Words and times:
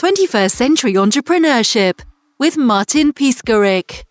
21st 0.00 0.52
Century 0.52 0.94
Entrepreneurship 0.94 2.00
with 2.38 2.56
Martin 2.56 3.12
Piskarik. 3.12 4.04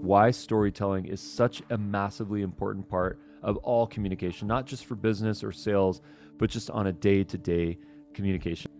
Why 0.00 0.30
storytelling 0.30 1.04
is 1.04 1.20
such 1.20 1.60
a 1.68 1.76
massively 1.76 2.40
important 2.40 2.88
part 2.88 3.18
of 3.42 3.58
all 3.58 3.86
communication, 3.86 4.48
not 4.48 4.64
just 4.64 4.86
for 4.86 4.94
business 4.94 5.44
or 5.44 5.52
sales, 5.52 6.00
but 6.38 6.48
just 6.48 6.70
on 6.70 6.86
a 6.86 6.92
day 6.94 7.22
to 7.22 7.36
day 7.36 7.76
communication. 8.14 8.70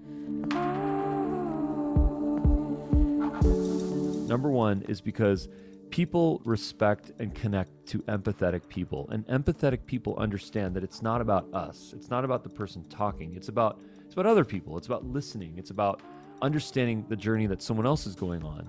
Number 4.28 4.48
one 4.48 4.80
is 4.88 5.02
because 5.02 5.50
people 5.92 6.40
respect 6.46 7.12
and 7.18 7.34
connect 7.34 7.70
to 7.86 7.98
empathetic 8.04 8.66
people 8.66 9.06
and 9.12 9.26
empathetic 9.26 9.84
people 9.84 10.16
understand 10.16 10.74
that 10.74 10.82
it's 10.82 11.02
not 11.02 11.20
about 11.20 11.46
us. 11.52 11.92
It's 11.94 12.08
not 12.08 12.24
about 12.24 12.42
the 12.42 12.48
person 12.48 12.82
talking. 12.88 13.34
It's 13.36 13.48
about 13.48 13.78
it's 14.02 14.14
about 14.14 14.26
other 14.26 14.44
people. 14.44 14.76
It's 14.78 14.86
about 14.86 15.04
listening. 15.04 15.54
It's 15.58 15.70
about 15.70 16.00
understanding 16.40 17.04
the 17.08 17.16
journey 17.16 17.46
that 17.46 17.62
someone 17.62 17.86
else 17.86 18.06
is 18.06 18.16
going 18.16 18.42
on 18.42 18.68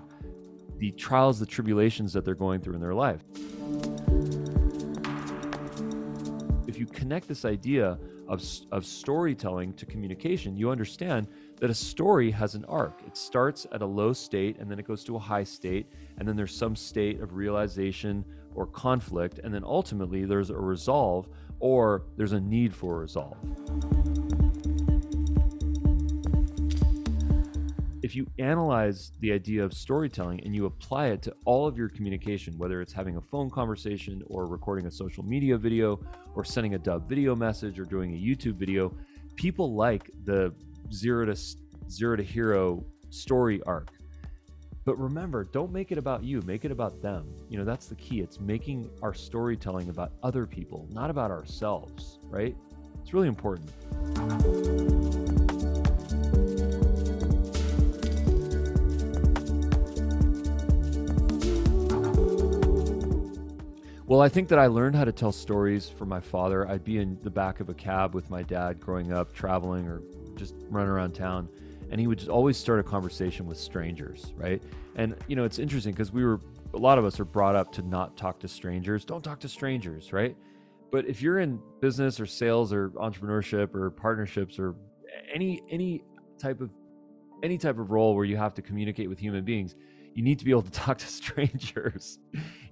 the 0.80 0.92
trials 0.92 1.40
the 1.40 1.46
tribulations 1.46 2.12
that 2.12 2.26
they're 2.26 2.36
going 2.36 2.60
through 2.60 2.74
in 2.74 2.82
their 2.82 2.94
life. 2.94 3.22
If 6.68 6.78
you 6.78 6.86
connect 6.86 7.28
this 7.30 7.46
idea 7.46 7.98
of, 8.28 8.44
of 8.72 8.86
storytelling 8.86 9.74
to 9.76 9.86
communication 9.86 10.58
you 10.58 10.70
understand 10.70 11.28
that 11.58 11.70
a 11.70 11.74
story 11.74 12.32
has 12.32 12.56
an 12.56 12.66
arc. 12.66 13.02
It 13.08 13.16
starts 13.16 13.66
at 13.72 13.82
a 13.82 13.86
low 13.86 14.14
state 14.14 14.58
and 14.60 14.70
then 14.70 14.80
it 14.80 14.88
goes 14.88 15.04
to 15.06 15.16
a 15.16 15.20
high 15.20 15.44
state, 15.44 15.88
and 16.18 16.28
then 16.28 16.36
there's 16.36 16.56
some 16.56 16.76
state 16.76 17.22
of 17.22 17.36
realization 17.36 18.26
or 18.56 18.68
conflict, 18.68 19.40
and 19.44 19.54
then 19.54 19.64
ultimately 19.64 20.26
there's 20.26 20.50
a 20.50 20.56
resolve 20.56 21.28
or 21.60 22.04
there's 22.18 22.34
a 22.34 22.40
need 22.40 22.76
for 22.76 22.98
a 22.98 23.00
resolve. 23.00 23.38
If 28.04 28.18
you 28.18 28.28
analyze 28.38 29.14
the 29.22 29.32
idea 29.32 29.64
of 29.64 29.74
storytelling 29.74 30.42
and 30.44 30.54
you 30.54 30.66
apply 30.66 31.08
it 31.08 31.22
to 31.22 31.34
all 31.46 31.66
of 31.66 31.78
your 31.78 31.88
communication, 31.88 32.58
whether 32.58 32.82
it's 32.82 32.92
having 32.92 33.16
a 33.16 33.22
phone 33.22 33.50
conversation 33.50 34.22
or 34.28 34.46
recording 34.46 34.88
a 34.88 34.92
social 34.92 35.24
media 35.24 35.58
video 35.58 36.02
or 36.36 36.44
sending 36.44 36.76
a 36.76 36.80
Dubb 36.80 37.08
video 37.08 37.34
message 37.34 37.80
or 37.80 37.86
doing 37.86 38.14
a 38.14 38.18
YouTube 38.18 38.56
video, 38.56 38.94
people 39.38 39.74
like 39.74 40.12
the 40.26 40.54
zero 40.92 41.26
to 41.26 41.36
zero 41.90 42.16
to 42.16 42.24
hero 42.24 42.84
story 43.10 43.62
arc. 43.68 43.90
But 44.86 44.98
remember, 45.00 45.46
don't 45.46 45.72
make 45.72 45.92
it 45.92 45.98
about 45.98 46.24
you, 46.24 46.42
make 46.42 46.66
it 46.66 46.72
about 46.72 47.02
them. 47.02 47.26
You 47.48 47.58
know, 47.58 47.64
that's 47.64 47.88
the 47.88 47.96
key. 47.96 48.20
It's 48.20 48.40
making 48.40 48.90
our 49.02 49.14
storytelling 49.14 49.90
about 49.90 50.12
other 50.24 50.46
people, 50.46 50.88
not 50.92 51.10
about 51.10 51.32
ourselves, 51.32 52.20
right? 52.30 52.56
It's 53.02 53.14
really 53.14 53.30
important. 53.30 53.72
Well, 64.06 64.22
I 64.22 64.30
think 64.30 64.50
that 64.50 64.60
I 64.60 64.68
learned 64.68 64.96
how 64.96 65.06
to 65.06 65.12
tell 65.12 65.32
stories 65.32 65.90
from 65.90 66.10
my 66.10 66.20
father. 66.20 66.68
I'd 66.68 66.84
be 66.84 66.98
in 67.00 67.18
the 67.24 67.30
back 67.30 67.62
of 67.62 67.70
a 67.70 67.74
cab 67.74 68.14
with 68.14 68.30
my 68.30 68.44
dad 68.44 68.80
growing 68.80 69.14
up, 69.14 69.34
traveling 69.34 69.88
or 69.88 70.02
just 70.44 70.56
running 70.70 70.90
around 70.90 71.14
town 71.14 71.50
and 71.90 72.00
he 72.00 72.08
would 72.08 72.18
just 72.18 72.30
always 72.30 72.58
start 72.58 72.80
a 72.80 72.84
conversation 72.84 73.46
with 73.46 73.58
strangers 73.58 74.34
right? 74.36 74.62
And 74.96 75.16
you 75.28 75.36
know 75.36 75.44
it's 75.44 75.60
interesting 75.60 75.94
because 75.94 76.12
we 76.12 76.24
were 76.24 76.40
a 76.74 76.78
lot 76.78 76.98
of 76.98 77.06
us 77.06 77.20
are 77.20 77.26
brought 77.26 77.56
up 77.56 77.72
to 77.74 77.82
not 77.84 78.18
talk 78.18 78.40
to 78.40 78.48
strangers. 78.48 79.06
Don't 79.06 79.24
talk 79.24 79.40
to 79.42 79.50
strangers 79.50 80.12
right? 80.14 80.36
But 80.92 81.06
if 81.08 81.22
you're 81.22 81.40
in 81.40 81.60
business 81.82 82.20
or 82.20 82.26
sales 82.26 82.72
or 82.72 82.90
entrepreneurship 82.90 83.74
or 83.74 83.90
partnerships 83.90 84.60
or 84.60 84.76
any 85.34 85.62
any 85.70 86.04
type 86.38 86.62
of 86.62 86.72
any 87.42 87.58
type 87.58 87.78
of 87.78 87.92
role 87.92 88.16
where 88.16 88.26
you 88.26 88.38
have 88.38 88.54
to 88.56 88.62
communicate 88.62 89.10
with 89.10 89.20
human 89.20 89.44
beings 89.44 89.76
you 90.16 90.22
need 90.22 90.38
to 90.38 90.46
be 90.46 90.52
able 90.52 90.62
to 90.62 90.72
talk 90.84 90.98
to 91.00 91.08
strangers. 91.08 92.20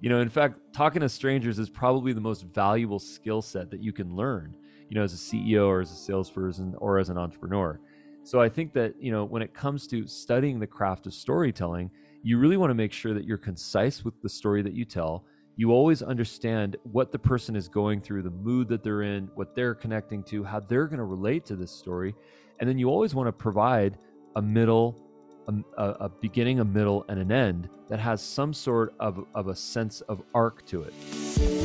You 0.00 0.10
know 0.10 0.20
in 0.20 0.28
fact 0.28 0.58
talking 0.72 1.00
to 1.00 1.08
strangers 1.08 1.58
is 1.58 1.70
probably 1.70 2.12
the 2.12 2.20
most 2.20 2.42
valuable 2.42 2.98
skill 2.98 3.42
set 3.42 3.70
that 3.70 3.80
you 3.80 3.92
can 3.92 4.14
learn 4.16 4.56
you 4.92 4.98
know, 4.98 5.04
as 5.04 5.14
a 5.14 5.16
CEO 5.16 5.68
or 5.68 5.80
as 5.80 5.90
a 5.90 5.94
salesperson 5.94 6.74
or 6.76 6.98
as 6.98 7.08
an 7.08 7.16
entrepreneur. 7.16 7.80
So 8.24 8.42
I 8.42 8.50
think 8.50 8.74
that, 8.74 8.94
you 9.00 9.10
know, 9.10 9.24
when 9.24 9.40
it 9.40 9.54
comes 9.54 9.86
to 9.86 10.06
studying 10.06 10.60
the 10.60 10.66
craft 10.66 11.06
of 11.06 11.14
storytelling, 11.14 11.90
you 12.22 12.36
really 12.36 12.58
want 12.58 12.68
to 12.68 12.74
make 12.74 12.92
sure 12.92 13.14
that 13.14 13.24
you're 13.24 13.38
concise 13.38 14.04
with 14.04 14.20
the 14.20 14.28
story 14.28 14.60
that 14.60 14.74
you 14.74 14.84
tell. 14.84 15.24
You 15.56 15.72
always 15.72 16.02
understand 16.02 16.76
what 16.82 17.10
the 17.10 17.18
person 17.18 17.56
is 17.56 17.68
going 17.68 18.02
through, 18.02 18.20
the 18.20 18.30
mood 18.30 18.68
that 18.68 18.82
they're 18.82 19.00
in, 19.00 19.30
what 19.34 19.54
they're 19.54 19.74
connecting 19.74 20.22
to, 20.24 20.44
how 20.44 20.60
they're 20.60 20.86
going 20.86 20.98
to 20.98 21.04
relate 21.04 21.46
to 21.46 21.56
this 21.56 21.70
story. 21.70 22.14
And 22.60 22.68
then 22.68 22.76
you 22.76 22.90
always 22.90 23.14
want 23.14 23.28
to 23.28 23.32
provide 23.32 23.96
a 24.36 24.42
middle, 24.42 25.00
um, 25.48 25.64
a, 25.78 25.88
a, 26.00 26.08
beginning, 26.10 26.60
a 26.60 26.66
middle, 26.66 27.06
and 27.08 27.18
an 27.18 27.32
end 27.32 27.70
that 27.88 27.98
has 27.98 28.20
some 28.20 28.52
sort 28.52 28.94
of, 29.00 29.24
of 29.34 29.48
a 29.48 29.56
sense 29.56 30.02
of 30.02 30.22
arc 30.34 30.66
to 30.66 30.82
it. 30.82 31.61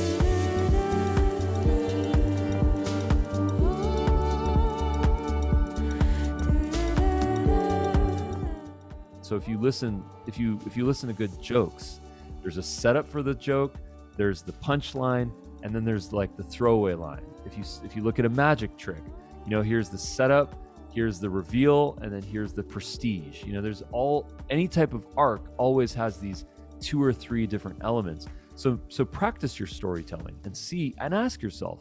So 9.27 9.35
if 9.35 9.45
you 9.45 9.57
listen, 9.57 10.05
if 10.25 10.39
you 10.39 10.57
if 10.65 10.77
you 10.77 10.85
listen 10.85 11.09
to 11.09 11.13
good 11.13 11.41
jokes, 11.41 11.99
there's 12.41 12.55
a 12.55 12.63
setup 12.63 13.05
for 13.05 13.21
the 13.21 13.33
joke, 13.33 13.75
there's 14.15 14.41
the 14.41 14.53
punchline, 14.53 15.33
and 15.63 15.75
then 15.75 15.83
there's 15.83 16.13
like 16.13 16.37
the 16.37 16.43
throwaway 16.43 16.93
line. 16.93 17.25
If 17.45 17.57
you 17.57 17.65
if 17.83 17.93
you 17.93 18.03
look 18.03 18.19
at 18.19 18.25
a 18.25 18.29
magic 18.29 18.77
trick, 18.77 19.03
you 19.43 19.51
know, 19.51 19.61
here's 19.61 19.89
the 19.89 19.97
setup, 19.97 20.55
here's 20.93 21.19
the 21.19 21.29
reveal, 21.29 21.99
and 22.01 22.09
then 22.09 22.21
here's 22.21 22.53
the 22.53 22.63
prestige. 22.63 23.43
You 23.43 23.51
know, 23.51 23.61
there's 23.61 23.83
all 23.91 24.31
any 24.49 24.65
type 24.65 24.93
of 24.93 25.05
arc 25.17 25.41
always 25.57 25.93
has 25.93 26.19
these 26.19 26.45
two 26.79 27.03
or 27.03 27.11
three 27.11 27.45
different 27.45 27.79
elements. 27.81 28.27
So 28.55 28.79
so 28.87 29.03
practice 29.03 29.59
your 29.59 29.67
storytelling 29.67 30.39
and 30.45 30.55
see 30.55 30.95
and 30.99 31.13
ask 31.13 31.41
yourself, 31.41 31.79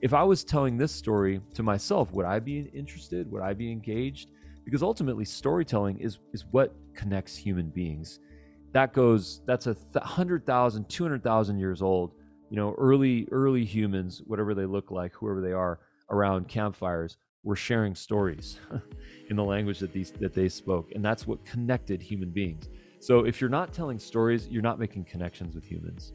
if 0.00 0.14
I 0.14 0.22
was 0.22 0.44
telling 0.44 0.78
this 0.78 0.92
story 0.92 1.42
to 1.56 1.62
myself, 1.62 2.10
would 2.12 2.24
I 2.24 2.38
be 2.38 2.70
interested? 2.72 3.30
Would 3.30 3.42
I 3.42 3.52
be 3.52 3.70
engaged? 3.70 4.30
Because 4.66 4.82
ultimately 4.82 5.24
storytelling 5.24 5.98
is 5.98 6.18
is 6.34 6.44
what 6.50 6.74
connects 6.94 7.34
human 7.36 7.70
beings. 7.70 8.18
That 8.72 8.92
goes 8.92 9.40
that's 9.46 9.68
a 9.68 9.74
th- 9.74 9.94
100,000 9.94 10.88
200,000 10.88 11.58
years 11.58 11.80
old 11.80 12.12
you 12.50 12.56
know 12.56 12.74
early 12.76 13.26
early 13.32 13.64
humans 13.64 14.22
whatever 14.26 14.54
they 14.54 14.66
look 14.66 14.90
like 14.90 15.14
whoever 15.14 15.40
they 15.40 15.52
are 15.52 15.80
around 16.10 16.48
campfires 16.48 17.16
were 17.42 17.56
sharing 17.56 17.94
stories 17.94 18.58
in 19.30 19.36
the 19.36 19.42
language 19.42 19.78
that 19.78 19.92
these 19.92 20.10
that 20.10 20.34
they 20.34 20.48
spoke 20.48 20.90
and 20.94 21.02
that's 21.02 21.26
what 21.26 21.42
connected 21.46 22.02
human 22.02 22.30
beings. 22.30 22.68
So 22.98 23.24
if 23.24 23.40
you're 23.40 23.48
not 23.48 23.72
telling 23.72 23.98
stories 23.98 24.48
you're 24.48 24.62
not 24.62 24.78
making 24.78 25.04
connections 25.04 25.54
with 25.54 25.64
humans 25.64 26.12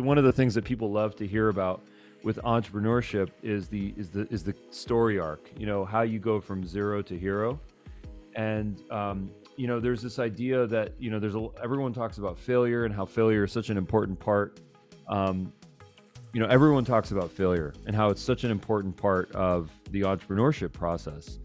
one 0.00 0.18
of 0.18 0.24
the 0.24 0.32
things 0.32 0.54
that 0.54 0.64
people 0.64 0.90
love 0.90 1.16
to 1.16 1.26
hear 1.26 1.48
about 1.48 1.82
with 2.22 2.38
entrepreneurship 2.44 3.30
is 3.42 3.68
the 3.68 3.94
is 3.96 4.10
the 4.10 4.26
is 4.30 4.42
the 4.44 4.54
story 4.70 5.18
arc. 5.18 5.50
You 5.56 5.66
know 5.66 5.84
how 5.84 6.02
you 6.02 6.18
go 6.18 6.40
from 6.40 6.66
zero 6.66 7.02
to 7.02 7.18
hero, 7.18 7.60
and 8.34 8.82
um, 8.90 9.30
you 9.56 9.66
know 9.66 9.80
there's 9.80 10.02
this 10.02 10.18
idea 10.18 10.66
that 10.66 10.94
you 10.98 11.10
know 11.10 11.18
there's 11.18 11.34
a, 11.34 11.48
everyone 11.62 11.92
talks 11.92 12.18
about 12.18 12.38
failure 12.38 12.84
and 12.84 12.94
how 12.94 13.04
failure 13.04 13.44
is 13.44 13.52
such 13.52 13.70
an 13.70 13.76
important 13.76 14.18
part. 14.18 14.60
Um, 15.08 15.52
you 16.32 16.40
know 16.40 16.46
everyone 16.46 16.84
talks 16.84 17.10
about 17.10 17.30
failure 17.30 17.72
and 17.86 17.96
how 17.96 18.08
it's 18.08 18.22
such 18.22 18.44
an 18.44 18.50
important 18.50 18.96
part 18.96 19.30
of 19.32 19.70
the 19.90 20.02
entrepreneurship 20.02 20.72
process 20.72 21.38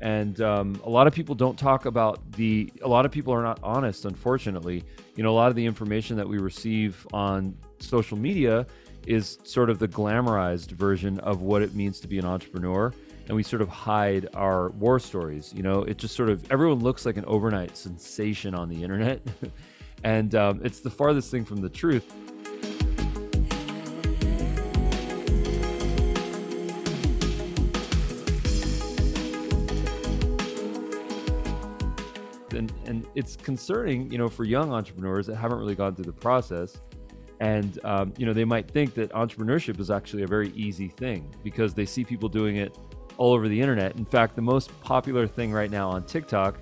and 0.00 0.40
um, 0.42 0.80
a 0.84 0.90
lot 0.90 1.06
of 1.06 1.14
people 1.14 1.34
don't 1.34 1.58
talk 1.58 1.86
about 1.86 2.20
the 2.32 2.70
a 2.82 2.88
lot 2.88 3.06
of 3.06 3.12
people 3.12 3.32
are 3.32 3.42
not 3.42 3.58
honest 3.62 4.04
unfortunately 4.04 4.84
you 5.14 5.22
know 5.22 5.30
a 5.30 5.36
lot 5.36 5.48
of 5.48 5.56
the 5.56 5.64
information 5.64 6.16
that 6.16 6.28
we 6.28 6.38
receive 6.38 7.06
on 7.12 7.56
social 7.78 8.16
media 8.16 8.66
is 9.06 9.38
sort 9.44 9.70
of 9.70 9.78
the 9.78 9.88
glamorized 9.88 10.70
version 10.70 11.20
of 11.20 11.42
what 11.42 11.62
it 11.62 11.74
means 11.74 12.00
to 12.00 12.08
be 12.08 12.18
an 12.18 12.24
entrepreneur 12.24 12.92
and 13.28 13.36
we 13.36 13.42
sort 13.42 13.62
of 13.62 13.68
hide 13.68 14.28
our 14.34 14.70
war 14.70 14.98
stories 14.98 15.52
you 15.54 15.62
know? 15.62 15.82
It 15.82 15.98
just 15.98 16.14
sort 16.14 16.28
of 16.28 16.50
everyone 16.50 16.80
looks 16.80 17.06
like 17.06 17.16
an 17.16 17.24
overnight 17.26 17.76
sensation 17.76 18.54
on 18.54 18.68
the 18.68 18.82
internet 18.82 19.20
and 20.04 20.34
um, 20.34 20.60
it's 20.64 20.80
the 20.80 20.90
farthest 20.90 21.30
thing 21.30 21.44
from 21.44 21.60
the 21.60 21.68
truth. 21.68 22.12
And 32.54 32.72
and 32.86 33.06
it's 33.14 33.36
concerning 33.36 34.10
you 34.10 34.16
know 34.16 34.28
for 34.28 34.44
young 34.44 34.72
entrepreneurs 34.72 35.26
that 35.26 35.36
haven't 35.36 35.58
really 35.58 35.74
gone 35.74 35.94
through 35.94 36.06
the 36.06 36.12
process 36.12 36.78
and 37.40 37.78
um, 37.84 38.12
you 38.16 38.26
know 38.26 38.32
they 38.32 38.44
might 38.44 38.70
think 38.70 38.94
that 38.94 39.10
entrepreneurship 39.10 39.78
is 39.80 39.90
actually 39.90 40.22
a 40.22 40.26
very 40.26 40.50
easy 40.50 40.88
thing 40.88 41.28
because 41.42 41.74
they 41.74 41.86
see 41.86 42.04
people 42.04 42.28
doing 42.28 42.56
it 42.56 42.78
all 43.18 43.32
over 43.32 43.48
the 43.48 43.60
internet 43.60 43.96
in 43.96 44.04
fact 44.04 44.34
the 44.34 44.42
most 44.42 44.78
popular 44.80 45.26
thing 45.26 45.52
right 45.52 45.70
now 45.70 45.88
on 45.88 46.02
tiktok 46.04 46.58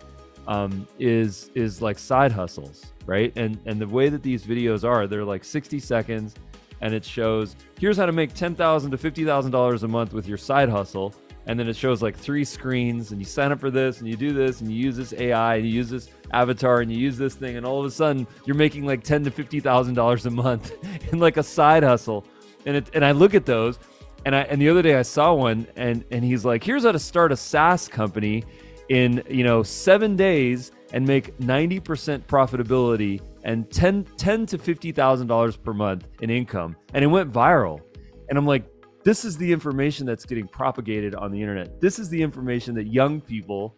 um, 0.47 0.87
is 0.99 1.51
is 1.55 1.81
like 1.81 1.99
side 1.99 2.33
hustles, 2.33 2.93
right? 3.07 3.33
And 3.37 3.59
and 3.67 3.81
the 3.81 3.89
way 3.89 4.09
that 4.09 4.23
these 4.23 4.45
videos 4.45 4.85
are, 4.85 5.07
they're 5.07 5.25
like 5.25 5.45
60 5.45 5.79
seconds, 5.79 6.35
and 6.81 6.95
it 6.95 7.05
shows 7.05 7.57
here's 7.79 7.97
how 7.97 8.07
to 8.07 8.13
make 8.13 8.35
ten 8.35 8.55
thousand 8.55 8.91
to 8.91 8.99
fifty 8.99 9.25
thousand 9.25 9.53
dollars 9.53 9.83
a 9.83 9.89
month 9.89 10.13
with 10.13 10.27
your 10.27 10.39
side 10.39 10.69
hustle, 10.69 11.15
and 11.47 11.59
then 11.59 11.69
it 11.69 11.77
shows 11.77 12.03
like 12.03 12.17
three 12.17 12.45
screens, 12.45 13.13
and 13.13 13.21
you 13.21 13.25
sign 13.25 13.53
up 13.53 13.61
for 13.61 13.71
this, 13.71 14.01
and 14.01 14.09
you 14.09 14.17
do 14.17 14.33
this, 14.33 14.61
and 14.61 14.71
you 14.71 14.77
use 14.77 14.97
this 14.97 15.13
AI, 15.13 15.57
and 15.57 15.67
you 15.67 15.73
use 15.73 15.91
this 15.91 16.09
avatar, 16.33 16.81
and 16.81 16.91
you 16.91 16.99
use 16.99 17.19
this 17.19 17.35
thing, 17.35 17.57
and 17.57 17.67
all 17.67 17.81
of 17.81 17.87
a 17.87 17.91
sudden 17.91 18.27
you're 18.45 18.57
making 18.57 18.87
like 18.87 19.03
ten 19.03 19.25
to 19.25 19.31
fifty 19.31 19.61
thousand 19.61 19.95
dollars 19.95 20.27
a 20.27 20.31
month 20.31 20.73
in 21.13 21.19
like 21.19 21.37
a 21.37 21.43
side 21.43 21.83
hustle, 21.83 22.25
and 22.67 22.77
it 22.77 22.91
and 22.95 23.05
I 23.05 23.13
look 23.13 23.35
at 23.35 23.47
those. 23.47 23.79
And 24.27 24.35
I 24.35 24.41
and 24.43 24.61
the 24.61 24.71
other 24.71 24.81
day 24.81 24.95
I 24.95 25.03
saw 25.03 25.35
one 25.35 25.67
and 25.77 26.03
and 26.11 26.25
he's 26.25 26.47
like, 26.47 26.65
here's 26.65 26.85
how 26.85 26.93
to 26.93 26.99
start 26.99 27.31
a 27.31 27.37
SaaS 27.37 27.89
company 27.89 28.43
in 28.89 29.23
you 29.29 29.45
know 29.45 29.63
seven 29.63 30.17
days 30.17 30.73
and 30.95 31.07
make 31.07 31.37
90% 31.39 31.81
profitability 32.27 33.21
and 33.43 33.69
10, 33.71 34.05
10 34.17 34.47
to 34.47 34.59
$50,000 34.59 35.63
per 35.63 35.75
month 35.75 36.07
in 36.21 36.31
income. 36.31 36.77
And 36.95 37.05
it 37.05 37.09
went 37.09 37.33
viral. 37.33 37.81
And 38.29 38.39
I'm 38.39 38.47
like, 38.47 38.65
this 39.05 39.25
is 39.25 39.37
the 39.37 39.53
information 39.53 40.07
that's 40.07 40.25
getting 40.25 40.49
propagated 40.49 41.15
on 41.15 41.31
the 41.31 41.41
internet. 41.41 41.81
This 41.81 41.99
is 41.99 42.09
the 42.09 42.23
information 42.23 42.75
that 42.77 42.87
young 42.87 43.21
people 43.21 43.77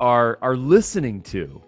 are, 0.00 0.38
are 0.42 0.56
listening 0.56 1.22
to 1.22 1.62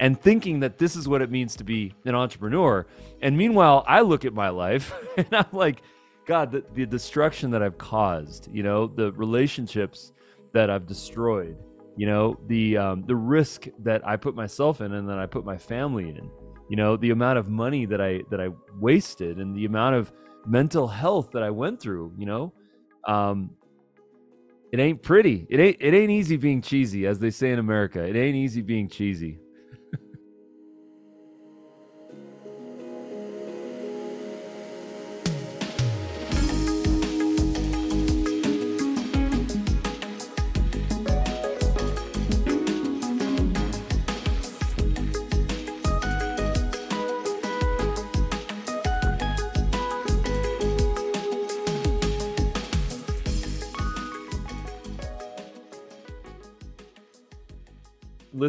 and 0.00 0.20
thinking 0.20 0.60
that 0.60 0.78
this 0.78 0.94
is 0.94 1.08
what 1.08 1.22
it 1.22 1.30
means 1.30 1.56
to 1.56 1.64
be 1.64 1.94
an 2.04 2.14
entrepreneur. 2.14 2.86
And 3.22 3.36
meanwhile, 3.36 3.84
I 3.88 4.02
look 4.02 4.24
at 4.24 4.34
my 4.34 4.50
life 4.50 4.94
and 5.16 5.26
I'm 5.32 5.46
like, 5.52 5.82
God, 6.26 6.52
the, 6.52 6.62
the 6.74 6.84
destruction 6.84 7.50
that 7.52 7.62
I've 7.62 7.78
caused, 7.78 8.48
you 8.52 8.62
know, 8.62 8.86
the 8.86 9.12
relationships 9.12 10.12
that 10.52 10.68
I've 10.68 10.86
destroyed. 10.86 11.56
You 11.96 12.06
know, 12.06 12.38
the 12.46 12.76
um, 12.76 13.02
the 13.06 13.16
risk 13.16 13.66
that 13.80 14.06
I 14.06 14.16
put 14.16 14.36
myself 14.36 14.80
in 14.80 14.92
and 14.92 15.08
then 15.08 15.18
I 15.18 15.26
put 15.26 15.44
my 15.44 15.56
family 15.56 16.10
in. 16.10 16.30
You 16.68 16.76
know, 16.76 16.96
the 16.96 17.10
amount 17.10 17.38
of 17.38 17.48
money 17.48 17.86
that 17.86 18.00
I 18.00 18.22
that 18.30 18.40
I 18.40 18.48
wasted 18.78 19.38
and 19.38 19.56
the 19.56 19.64
amount 19.64 19.96
of 19.96 20.12
mental 20.46 20.86
health 20.86 21.30
that 21.32 21.42
I 21.42 21.50
went 21.50 21.80
through. 21.80 22.12
You 22.18 22.26
know, 22.26 22.52
um, 23.06 23.50
it 24.72 24.80
ain't 24.80 25.02
pretty. 25.02 25.46
It 25.48 25.60
ain't 25.60 25.76
it 25.80 25.94
ain't 25.94 26.10
easy 26.10 26.36
being 26.36 26.60
cheesy, 26.60 27.06
as 27.06 27.18
they 27.18 27.30
say 27.30 27.52
in 27.52 27.58
America. 27.58 28.02
It 28.02 28.16
ain't 28.16 28.36
easy 28.36 28.60
being 28.60 28.88
cheesy. 28.88 29.38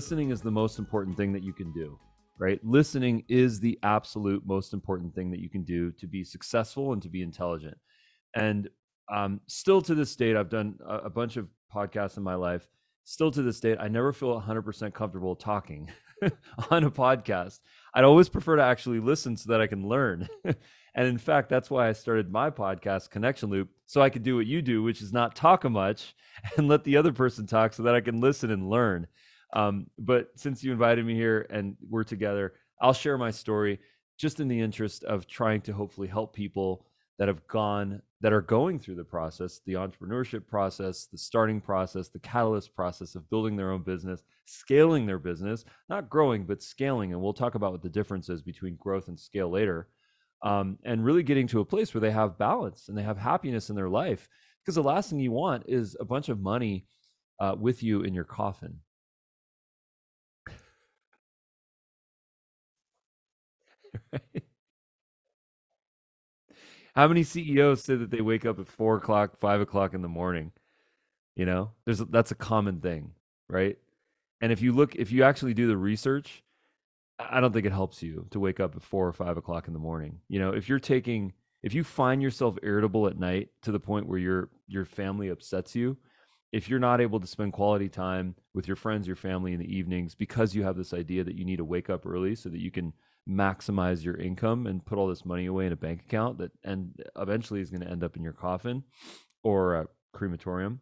Listening 0.09 0.31
is 0.31 0.41
the 0.41 0.49
most 0.49 0.79
important 0.79 1.15
thing 1.15 1.31
that 1.31 1.43
you 1.43 1.53
can 1.53 1.71
do, 1.71 1.95
right? 2.39 2.59
Listening 2.63 3.23
is 3.29 3.59
the 3.59 3.77
absolute 3.83 4.43
most 4.43 4.73
important 4.73 5.13
thing 5.13 5.29
that 5.29 5.39
you 5.39 5.51
can 5.51 5.63
do 5.63 5.91
to 5.91 6.07
be 6.07 6.23
successful 6.23 6.93
and 6.93 7.01
to 7.03 7.09
be 7.09 7.21
intelligent. 7.21 7.77
And 8.33 8.69
um, 9.07 9.39
still 9.45 9.83
to 9.83 9.93
this 9.93 10.15
date, 10.15 10.35
I've 10.35 10.49
done 10.49 10.79
a, 10.83 10.95
a 10.95 11.09
bunch 11.11 11.37
of 11.37 11.47
podcasts 11.71 12.17
in 12.17 12.23
my 12.23 12.33
life. 12.33 12.67
Still 13.03 13.29
to 13.29 13.43
this 13.43 13.59
date, 13.59 13.77
I 13.79 13.87
never 13.87 14.11
feel 14.11 14.41
100% 14.41 14.95
comfortable 14.95 15.35
talking 15.35 15.91
on 16.71 16.85
a 16.85 16.89
podcast. 16.89 17.59
I'd 17.93 18.03
always 18.03 18.29
prefer 18.29 18.55
to 18.55 18.63
actually 18.63 18.99
listen 18.99 19.37
so 19.37 19.51
that 19.51 19.61
I 19.61 19.67
can 19.67 19.87
learn. 19.87 20.27
and 20.43 21.07
in 21.07 21.19
fact, 21.19 21.49
that's 21.49 21.69
why 21.69 21.87
I 21.87 21.93
started 21.93 22.31
my 22.31 22.49
podcast, 22.49 23.11
Connection 23.11 23.51
Loop, 23.51 23.69
so 23.85 24.01
I 24.01 24.09
could 24.09 24.23
do 24.23 24.37
what 24.37 24.47
you 24.47 24.63
do, 24.63 24.81
which 24.81 25.03
is 25.03 25.13
not 25.13 25.35
talk 25.35 25.69
much 25.69 26.15
and 26.57 26.67
let 26.67 26.83
the 26.83 26.97
other 26.97 27.13
person 27.13 27.45
talk 27.45 27.73
so 27.73 27.83
that 27.83 27.93
I 27.93 28.01
can 28.01 28.19
listen 28.19 28.49
and 28.49 28.71
learn. 28.71 29.05
Um, 29.53 29.87
but 29.97 30.29
since 30.35 30.63
you 30.63 30.71
invited 30.71 31.05
me 31.05 31.15
here 31.15 31.47
and 31.49 31.75
we're 31.89 32.03
together, 32.03 32.53
I'll 32.81 32.93
share 32.93 33.17
my 33.17 33.31
story 33.31 33.79
just 34.17 34.39
in 34.39 34.47
the 34.47 34.59
interest 34.59 35.03
of 35.05 35.27
trying 35.27 35.61
to 35.61 35.73
hopefully 35.73 36.07
help 36.07 36.35
people 36.35 36.85
that 37.17 37.27
have 37.27 37.45
gone 37.47 38.01
that 38.21 38.33
are 38.33 38.41
going 38.41 38.79
through 38.79 38.95
the 38.95 39.03
process 39.03 39.61
the 39.65 39.73
entrepreneurship 39.73 40.47
process 40.47 41.07
the 41.11 41.17
starting 41.17 41.61
process 41.61 42.09
the 42.09 42.19
catalyst 42.19 42.75
process 42.75 43.15
of 43.15 43.29
building 43.29 43.55
their 43.55 43.71
own 43.71 43.83
business 43.83 44.23
scaling 44.45 45.05
their 45.05 45.19
business 45.19 45.65
not 45.89 46.09
growing 46.09 46.45
but 46.45 46.63
scaling 46.63 47.11
and 47.11 47.21
we'll 47.21 47.33
talk 47.33 47.55
about 47.55 47.71
what 47.71 47.83
the 47.83 47.89
difference 47.89 48.29
is 48.29 48.41
between 48.41 48.75
growth 48.77 49.09
and 49.09 49.19
scale 49.19 49.49
later 49.49 49.87
um, 50.41 50.77
and 50.85 51.03
really 51.03 51.23
getting 51.23 51.47
to 51.47 51.59
a 51.59 51.65
place 51.65 51.93
where 51.93 52.01
they 52.01 52.11
have 52.11 52.37
balance 52.37 52.87
and 52.87 52.97
they 52.97 53.03
have 53.03 53.17
happiness 53.17 53.69
in 53.69 53.75
their 53.75 53.89
life 53.89 54.27
because 54.63 54.75
the 54.75 54.83
last 54.83 55.09
thing 55.09 55.19
you 55.19 55.31
want 55.31 55.63
is 55.67 55.95
a 55.99 56.05
bunch 56.05 56.29
of 56.29 56.39
money 56.39 56.85
uh, 57.39 57.55
with 57.57 57.83
you 57.83 58.01
in 58.01 58.13
your 58.13 58.23
coffin 58.23 58.79
How 66.95 67.07
many 67.07 67.23
CEOs 67.23 67.83
say 67.83 67.95
that 67.95 68.11
they 68.11 68.21
wake 68.21 68.45
up 68.45 68.59
at 68.59 68.67
four 68.67 68.97
o'clock, 68.97 69.37
five 69.39 69.61
o'clock 69.61 69.93
in 69.93 70.01
the 70.01 70.07
morning? 70.07 70.51
You 71.35 71.45
know, 71.45 71.71
there's 71.85 71.99
that's 71.99 72.31
a 72.31 72.35
common 72.35 72.81
thing, 72.81 73.11
right? 73.47 73.77
And 74.41 74.51
if 74.51 74.61
you 74.61 74.73
look, 74.73 74.95
if 74.95 75.11
you 75.11 75.23
actually 75.23 75.53
do 75.53 75.67
the 75.67 75.77
research, 75.77 76.43
I 77.19 77.39
don't 77.39 77.53
think 77.53 77.65
it 77.65 77.71
helps 77.71 78.01
you 78.01 78.25
to 78.31 78.39
wake 78.39 78.59
up 78.59 78.75
at 78.75 78.81
four 78.81 79.07
or 79.07 79.13
five 79.13 79.37
o'clock 79.37 79.67
in 79.67 79.73
the 79.73 79.79
morning. 79.79 80.19
You 80.29 80.39
know, 80.39 80.51
if 80.51 80.69
you're 80.69 80.79
taking, 80.79 81.33
if 81.63 81.73
you 81.73 81.83
find 81.83 82.21
yourself 82.21 82.57
irritable 82.63 83.07
at 83.07 83.19
night 83.19 83.49
to 83.63 83.71
the 83.71 83.79
point 83.79 84.07
where 84.07 84.19
your 84.19 84.49
your 84.67 84.85
family 84.85 85.29
upsets 85.29 85.75
you, 85.75 85.97
if 86.51 86.69
you're 86.69 86.79
not 86.79 87.01
able 87.01 87.19
to 87.19 87.27
spend 87.27 87.53
quality 87.53 87.89
time 87.89 88.35
with 88.53 88.67
your 88.67 88.75
friends, 88.75 89.07
your 89.07 89.15
family 89.15 89.53
in 89.53 89.59
the 89.59 89.75
evenings 89.75 90.15
because 90.15 90.55
you 90.55 90.63
have 90.63 90.75
this 90.75 90.93
idea 90.93 91.23
that 91.23 91.35
you 91.35 91.45
need 91.45 91.57
to 91.57 91.65
wake 91.65 91.89
up 91.89 92.05
early 92.05 92.35
so 92.35 92.49
that 92.49 92.59
you 92.59 92.71
can 92.71 92.93
maximize 93.29 94.03
your 94.03 94.15
income 94.15 94.65
and 94.65 94.85
put 94.85 94.97
all 94.97 95.07
this 95.07 95.25
money 95.25 95.45
away 95.45 95.67
in 95.67 95.71
a 95.71 95.75
bank 95.75 96.01
account 96.01 96.39
that 96.39 96.51
and 96.63 96.99
eventually 97.17 97.61
is 97.61 97.69
going 97.69 97.81
to 97.81 97.89
end 97.89 98.03
up 98.03 98.15
in 98.15 98.23
your 98.23 98.33
coffin 98.33 98.83
or 99.43 99.75
a 99.75 99.87
crematorium 100.13 100.81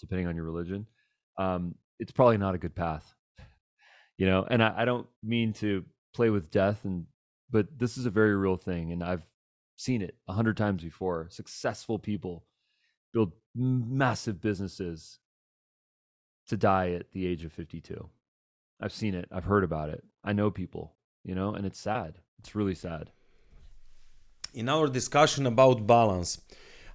depending 0.00 0.26
on 0.26 0.34
your 0.34 0.44
religion 0.44 0.86
um, 1.36 1.74
it's 1.98 2.12
probably 2.12 2.38
not 2.38 2.54
a 2.54 2.58
good 2.58 2.74
path. 2.74 3.14
You 4.16 4.26
know 4.26 4.46
and 4.50 4.62
I, 4.62 4.74
I 4.78 4.84
don't 4.86 5.06
mean 5.22 5.52
to 5.54 5.84
play 6.14 6.30
with 6.30 6.50
death 6.50 6.84
and 6.84 7.06
but 7.50 7.66
this 7.78 7.98
is 7.98 8.06
a 8.06 8.10
very 8.10 8.34
real 8.34 8.56
thing 8.56 8.92
and 8.92 9.02
i've 9.02 9.26
seen 9.80 10.02
it 10.02 10.14
a 10.28 10.32
hundred 10.34 10.56
times 10.56 10.82
before. 10.82 11.26
Successful 11.30 11.98
people 11.98 12.44
build 13.12 13.32
massive 13.54 14.40
businesses 14.40 15.18
to 16.46 16.56
die 16.56 16.90
at 16.90 17.12
the 17.12 17.26
age 17.26 17.44
of 17.44 17.52
52 17.52 18.08
i've 18.80 18.92
seen 18.92 19.14
it 19.14 19.28
i've 19.32 19.44
heard 19.44 19.64
about 19.64 19.88
it 19.88 20.04
i 20.24 20.32
know 20.32 20.50
people 20.50 20.94
you 21.24 21.34
know, 21.34 21.54
and 21.54 21.66
it's 21.66 21.78
sad. 21.78 22.18
It's 22.38 22.54
really 22.54 22.74
sad. 22.74 23.10
In 24.54 24.68
our 24.68 24.88
discussion 24.88 25.46
about 25.46 25.86
balance, 25.86 26.40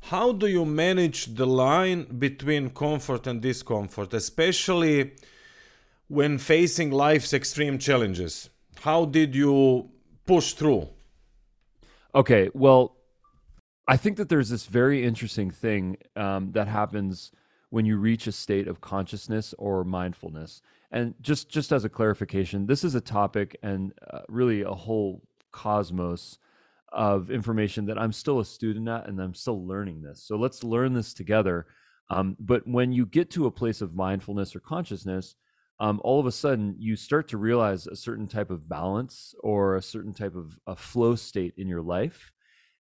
how 0.01 0.31
do 0.31 0.47
you 0.47 0.65
manage 0.65 1.35
the 1.35 1.47
line 1.47 2.03
between 2.19 2.69
comfort 2.69 3.27
and 3.27 3.41
discomfort, 3.41 4.13
especially 4.13 5.13
when 6.07 6.37
facing 6.37 6.91
life's 6.91 7.33
extreme 7.33 7.77
challenges? 7.77 8.49
How 8.81 9.05
did 9.05 9.35
you 9.35 9.89
push 10.25 10.53
through? 10.53 10.89
Okay, 12.13 12.49
well, 12.53 12.94
I 13.87 13.97
think 13.97 14.17
that 14.17 14.29
there's 14.29 14.49
this 14.49 14.65
very 14.65 15.03
interesting 15.03 15.51
thing 15.51 15.97
um, 16.15 16.51
that 16.53 16.67
happens 16.67 17.31
when 17.69 17.85
you 17.85 17.97
reach 17.97 18.25
a 18.25 18.31
state 18.31 18.67
of 18.67 18.81
consciousness 18.81 19.53
or 19.57 19.83
mindfulness. 19.83 20.61
And 20.91 21.13
just 21.21 21.49
just 21.49 21.71
as 21.71 21.85
a 21.85 21.89
clarification, 21.89 22.65
this 22.65 22.83
is 22.83 22.95
a 22.95 23.01
topic 23.01 23.57
and 23.61 23.93
uh, 24.11 24.21
really 24.27 24.61
a 24.61 24.71
whole 24.71 25.21
cosmos 25.51 26.39
of 26.91 27.29
information 27.29 27.85
that 27.85 27.99
I'm 27.99 28.13
still 28.13 28.39
a 28.39 28.45
student 28.45 28.87
at 28.87 29.07
and 29.07 29.19
I'm 29.19 29.33
still 29.33 29.67
learning 29.67 30.01
this. 30.01 30.23
So 30.23 30.37
let's 30.37 30.63
learn 30.63 30.93
this 30.93 31.13
together. 31.13 31.67
Um, 32.09 32.37
but 32.39 32.65
when 32.67 32.91
you 32.91 33.05
get 33.05 33.29
to 33.31 33.45
a 33.45 33.51
place 33.51 33.81
of 33.81 33.93
mindfulness 33.93 34.55
or 34.55 34.61
consciousness, 34.61 35.35
um, 35.79 35.99
all 36.03 36.19
of 36.19 36.25
a 36.25 36.31
sudden 36.31 36.75
you 36.79 36.95
start 36.95 37.27
to 37.29 37.37
realize 37.37 37.87
a 37.87 37.95
certain 37.95 38.27
type 38.27 38.49
of 38.49 38.69
balance 38.69 39.35
or 39.43 39.75
a 39.75 39.81
certain 39.81 40.13
type 40.13 40.35
of 40.35 40.57
a 40.65 40.75
flow 40.75 41.15
state 41.15 41.53
in 41.57 41.67
your 41.67 41.81
life 41.81 42.31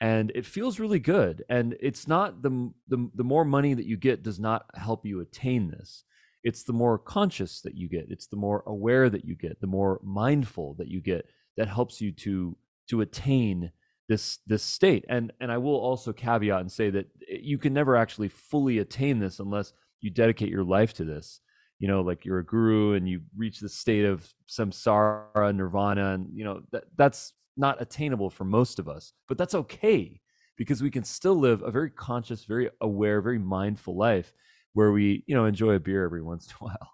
and 0.01 0.31
it 0.35 0.47
feels 0.47 0.79
really 0.79 1.01
good 1.01 1.45
and 1.49 1.77
it's 1.81 2.07
not 2.07 2.43
the, 2.43 2.73
the 2.89 3.11
the 3.15 3.25
more 3.25 3.45
money 3.45 3.75
that 3.75 3.87
you 3.87 3.97
get 3.97 4.23
does 4.23 4.39
not 4.39 4.67
help 4.75 5.05
you 5.05 5.21
attain 5.21 5.71
this. 5.71 6.05
It's 6.45 6.63
the 6.63 6.73
more 6.73 6.99
conscious 6.99 7.61
that 7.63 7.75
you 7.75 7.89
get 7.89 8.07
it's 8.09 8.27
the 8.27 8.37
more 8.37 8.63
aware 8.67 9.11
that 9.11 9.25
you 9.25 9.35
get 9.35 9.61
the 9.61 9.67
more 9.67 10.01
mindful 10.05 10.75
that 10.75 10.89
you 10.89 11.01
get 11.01 11.29
that 11.57 11.69
helps 11.69 12.01
you 12.01 12.13
to 12.13 12.57
to 12.91 13.01
attain 13.01 13.73
this 14.09 14.39
this 14.47 14.63
state. 14.63 15.05
And 15.09 15.33
and 15.41 15.51
i 15.51 15.59
will 15.59 15.77
also 15.77 16.13
caveat 16.13 16.61
and 16.61 16.71
say 16.71 16.91
that 16.91 17.07
eh, 17.31 17.39
you 17.41 17.59
can 17.59 17.75
never 17.75 17.97
actually 17.97 18.29
fully 18.29 18.79
attain 18.79 19.19
this 19.19 19.41
unless 19.41 19.73
you 20.01 20.11
dedicate 20.11 20.51
your 20.51 20.65
life 20.65 20.95
to 20.95 21.05
this. 21.05 21.41
You 21.81 21.89
know, 21.89 22.01
like 22.01 22.25
you're 22.25 22.41
a 22.41 22.45
guru 22.45 22.95
and 22.95 23.09
you 23.09 23.21
reach 23.37 23.61
the 23.61 23.69
state 23.69 24.05
of 24.05 24.29
samsara, 24.49 25.55
nirvana, 25.55 26.15
and 26.15 26.29
you 26.33 26.45
know 26.45 26.63
that 26.73 26.85
that's 26.97 27.33
not 27.59 27.81
attainable 27.83 28.31
for 28.31 28.45
most 28.45 28.79
of 28.79 28.89
us. 28.89 29.13
But 29.27 29.39
that's 29.39 29.55
okay 29.55 30.21
because 30.57 30.83
we 30.83 30.91
can 30.91 31.05
still 31.05 31.37
live 31.37 31.63
a 31.63 31.71
very 31.71 31.91
conscious, 31.91 32.45
very 32.45 32.71
aware, 32.81 33.21
very 33.21 33.39
mindful 33.39 33.97
life 33.97 34.33
where 34.73 34.93
we, 34.93 35.25
you 35.27 35.35
know, 35.35 35.45
enjoy 35.45 35.75
a 35.75 35.81
beer 35.81 36.05
every 36.05 36.23
once 36.33 36.47
in 36.47 36.53
a 36.61 36.71
while 36.71 36.93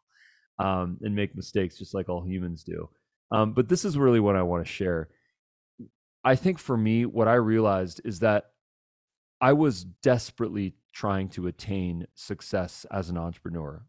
um, 0.58 0.98
and 1.02 1.14
make 1.14 1.34
mistakes 1.34 1.78
just 1.78 1.94
like 1.94 2.08
all 2.08 2.24
humans 2.24 2.64
do. 2.64 2.88
Um, 3.30 3.52
but 3.52 3.68
this 3.68 3.84
is 3.84 3.98
really 3.98 4.20
what 4.20 4.36
I 4.36 4.42
want 4.42 4.64
to 4.64 4.72
share. 4.72 5.08
I 6.22 6.36
think 6.36 6.58
for 6.58 6.76
me, 6.76 7.04
what 7.04 7.28
I 7.28 7.34
realized 7.34 8.00
is 8.04 8.20
that 8.20 8.44
I 9.40 9.52
was 9.52 9.84
desperately 9.84 10.74
trying 10.92 11.28
to 11.30 11.46
attain 11.46 12.06
success 12.14 12.86
as 12.90 13.10
an 13.10 13.18
entrepreneur. 13.18 13.84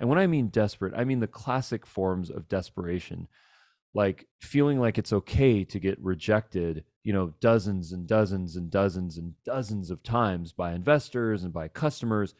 And 0.00 0.08
when 0.08 0.18
I 0.18 0.26
mean 0.26 0.48
desperate, 0.48 0.94
I 0.96 1.04
mean 1.04 1.20
the 1.20 1.26
classic 1.26 1.86
forms 1.86 2.30
of 2.30 2.48
desperation, 2.48 3.28
like 3.96 4.28
feeling 4.42 4.78
like 4.78 4.98
it's 4.98 5.14
okay 5.14 5.64
to 5.64 5.80
get 5.80 5.98
rejected, 6.02 6.84
you 7.02 7.14
know, 7.14 7.32
dozens 7.40 7.92
and 7.92 8.06
dozens 8.06 8.54
and 8.54 8.70
dozens 8.70 9.16
and 9.16 9.32
dozens 9.42 9.90
of 9.90 10.02
times 10.02 10.52
by 10.52 10.74
investors 10.74 11.44
and 11.44 11.52
by 11.52 11.66
customers 11.66 12.34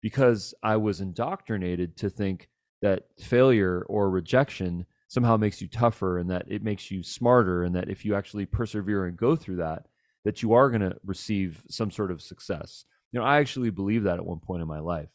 because 0.00 0.54
I 0.62 0.76
was 0.76 1.02
indoctrinated 1.02 1.98
to 1.98 2.08
think 2.08 2.48
that 2.80 3.08
failure 3.20 3.84
or 3.88 4.08
rejection 4.08 4.86
somehow 5.06 5.36
makes 5.36 5.60
you 5.60 5.68
tougher 5.68 6.16
and 6.16 6.30
that 6.30 6.46
it 6.48 6.62
makes 6.62 6.90
you 6.90 7.02
smarter 7.02 7.62
and 7.62 7.76
that 7.76 7.90
if 7.90 8.06
you 8.06 8.14
actually 8.14 8.46
persevere 8.46 9.04
and 9.04 9.14
go 9.14 9.36
through 9.36 9.56
that 9.56 9.88
that 10.24 10.42
you 10.42 10.54
are 10.54 10.70
going 10.70 10.80
to 10.80 10.96
receive 11.04 11.62
some 11.68 11.90
sort 11.90 12.10
of 12.10 12.22
success. 12.22 12.86
You 13.12 13.20
know 13.20 13.26
i 13.26 13.38
actually 13.38 13.68
believed 13.68 14.06
that 14.06 14.16
at 14.16 14.24
one 14.24 14.40
point 14.40 14.62
in 14.62 14.68
my 14.68 14.80
life. 14.80 15.10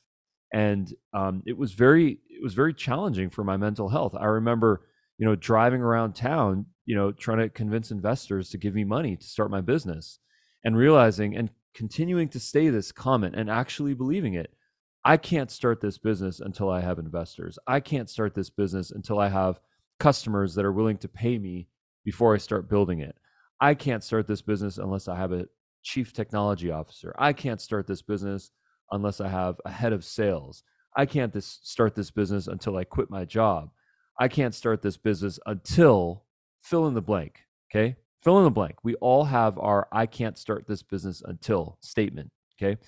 And 0.53 0.93
um, 1.11 1.41
it 1.47 1.57
was 1.57 1.73
very 1.73 2.19
it 2.29 2.43
was 2.43 2.53
very 2.53 2.75
challenging 2.75 3.31
for 3.31 3.43
my 3.43 3.57
mental 3.57 3.89
health. 3.89 4.13
I 4.15 4.25
remember 4.25 4.83
you 5.17 5.25
know 5.25 5.35
driving 5.35 5.81
around 5.81 6.13
town 6.13 6.65
you 6.85 6.95
know 6.95 7.11
trying 7.11 7.39
to 7.39 7.49
convince 7.49 7.91
investors 7.91 8.49
to 8.49 8.57
give 8.57 8.73
me 8.73 8.83
money 8.83 9.15
to 9.15 9.27
start 9.27 9.51
my 9.51 9.61
business 9.61 10.19
and 10.63 10.77
realizing 10.77 11.35
and 11.35 11.49
continuing 11.73 12.27
to 12.27 12.39
stay 12.39 12.69
this 12.69 12.91
comment 12.91 13.35
and 13.35 13.49
actually 13.49 13.93
believing 13.93 14.33
it 14.33 14.53
I 15.07 15.15
can't 15.15 15.49
start 15.49 15.79
this 15.79 15.97
business 15.97 16.41
until 16.41 16.69
I 16.69 16.81
have 16.81 16.99
investors. 16.99 17.57
I 17.65 17.79
can't 17.79 18.09
start 18.09 18.35
this 18.35 18.49
business 18.49 18.91
until 18.91 19.19
I 19.19 19.29
have 19.29 19.61
customers 19.99 20.53
that 20.55 20.65
are 20.65 20.73
willing 20.73 20.97
to 20.97 21.07
pay 21.07 21.37
me 21.37 21.69
before 22.03 22.35
I 22.35 22.39
start 22.39 22.69
building 22.69 22.99
it. 22.99 23.15
I 23.61 23.73
can't 23.73 24.03
start 24.03 24.27
this 24.27 24.41
business 24.41 24.77
unless 24.77 25.07
I 25.07 25.15
have 25.15 25.31
a 25.31 25.47
chief 25.81 26.11
technology 26.11 26.71
officer. 26.71 27.15
I 27.17 27.31
can't 27.31 27.61
start 27.61 27.87
this 27.87 28.01
business 28.01 28.51
unless 28.91 29.21
I 29.21 29.29
have 29.29 29.61
a 29.63 29.71
head 29.71 29.93
of 29.93 30.03
sales. 30.03 30.63
I 30.93 31.05
can't 31.05 31.31
this, 31.31 31.61
start 31.63 31.95
this 31.95 32.11
business 32.11 32.47
until 32.47 32.75
I 32.75 32.83
quit 32.83 33.09
my 33.09 33.23
job. 33.23 33.69
I 34.19 34.27
can't 34.27 34.55
start 34.55 34.81
this 34.81 34.97
business 34.97 35.39
until 35.45 36.25
fill 36.61 36.87
in 36.87 36.93
the 36.93 37.01
blank. 37.01 37.41
Okay. 37.71 37.95
Fill 38.23 38.39
in 38.39 38.43
the 38.43 38.51
blank. 38.51 38.75
We 38.83 38.95
all 38.95 39.25
have 39.25 39.57
our 39.59 39.87
I 39.91 40.05
can't 40.05 40.37
start 40.37 40.67
this 40.67 40.83
business 40.83 41.21
until 41.25 41.77
statement. 41.81 42.31
Okay. 42.59 42.79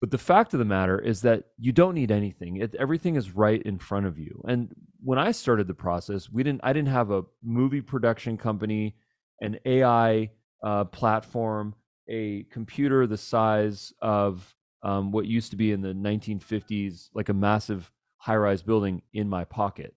But 0.00 0.10
the 0.10 0.18
fact 0.18 0.52
of 0.52 0.58
the 0.58 0.64
matter 0.64 0.98
is 0.98 1.22
that 1.22 1.44
you 1.58 1.70
don't 1.70 1.94
need 1.94 2.10
anything. 2.10 2.56
It, 2.56 2.74
everything 2.74 3.14
is 3.14 3.30
right 3.30 3.62
in 3.62 3.78
front 3.78 4.06
of 4.06 4.18
you. 4.18 4.42
And 4.48 4.74
when 5.00 5.16
I 5.16 5.30
started 5.30 5.68
the 5.68 5.74
process, 5.74 6.28
we 6.28 6.42
didn't. 6.42 6.60
I 6.64 6.72
didn't 6.72 6.88
have 6.88 7.12
a 7.12 7.22
movie 7.42 7.80
production 7.80 8.36
company, 8.36 8.96
an 9.40 9.58
AI 9.64 10.30
uh, 10.62 10.84
platform, 10.86 11.76
a 12.08 12.42
computer 12.50 13.06
the 13.06 13.16
size 13.16 13.92
of 14.02 14.54
um, 14.82 15.12
what 15.12 15.26
used 15.26 15.50
to 15.50 15.56
be 15.56 15.70
in 15.70 15.80
the 15.80 15.94
1950s, 15.94 17.08
like 17.14 17.28
a 17.28 17.34
massive 17.34 17.88
high-rise 18.16 18.62
building, 18.62 19.02
in 19.12 19.28
my 19.28 19.44
pocket. 19.44 19.94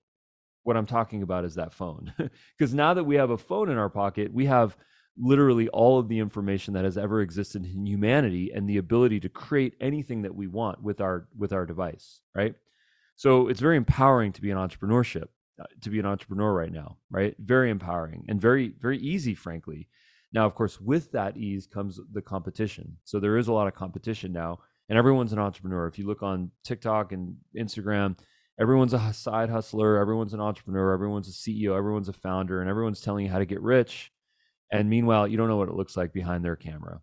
What 0.65 0.75
I'm 0.75 0.85
talking 0.85 1.23
about 1.23 1.45
is 1.45 1.55
that 1.55 1.73
phone, 1.73 2.13
because 2.57 2.73
now 2.73 2.93
that 2.93 3.05
we 3.05 3.15
have 3.15 3.29
a 3.29 3.37
phone 3.37 3.69
in 3.69 3.77
our 3.77 3.89
pocket, 3.89 4.33
we 4.33 4.47
have 4.47 4.75
literally 5.17 5.69
all 5.69 5.97
of 5.97 6.09
the 6.09 6.19
information 6.19 6.73
that 6.73 6.83
has 6.83 6.97
ever 6.97 7.21
existed 7.21 7.65
in 7.65 7.85
humanity 7.85 8.51
and 8.53 8.69
the 8.69 8.77
ability 8.77 9.19
to 9.21 9.29
create 9.29 9.73
anything 9.79 10.23
that 10.23 10.35
we 10.35 10.47
want 10.47 10.81
with 10.81 10.99
our 10.99 11.27
with 11.37 11.53
our 11.53 11.65
device 11.65 12.19
right? 12.33 12.55
So 13.15 13.47
it's 13.47 13.61
very 13.61 13.77
empowering 13.77 14.33
to 14.33 14.41
be 14.41 14.51
an 14.51 14.57
entrepreneurship 14.57 15.29
uh, 15.59 15.65
to 15.81 15.89
be 15.89 15.99
an 15.99 16.05
entrepreneur 16.05 16.53
right 16.53 16.71
now 16.71 16.97
right? 17.09 17.35
Very 17.39 17.69
empowering 17.69 18.25
and 18.27 18.41
very 18.41 18.73
very 18.79 18.97
easy 18.97 19.35
frankly. 19.35 19.87
Now 20.33 20.45
of 20.45 20.55
course 20.55 20.81
with 20.81 21.11
that 21.13 21.37
ease 21.37 21.65
comes 21.65 21.99
the 22.11 22.21
competition. 22.21 22.97
So 23.05 23.19
there 23.19 23.37
is 23.37 23.47
a 23.47 23.53
lot 23.53 23.67
of 23.67 23.75
competition 23.75 24.33
now 24.33 24.59
and 24.89 24.97
everyone's 24.97 25.33
an 25.33 25.39
entrepreneur. 25.39 25.87
If 25.87 25.97
you 25.97 26.07
look 26.07 26.23
on 26.23 26.51
tiktok 26.65 27.13
and 27.13 27.37
instagram 27.57 28.17
everyone's 28.59 28.93
a 28.93 29.13
side 29.13 29.49
hustler. 29.49 29.97
Everyone's 29.97 30.33
an 30.33 30.41
entrepreneur. 30.41 30.93
Everyone's 30.93 31.27
a 31.27 31.31
ceo 31.31 31.77
everyone's 31.77 32.09
a 32.09 32.13
founder 32.13 32.61
and 32.61 32.69
everyone's 32.69 33.01
telling 33.01 33.25
you 33.25 33.31
how 33.31 33.39
to 33.39 33.45
get 33.45 33.61
rich. 33.61 34.11
And 34.71 34.89
meanwhile 34.89 35.27
you 35.27 35.37
don't 35.37 35.47
know 35.47 35.57
what 35.57 35.69
it 35.69 35.75
looks 35.75 35.97
like 35.97 36.13
behind 36.13 36.43
their 36.43 36.55
camera. 36.55 37.01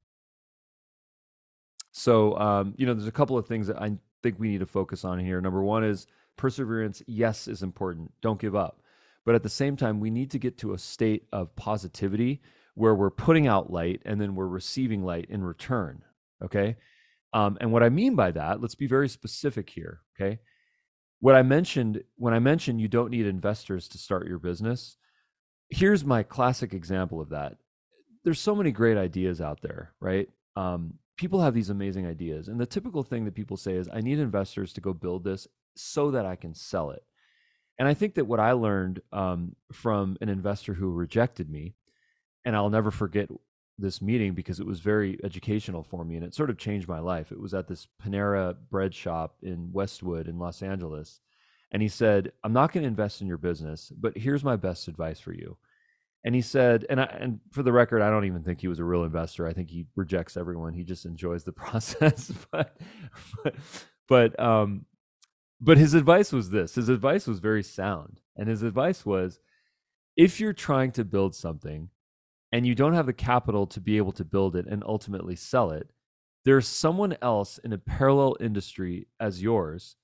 So 1.92 2.38
um, 2.38 2.75
you 2.76 2.87
know 2.87 2.94
there's 2.94 3.06
a 3.06 3.12
couple 3.12 3.37
of 3.37 3.47
things 3.47 3.66
that 3.66 3.80
i 3.80 3.92
think 4.23 4.38
we 4.38 4.49
need 4.49 4.61
to 4.61 4.66
focus 4.66 5.04
on 5.04 5.18
here. 5.18 5.40
Number 5.40 5.62
one 5.62 5.85
is 5.85 6.06
perseverance. 6.37 7.02
Yes 7.06 7.49
is 7.49 7.62
important. 7.62 8.12
Don't 8.23 8.40
give 8.40 8.54
up. 8.54 8.80
But 9.25 9.35
at 9.35 9.42
the 9.42 9.49
same 9.49 9.76
time 9.76 10.00
we 10.00 10.11
need 10.11 10.30
to 10.32 10.38
get 10.38 10.59
to 10.59 10.75
a 10.75 10.78
state 10.78 11.26
of 11.32 11.54
positivity 11.56 12.40
where 12.75 12.94
we're 12.94 13.11
putting 13.11 13.47
out 13.47 13.73
light 13.73 14.00
and 14.04 14.21
then 14.21 14.35
we're 14.35 14.47
receiving 14.47 15.04
light 15.04 15.26
in 15.28 15.44
return 15.44 16.02
okay? 16.42 16.76
Um, 17.35 17.56
and 17.61 17.73
what 17.73 17.82
i 17.82 17.88
mean 17.88 18.14
by 18.14 18.30
that 18.32 18.61
let's 18.61 18.75
be 18.75 18.87
very 18.87 19.09
specific 19.09 19.71
here 19.71 20.00
okay 20.14 20.38
what 21.23 21.35
i 21.35 21.43
mentioned 21.43 22.05
when 22.17 22.35
i 22.35 22.38
mentioned 22.38 22.81
you 22.81 22.88
don't 22.88 23.11
need 23.11 23.26
investors 23.26 23.88
to 23.88 23.97
start 23.97 24.29
your 24.29 24.38
business 24.38 24.99
here's 25.73 26.05
my 26.05 26.23
classic 26.23 26.75
example 26.75 27.21
of 27.21 27.31
that. 27.31 27.57
There's 28.25 28.38
so 28.38 28.55
many 28.55 28.71
great 28.71 28.99
ideas 28.99 29.41
out 29.41 29.62
there, 29.62 29.95
right? 30.00 30.29
Um, 30.55 30.95
people 31.17 31.41
have 31.41 31.55
these 31.55 31.71
amazing 31.71 32.07
ideas. 32.07 32.49
And 32.49 32.61
the 32.61 32.67
typical 32.67 33.02
thing 33.02 33.25
that 33.25 33.35
people 33.35 33.57
say 33.57 33.73
is, 33.73 33.88
I 33.93 34.02
need 34.02 34.19
investors 34.19 34.75
to 34.75 34.83
go 34.83 34.93
build 34.93 35.25
this 35.25 35.49
so 35.75 36.11
that 36.11 36.26
I 36.26 36.37
can 36.37 36.55
sell 36.55 36.91
it. 36.91 37.02
And 37.79 37.88
I 37.88 37.95
think 37.95 38.14
that 38.14 38.26
what 38.26 38.38
I 38.38 38.52
learned 38.52 39.00
um, 39.12 39.57
from 39.73 40.19
an 40.21 40.29
investor 40.29 40.75
who 40.75 40.91
rejected 40.93 41.50
me, 41.50 41.75
and 42.45 42.55
I'll 42.55 42.71
never 42.71 42.91
forget 42.91 43.31
this 43.79 44.02
meeting 44.02 44.35
because 44.35 44.61
it 44.61 44.67
was 44.67 44.81
very 44.81 45.19
educational 45.25 45.83
for 45.83 46.05
me 46.05 46.17
and 46.17 46.25
it 46.25 46.35
sort 46.35 46.50
of 46.50 46.59
changed 46.59 46.88
my 46.88 47.00
life. 47.00 47.33
It 47.33 47.41
was 47.41 47.55
at 47.55 47.69
this 47.69 47.88
Panera 48.02 48.57
bread 48.71 48.95
shop 48.95 49.37
in 49.43 49.73
Westwood 49.73 50.29
in 50.29 50.38
Los 50.38 50.62
Angeles 50.62 51.21
and 51.73 51.81
he 51.83 51.88
said, 51.88 52.33
"I'm 52.45 52.52
not 52.52 52.73
going 52.73 52.83
to 52.83 52.88
invest 52.88 53.23
in 53.23 53.26
your 53.26 53.38
business, 53.38 53.91
but 53.99 54.17
here's 54.17 54.45
my 54.45 54.57
best 54.57 54.88
advice 54.88 55.21
for 55.21 55.33
you." 55.33 55.57
And 56.25 56.35
he 56.35 56.41
said, 56.43 56.87
and 56.88 57.00
I, 57.00 57.05
and 57.05 57.41
for 57.50 57.62
the 57.62 57.73
record, 57.73 58.00
I 58.00 58.11
don't 58.11 58.26
even 58.26 58.45
think 58.45 58.61
he 58.61 58.69
was 58.69 58.79
a 58.79 58.85
real 58.85 59.05
investor. 59.05 59.47
I 59.47 59.52
think 59.52 59.71
he 59.71 59.87
rejects 59.97 60.37
everyone. 60.37 60.73
He 60.73 60.85
just 60.85 61.05
enjoys 61.05 61.45
the 61.45 61.52
process. 61.52 62.31
but 62.50 62.76
but 63.43 63.55
but 64.09 64.41
um 64.41 64.87
but 65.61 65.79
his 65.79 65.95
advice 65.95 66.33
was 66.33 66.50
this. 66.50 66.75
His 66.75 66.88
advice 66.88 67.26
was 67.26 67.38
very 67.38 67.62
sound. 67.62 68.21
And 68.37 68.49
his 68.49 68.62
advice 68.62 69.07
was 69.07 69.38
if 70.17 70.41
you're 70.41 70.52
trying 70.52 70.93
to 70.93 71.05
build 71.05 71.35
something 71.35 71.88
and 72.52 72.66
you 72.66 72.75
don't 72.75 72.94
have 72.94 73.06
the 73.06 73.12
capital 73.12 73.66
to 73.66 73.80
be 73.80 73.97
able 73.97 74.12
to 74.12 74.25
build 74.25 74.56
it 74.56 74.66
and 74.66 74.85
ultimately 74.87 75.35
sell 75.35 75.71
it, 75.71 75.90
there's 76.44 76.68
someone 76.68 77.16
else 77.23 77.59
in 77.59 77.73
a 77.73 77.78
parallel 77.78 78.37
industry 78.40 79.06
as 79.18 79.42
yours 79.42 79.97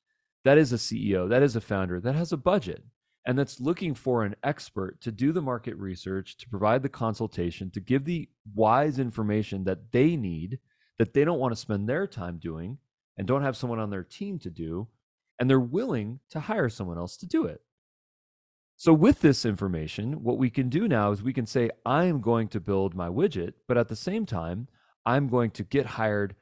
that 0.45 0.59
is 0.59 0.73
a 0.73 0.77
CEO, 0.77 1.29
that 1.29 1.43
is 1.43 1.57
a 1.57 1.61
founder, 1.61 2.01
that 2.01 2.15
has 2.15 2.33
a 2.33 2.37
budget 2.37 2.83
and 3.27 3.39
that's 3.39 3.61
looking 3.61 3.93
for 3.93 4.25
an 4.25 4.35
expert 4.43 4.99
to 5.03 5.13
do 5.13 5.33
the 5.33 5.43
market 5.43 5.77
research, 5.77 6.39
to 6.39 6.49
provide 6.49 6.83
the 6.83 6.89
consultation, 6.89 7.71
to 7.71 7.81
give 7.81 8.07
the 8.07 8.27
wise 8.55 8.99
information 8.99 9.65
that 9.65 9.93
they 9.93 10.17
need, 10.17 10.59
that 10.99 11.13
they 11.13 11.27
don't 11.27 11.39
want 11.39 11.53
to 11.53 11.61
spend 11.61 11.87
their 11.87 12.07
time 12.07 12.39
doing 12.39 12.79
and 13.19 13.27
don't 13.27 13.43
have 13.43 13.55
someone 13.55 13.79
on 13.79 13.91
their 13.91 14.03
team 14.03 14.39
to 14.39 14.49
do, 14.49 14.89
and 15.39 15.51
they're 15.51 15.61
willing 15.61 16.21
to 16.31 16.41
hire 16.41 16.71
someone 16.71 16.97
else 16.97 17.19
to 17.19 17.27
do 17.27 17.45
it. 17.45 17.61
So, 18.81 18.93
with 18.93 19.23
this 19.23 19.45
information, 19.45 20.23
what 20.23 20.39
we 20.39 20.51
can 20.51 20.69
do 20.69 20.87
now 20.87 21.11
is 21.11 21.21
we 21.21 21.33
can 21.33 21.47
say, 21.47 21.69
I 21.85 22.05
am 22.05 22.21
going 22.21 22.47
to 22.51 22.61
build 22.61 22.95
my 22.95 23.09
widget, 23.09 23.55
but 23.67 23.77
at 23.77 23.89
the 23.89 23.97
same 23.97 24.25
time, 24.25 24.69
I'm 25.05 25.27
going 25.27 25.51
to 25.53 25.65
get 25.65 25.85
hired 25.85 26.37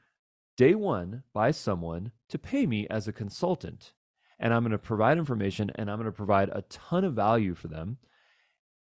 day 0.58 0.74
one 0.74 1.22
by 1.32 1.50
someone 1.50 2.12
to 2.28 2.38
pay 2.38 2.66
me 2.66 2.86
as 2.90 3.08
a 3.08 3.12
consultant. 3.12 3.94
And 4.38 4.52
I'm 4.52 4.64
going 4.64 4.72
to 4.72 4.78
provide 4.78 5.16
information 5.16 5.70
and 5.76 5.90
I'm 5.90 5.96
going 5.96 6.04
to 6.04 6.12
provide 6.12 6.50
a 6.52 6.60
ton 6.68 7.04
of 7.04 7.14
value 7.14 7.54
for 7.54 7.68
them. 7.68 7.96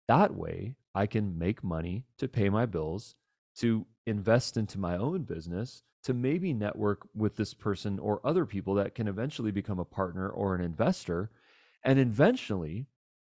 That 0.06 0.34
way, 0.34 0.74
I 0.94 1.06
can 1.06 1.38
make 1.38 1.64
money 1.64 2.04
to 2.18 2.28
pay 2.28 2.50
my 2.50 2.66
bills, 2.66 3.14
to 3.56 3.86
invest 4.04 4.58
into 4.58 4.78
my 4.78 4.98
own 4.98 5.22
business, 5.22 5.82
to 6.02 6.12
maybe 6.12 6.52
network 6.52 7.08
with 7.14 7.36
this 7.36 7.54
person 7.54 7.98
or 8.00 8.20
other 8.22 8.44
people 8.44 8.74
that 8.74 8.94
can 8.94 9.08
eventually 9.08 9.50
become 9.50 9.78
a 9.78 9.84
partner 9.86 10.28
or 10.28 10.54
an 10.54 10.60
investor. 10.60 11.30
And 11.82 11.98
eventually, 11.98 12.86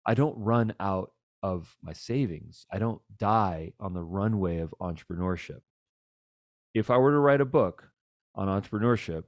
I 0.06 0.14
don't 0.14 0.38
run 0.38 0.74
out 0.80 1.12
of 1.44 1.76
my 1.82 1.94
savings. 1.94 2.66
I 2.72 2.80
don't 2.80 3.02
die 3.18 3.74
on 3.80 3.94
the 3.94 4.04
runway 4.04 4.60
of 4.60 4.74
entrepreneurship. 4.82 5.62
If 6.74 6.90
I 6.90 6.98
were 6.98 7.12
to 7.12 7.20
write 7.20 7.42
a 7.42 7.46
book, 7.46 7.90
on 8.36 8.48
entrepreneurship, 8.48 9.24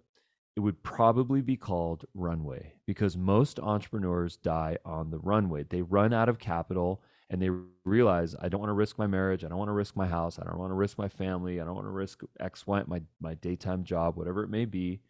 it 0.55 0.60
would 0.60 0.84
probably 0.84 1.41
be 1.41 1.55
called 1.55 2.05
runway 2.13 2.74
because 2.86 3.15
most 3.15 3.60
entrepreneurs 3.60 4.38
die 4.38 4.77
on 4.84 5.12
the 5.12 5.19
runway. 5.19 5.63
They 5.63 5.81
run 5.81 6.13
out 6.13 6.29
of 6.29 6.39
capital 6.39 7.01
and 7.29 7.41
they 7.41 7.50
realize 7.86 8.36
I 8.39 8.50
don't 8.50 8.62
want 8.62 8.69
to 8.69 8.74
risk 8.74 8.98
my 8.98 9.07
marriage, 9.07 9.43
I 9.43 9.50
don't 9.50 9.57
want 9.57 9.69
to 9.69 9.74
risk 9.74 9.96
my 9.96 10.07
house, 10.07 10.39
I 10.39 10.46
don't 10.46 10.57
want 10.57 10.72
to 10.72 10.75
risk 10.75 10.98
my 10.98 11.10
family, 11.10 11.60
I 11.60 11.65
don't 11.65 11.75
want 11.75 11.86
to 11.86 11.91
risk 11.91 12.22
X, 12.39 12.65
Y, 12.65 12.84
my 12.88 13.01
my 13.19 13.34
daytime 13.36 13.84
job, 13.84 14.15
whatever 14.15 14.43
it 14.43 14.50
may 14.50 14.65
be, 14.65 15.01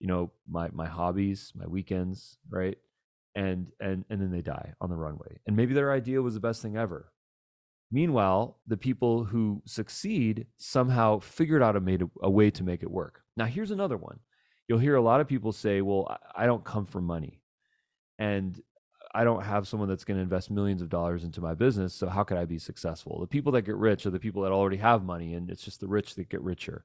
you 0.00 0.08
know, 0.08 0.32
my 0.48 0.68
my 0.72 0.86
hobbies, 0.86 1.52
my 1.54 1.66
weekends, 1.66 2.38
right? 2.50 2.76
And 3.34 3.68
and 3.80 4.04
and 4.10 4.20
then 4.20 4.30
they 4.30 4.42
die 4.42 4.74
on 4.80 4.90
the 4.90 4.96
runway. 4.96 5.38
And 5.46 5.56
maybe 5.56 5.72
their 5.74 5.92
idea 5.92 6.20
was 6.20 6.34
the 6.34 6.40
best 6.40 6.60
thing 6.60 6.76
ever. 6.76 7.12
Meanwhile, 7.90 8.58
the 8.66 8.76
people 8.76 9.24
who 9.24 9.62
succeed 9.66 10.46
somehow 10.56 11.18
figured 11.18 11.62
out 11.62 11.76
a, 11.76 11.80
made 11.80 12.02
a, 12.02 12.10
a 12.22 12.30
way 12.30 12.50
to 12.50 12.64
make 12.64 12.82
it 12.82 12.90
work. 12.90 13.20
Now, 13.36 13.44
here's 13.44 13.70
another 13.70 13.96
one 13.96 14.18
you'll 14.68 14.78
hear 14.78 14.96
a 14.96 15.02
lot 15.02 15.20
of 15.20 15.28
people 15.28 15.52
say, 15.52 15.82
well, 15.82 16.16
I 16.34 16.46
don't 16.46 16.64
come 16.64 16.86
from 16.86 17.04
money 17.04 17.40
and 18.18 18.58
I 19.14 19.24
don't 19.24 19.42
have 19.42 19.68
someone 19.68 19.88
that's 19.88 20.04
going 20.04 20.16
to 20.16 20.22
invest 20.22 20.50
millions 20.50 20.80
of 20.80 20.88
dollars 20.88 21.24
into 21.24 21.40
my 21.42 21.54
business. 21.54 21.92
So 21.92 22.08
how 22.08 22.24
could 22.24 22.38
I 22.38 22.46
be 22.46 22.58
successful? 22.58 23.20
The 23.20 23.26
people 23.26 23.52
that 23.52 23.62
get 23.62 23.76
rich 23.76 24.06
are 24.06 24.10
the 24.10 24.18
people 24.18 24.42
that 24.42 24.52
already 24.52 24.78
have 24.78 25.04
money 25.04 25.34
and 25.34 25.50
it's 25.50 25.62
just 25.62 25.80
the 25.80 25.88
rich 25.88 26.14
that 26.14 26.30
get 26.30 26.40
richer. 26.40 26.84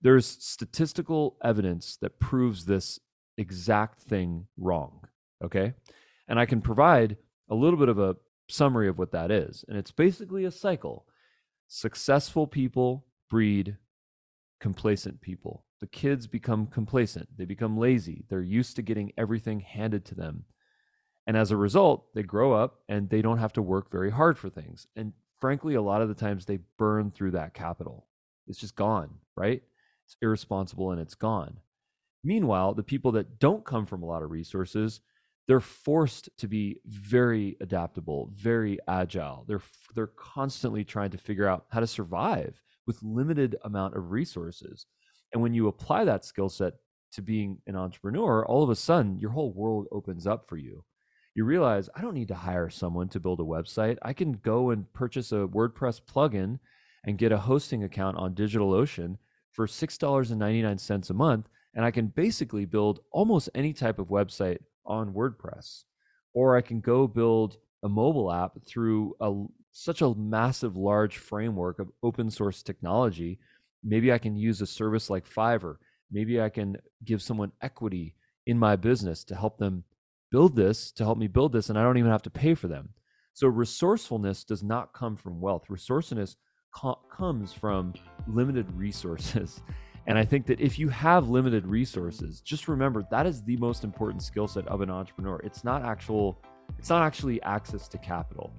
There's 0.00 0.26
statistical 0.26 1.36
evidence 1.44 1.98
that 2.00 2.18
proves 2.18 2.64
this 2.64 2.98
exact 3.36 3.98
thing 3.98 4.46
wrong. 4.56 5.00
Okay. 5.44 5.74
And 6.28 6.38
I 6.38 6.46
can 6.46 6.60
provide 6.60 7.16
a 7.48 7.54
little 7.54 7.78
bit 7.78 7.88
of 7.88 7.98
a 7.98 8.16
summary 8.48 8.88
of 8.88 8.98
what 8.98 9.12
that 9.12 9.30
is. 9.30 9.64
And 9.68 9.76
it's 9.76 9.90
basically 9.92 10.44
a 10.44 10.50
cycle. 10.50 11.06
Successful 11.68 12.46
people 12.46 13.06
breed 13.28 13.76
complacent 14.60 15.20
people 15.20 15.66
the 15.80 15.86
kids 15.86 16.26
become 16.26 16.66
complacent, 16.66 17.28
they 17.36 17.44
become 17.44 17.76
lazy, 17.76 18.24
they're 18.28 18.40
used 18.40 18.76
to 18.76 18.82
getting 18.82 19.12
everything 19.18 19.60
handed 19.60 20.04
to 20.06 20.14
them. 20.14 20.44
And 21.26 21.36
as 21.36 21.50
a 21.50 21.56
result, 21.56 22.14
they 22.14 22.22
grow 22.22 22.52
up 22.52 22.80
and 22.88 23.10
they 23.10 23.20
don't 23.20 23.38
have 23.38 23.52
to 23.54 23.62
work 23.62 23.90
very 23.90 24.10
hard 24.10 24.38
for 24.38 24.48
things. 24.48 24.86
And 24.96 25.12
frankly, 25.40 25.74
a 25.74 25.82
lot 25.82 26.02
of 26.02 26.08
the 26.08 26.14
times 26.14 26.44
they 26.44 26.60
burn 26.78 27.10
through 27.10 27.32
that 27.32 27.52
capital. 27.52 28.06
It's 28.46 28.60
just 28.60 28.76
gone, 28.76 29.10
right? 29.36 29.62
It's 30.06 30.16
irresponsible 30.22 30.92
and 30.92 31.00
it's 31.00 31.16
gone. 31.16 31.58
Meanwhile, 32.22 32.74
the 32.74 32.82
people 32.82 33.12
that 33.12 33.38
don't 33.38 33.64
come 33.64 33.86
from 33.86 34.02
a 34.02 34.06
lot 34.06 34.22
of 34.22 34.30
resources, 34.30 35.00
they're 35.46 35.60
forced 35.60 36.28
to 36.38 36.48
be 36.48 36.80
very 36.86 37.56
adaptable, 37.60 38.30
very 38.34 38.78
agile. 38.88 39.44
They're 39.46 39.62
they're 39.94 40.08
constantly 40.08 40.84
trying 40.84 41.10
to 41.10 41.18
figure 41.18 41.48
out 41.48 41.66
how 41.70 41.80
to 41.80 41.86
survive 41.86 42.60
with 42.86 43.02
limited 43.02 43.56
amount 43.64 43.96
of 43.96 44.10
resources. 44.10 44.86
And 45.32 45.42
when 45.42 45.54
you 45.54 45.68
apply 45.68 46.04
that 46.04 46.24
skill 46.24 46.48
set 46.48 46.74
to 47.12 47.22
being 47.22 47.58
an 47.66 47.76
entrepreneur, 47.76 48.44
all 48.44 48.62
of 48.62 48.70
a 48.70 48.76
sudden 48.76 49.18
your 49.18 49.30
whole 49.30 49.52
world 49.52 49.86
opens 49.92 50.26
up 50.26 50.48
for 50.48 50.56
you. 50.56 50.84
You 51.34 51.44
realize 51.44 51.90
I 51.94 52.00
don't 52.00 52.14
need 52.14 52.28
to 52.28 52.34
hire 52.34 52.70
someone 52.70 53.08
to 53.10 53.20
build 53.20 53.40
a 53.40 53.44
website. 53.44 53.98
I 54.02 54.12
can 54.12 54.32
go 54.32 54.70
and 54.70 54.90
purchase 54.92 55.32
a 55.32 55.46
WordPress 55.46 56.00
plugin 56.00 56.58
and 57.04 57.18
get 57.18 57.32
a 57.32 57.38
hosting 57.38 57.84
account 57.84 58.16
on 58.16 58.34
DigitalOcean 58.34 59.18
for 59.52 59.66
$6.99 59.66 61.10
a 61.10 61.14
month. 61.14 61.48
And 61.74 61.84
I 61.84 61.90
can 61.90 62.06
basically 62.06 62.64
build 62.64 63.00
almost 63.10 63.50
any 63.54 63.72
type 63.74 63.98
of 63.98 64.08
website 64.08 64.58
on 64.86 65.12
WordPress. 65.12 65.84
Or 66.34 66.56
I 66.56 66.60
can 66.60 66.80
go 66.80 67.06
build 67.06 67.56
a 67.82 67.88
mobile 67.88 68.32
app 68.32 68.58
through 68.66 69.16
a, 69.20 69.44
such 69.72 70.02
a 70.02 70.14
massive, 70.14 70.76
large 70.76 71.18
framework 71.18 71.78
of 71.78 71.90
open 72.02 72.30
source 72.30 72.62
technology 72.62 73.38
maybe 73.86 74.12
I 74.12 74.18
can 74.18 74.36
use 74.36 74.60
a 74.60 74.66
service 74.66 75.08
like 75.08 75.28
Fiverr. 75.28 75.76
Maybe 76.10 76.40
I 76.40 76.48
can 76.48 76.76
give 77.04 77.22
someone 77.22 77.52
equity 77.62 78.14
in 78.46 78.58
my 78.58 78.76
business 78.76 79.24
to 79.24 79.34
help 79.34 79.58
them 79.58 79.84
build 80.30 80.56
this, 80.56 80.92
to 80.92 81.04
help 81.04 81.18
me 81.18 81.28
build 81.28 81.52
this, 81.52 81.70
and 81.70 81.78
I 81.78 81.82
don't 81.82 81.98
even 81.98 82.10
have 82.10 82.22
to 82.22 82.30
pay 82.30 82.54
for 82.54 82.68
them. 82.68 82.90
So 83.32 83.48
resourcefulness 83.48 84.44
does 84.44 84.62
not 84.62 84.92
come 84.92 85.16
from 85.16 85.40
wealth. 85.40 85.64
Resourcefulness 85.68 86.36
co- 86.74 86.98
comes 87.14 87.52
from 87.52 87.94
limited 88.26 88.70
resources. 88.72 89.62
And 90.08 90.16
I 90.16 90.24
think 90.24 90.46
that 90.46 90.60
if 90.60 90.78
you 90.78 90.88
have 90.88 91.28
limited 91.28 91.66
resources, 91.66 92.40
just 92.40 92.68
remember 92.68 93.04
that 93.10 93.26
is 93.26 93.42
the 93.42 93.56
most 93.56 93.82
important 93.82 94.22
skill 94.22 94.46
set 94.46 94.66
of 94.68 94.80
an 94.80 94.90
entrepreneur. 94.90 95.40
It's 95.42 95.64
not 95.64 95.82
actual 95.82 96.38
it's 96.78 96.88
not 96.88 97.02
actually 97.02 97.42
access 97.42 97.88
to 97.88 97.98
capital. 97.98 98.52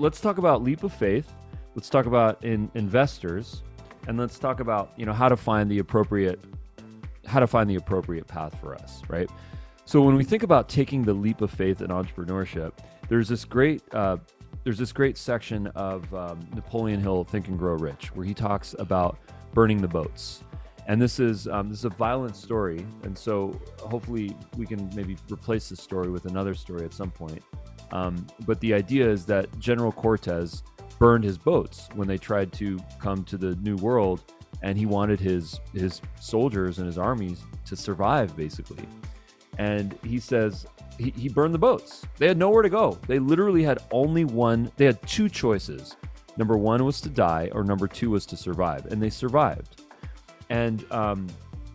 let's 0.00 0.18
talk 0.18 0.38
about 0.38 0.62
leap 0.62 0.82
of 0.82 0.92
faith. 0.92 1.30
Let's 1.74 1.88
talk 1.88 2.06
about 2.06 2.44
in 2.44 2.70
investors, 2.74 3.62
and 4.08 4.18
let's 4.18 4.38
talk 4.38 4.60
about 4.60 4.92
you 4.96 5.06
know 5.06 5.12
how 5.12 5.28
to 5.28 5.36
find 5.36 5.70
the 5.70 5.78
appropriate 5.78 6.40
how 7.26 7.38
to 7.38 7.46
find 7.46 7.70
the 7.70 7.76
appropriate 7.76 8.26
path 8.26 8.58
for 8.60 8.74
us, 8.74 9.02
right? 9.08 9.30
So 9.84 10.02
when 10.02 10.16
we 10.16 10.24
think 10.24 10.42
about 10.42 10.68
taking 10.68 11.02
the 11.02 11.14
leap 11.14 11.40
of 11.40 11.50
faith 11.50 11.80
in 11.80 11.88
entrepreneurship, 11.88 12.72
there's 13.08 13.28
this 13.28 13.44
great 13.44 13.82
uh, 13.94 14.16
there's 14.64 14.78
this 14.78 14.92
great 14.92 15.16
section 15.16 15.68
of 15.68 16.12
um, 16.14 16.40
Napoleon 16.54 17.00
Hill 17.00 17.24
Think 17.24 17.48
and 17.48 17.58
Grow 17.58 17.74
Rich 17.74 18.14
where 18.14 18.26
he 18.26 18.34
talks 18.34 18.74
about 18.78 19.18
burning 19.54 19.80
the 19.80 19.88
boats. 19.88 20.42
And 20.86 21.00
this 21.00 21.20
is 21.20 21.46
um, 21.46 21.68
this 21.68 21.78
is 21.78 21.84
a 21.84 21.90
violent 21.90 22.34
story, 22.34 22.84
and 23.04 23.16
so 23.16 23.60
hopefully 23.78 24.36
we 24.56 24.66
can 24.66 24.90
maybe 24.96 25.16
replace 25.30 25.68
this 25.68 25.80
story 25.80 26.10
with 26.10 26.24
another 26.24 26.54
story 26.54 26.84
at 26.84 26.92
some 26.92 27.12
point. 27.12 27.42
Um, 27.92 28.26
but 28.46 28.60
the 28.60 28.74
idea 28.74 29.08
is 29.08 29.24
that 29.26 29.46
General 29.58 29.92
Cortez 29.92 30.62
burned 31.00 31.24
his 31.24 31.38
boats 31.38 31.88
when 31.94 32.06
they 32.06 32.18
tried 32.18 32.52
to 32.52 32.78
come 33.00 33.24
to 33.24 33.36
the 33.36 33.56
New 33.56 33.74
World, 33.76 34.22
and 34.62 34.78
he 34.78 34.86
wanted 34.86 35.18
his 35.18 35.58
his 35.72 36.00
soldiers 36.20 36.78
and 36.78 36.86
his 36.86 36.98
armies 36.98 37.42
to 37.64 37.74
survive, 37.74 38.36
basically. 38.36 38.86
And 39.58 39.98
he 40.04 40.20
says 40.20 40.66
he, 40.98 41.10
he 41.16 41.28
burned 41.28 41.54
the 41.54 41.58
boats. 41.58 42.06
They 42.18 42.28
had 42.28 42.38
nowhere 42.38 42.62
to 42.62 42.68
go. 42.68 42.98
They 43.08 43.18
literally 43.18 43.64
had 43.64 43.78
only 43.90 44.24
one. 44.24 44.70
They 44.76 44.84
had 44.84 45.02
two 45.08 45.28
choices. 45.28 45.96
Number 46.36 46.56
one 46.56 46.84
was 46.84 47.00
to 47.00 47.08
die, 47.08 47.50
or 47.52 47.64
number 47.64 47.88
two 47.88 48.10
was 48.10 48.24
to 48.26 48.36
survive, 48.36 48.86
and 48.86 49.02
they 49.02 49.10
survived. 49.10 49.82
And 50.50 50.84
um, 50.92 51.26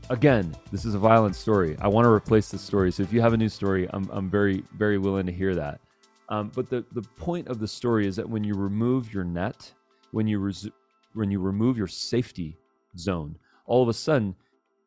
again, 0.10 0.56
this 0.72 0.86
is 0.86 0.96
a 0.96 1.00
violent 1.00 1.36
story. 1.36 1.76
I 1.82 1.88
want 1.88 2.06
to 2.06 2.10
replace 2.10 2.50
this 2.50 2.62
story. 2.62 2.92
So 2.92 3.04
if 3.04 3.12
you 3.12 3.22
have 3.22 3.34
a 3.34 3.38
new 3.38 3.50
story, 3.50 3.88
I'm, 3.92 4.10
I'm 4.12 4.30
very, 4.30 4.64
very 4.78 4.98
willing 4.98 5.26
to 5.26 5.32
hear 5.32 5.56
that. 5.56 5.82
Um, 6.30 6.52
but 6.56 6.70
the, 6.70 6.84
the 6.92 7.02
point 7.02 7.48
of 7.48 7.60
the 7.60 7.68
story 7.68 8.08
is 8.08 8.16
that 8.16 8.28
when 8.28 8.44
you 8.44 8.56
remove 8.56 9.14
your 9.14 9.24
net, 9.24 9.72
when 10.12 10.28
you 10.28 10.40
res- 10.40 10.70
when 11.14 11.32
you 11.32 11.40
remove 11.40 11.78
your 11.78 11.88
safety 11.88 12.58
zone, 12.98 13.38
all 13.66 13.84
of 13.84 13.90
a 13.90 13.94
sudden 13.94 14.36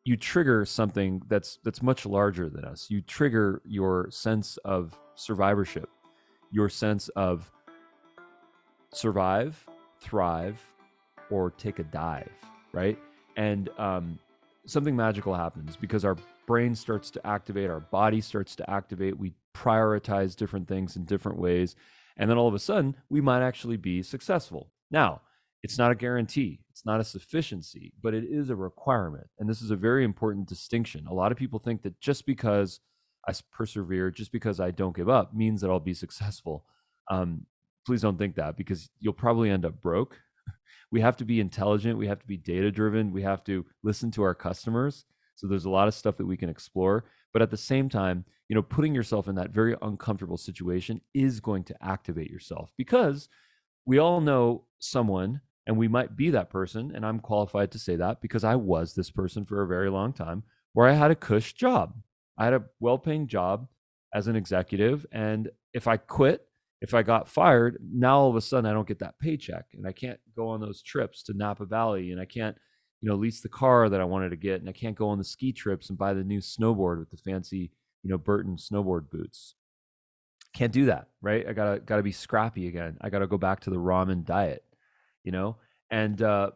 you 0.03 0.17
trigger 0.17 0.65
something 0.65 1.21
that's 1.27 1.59
that's 1.63 1.81
much 1.81 2.05
larger 2.05 2.49
than 2.49 2.65
us. 2.65 2.87
You 2.89 3.01
trigger 3.01 3.61
your 3.65 4.09
sense 4.11 4.57
of 4.65 4.99
survivorship, 5.15 5.89
your 6.51 6.69
sense 6.69 7.09
of 7.09 7.51
survive, 8.91 9.65
thrive, 9.99 10.59
or 11.29 11.51
take 11.51 11.79
a 11.79 11.83
dive, 11.83 12.31
right? 12.73 12.97
And 13.37 13.69
um, 13.77 14.19
something 14.65 14.95
magical 14.95 15.33
happens 15.33 15.77
because 15.77 16.03
our 16.03 16.17
brain 16.47 16.75
starts 16.75 17.11
to 17.11 17.27
activate, 17.27 17.69
our 17.69 17.79
body 17.79 18.21
starts 18.21 18.55
to 18.55 18.69
activate. 18.69 19.17
We 19.17 19.33
prioritize 19.59 20.35
different 20.35 20.67
things 20.67 20.95
in 20.95 21.05
different 21.05 21.39
ways. 21.39 21.75
And 22.17 22.29
then 22.29 22.37
all 22.37 22.47
of 22.47 22.53
a 22.53 22.59
sudden, 22.59 22.95
we 23.09 23.21
might 23.21 23.45
actually 23.45 23.77
be 23.77 24.01
successful. 24.01 24.71
Now, 24.89 25.21
it's 25.61 25.77
not 25.77 25.91
a 25.91 25.95
guarantee, 25.95 26.61
it's 26.71 26.85
not 26.85 27.01
a 27.01 27.03
sufficiency, 27.03 27.93
but 28.01 28.13
it 28.13 28.23
is 28.23 28.49
a 28.49 28.55
requirement. 28.55 29.27
And 29.39 29.49
this 29.49 29.61
is 29.61 29.71
a 29.71 29.75
very 29.75 30.05
important 30.05 30.47
distinction. 30.47 31.05
A 31.07 31.13
lot 31.13 31.31
of 31.33 31.37
people 31.37 31.59
think 31.59 31.81
that 31.83 31.99
just 31.99 32.25
because 32.25 32.79
I 33.27 33.33
persevere, 33.51 34.09
just 34.11 34.31
because 34.31 34.61
I 34.61 34.71
don't 34.71 34.95
give 34.95 35.09
up, 35.09 35.33
means 35.33 35.59
that 35.61 35.69
I'll 35.69 35.81
be 35.81 35.93
successful. 35.93 36.65
Um, 37.11 37.45
please 37.85 38.01
don't 38.01 38.17
think 38.17 38.35
that 38.35 38.55
because 38.55 38.89
you'll 38.99 39.13
probably 39.13 39.49
end 39.49 39.65
up 39.65 39.81
broke. 39.81 40.17
we 40.91 41.01
have 41.01 41.17
to 41.17 41.25
be 41.25 41.41
intelligent, 41.41 41.97
we 41.97 42.07
have 42.07 42.19
to 42.19 42.27
be 42.27 42.37
data 42.37 42.71
driven, 42.71 43.11
we 43.11 43.23
have 43.23 43.43
to 43.45 43.65
listen 43.83 44.11
to 44.11 44.23
our 44.23 44.35
customers. 44.35 45.03
So 45.35 45.47
there's 45.47 45.65
a 45.65 45.69
lot 45.69 45.87
of 45.89 45.93
stuff 45.93 46.17
that 46.17 46.25
we 46.25 46.37
can 46.37 46.49
explore. 46.49 47.05
But 47.33 47.41
at 47.41 47.51
the 47.51 47.57
same 47.57 47.89
time, 47.89 48.25
you 48.47 48.55
know, 48.55 48.61
putting 48.61 48.95
yourself 48.95 49.27
in 49.27 49.35
that 49.35 49.51
very 49.51 49.75
uncomfortable 49.81 50.37
situation 50.37 51.01
is 51.13 51.39
going 51.39 51.63
to 51.65 51.75
activate 51.83 52.31
yourself 52.31 52.71
because 52.77 53.29
we 53.85 53.99
all 53.99 54.21
know 54.21 54.65
someone 54.79 55.41
and 55.67 55.77
we 55.77 55.87
might 55.87 56.15
be 56.15 56.31
that 56.31 56.49
person. 56.49 56.91
And 56.95 57.05
I'm 57.05 57.19
qualified 57.19 57.71
to 57.71 57.79
say 57.79 57.95
that 57.97 58.21
because 58.21 58.43
I 58.43 58.55
was 58.55 58.93
this 58.93 59.11
person 59.11 59.45
for 59.45 59.61
a 59.61 59.67
very 59.67 59.89
long 59.89 60.13
time 60.13 60.43
where 60.73 60.87
I 60.87 60.93
had 60.93 61.11
a 61.11 61.15
cush 61.15 61.53
job. 61.53 61.93
I 62.37 62.45
had 62.45 62.53
a 62.53 62.63
well 62.79 62.97
paying 62.97 63.27
job 63.27 63.67
as 64.13 64.27
an 64.27 64.35
executive. 64.35 65.05
And 65.11 65.49
if 65.73 65.87
I 65.87 65.97
quit, 65.97 66.47
if 66.81 66.93
I 66.93 67.03
got 67.03 67.27
fired, 67.27 67.77
now 67.83 68.19
all 68.19 68.29
of 68.29 68.35
a 68.35 68.41
sudden 68.41 68.65
I 68.65 68.73
don't 68.73 68.87
get 68.87 68.99
that 68.99 69.19
paycheck 69.19 69.65
and 69.73 69.85
I 69.85 69.91
can't 69.91 70.19
go 70.35 70.47
on 70.47 70.61
those 70.61 70.81
trips 70.81 71.21
to 71.23 71.33
Napa 71.33 71.65
Valley 71.65 72.11
and 72.11 72.19
I 72.19 72.25
can't 72.25 72.57
you 73.01 73.09
know, 73.09 73.15
lease 73.15 73.41
the 73.41 73.49
car 73.49 73.89
that 73.89 74.01
I 74.01 74.05
wanted 74.05 74.29
to 74.29 74.35
get, 74.35 74.59
and 74.59 74.69
I 74.69 74.73
can't 74.73 74.95
go 74.95 75.09
on 75.09 75.17
the 75.17 75.23
ski 75.23 75.51
trips 75.51 75.89
and 75.89 75.97
buy 75.97 76.13
the 76.13 76.23
new 76.23 76.39
snowboard 76.39 76.99
with 76.99 77.09
the 77.09 77.17
fancy, 77.17 77.71
you 78.03 78.09
know, 78.09 78.17
Burton 78.17 78.57
snowboard 78.57 79.09
boots. 79.09 79.55
Can't 80.53 80.73
do 80.73 80.85
that, 80.85 81.07
right? 81.21 81.47
I 81.47 81.53
gotta 81.53 81.79
gotta 81.79 82.03
be 82.03 82.11
scrappy 82.11 82.67
again. 82.67 82.97
I 83.01 83.09
gotta 83.09 83.27
go 83.27 83.37
back 83.37 83.61
to 83.61 83.69
the 83.69 83.77
ramen 83.77 84.25
diet, 84.25 84.63
you 85.23 85.31
know. 85.31 85.57
And 85.91 86.21
uh, 86.21 86.51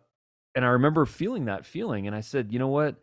and 0.56 0.65
I 0.65 0.69
remember 0.69 1.06
feeling 1.06 1.45
that 1.45 1.65
feeling, 1.65 2.08
and 2.08 2.15
I 2.15 2.21
said, 2.21 2.51
you 2.51 2.60
know 2.60 2.67
what, 2.67 2.95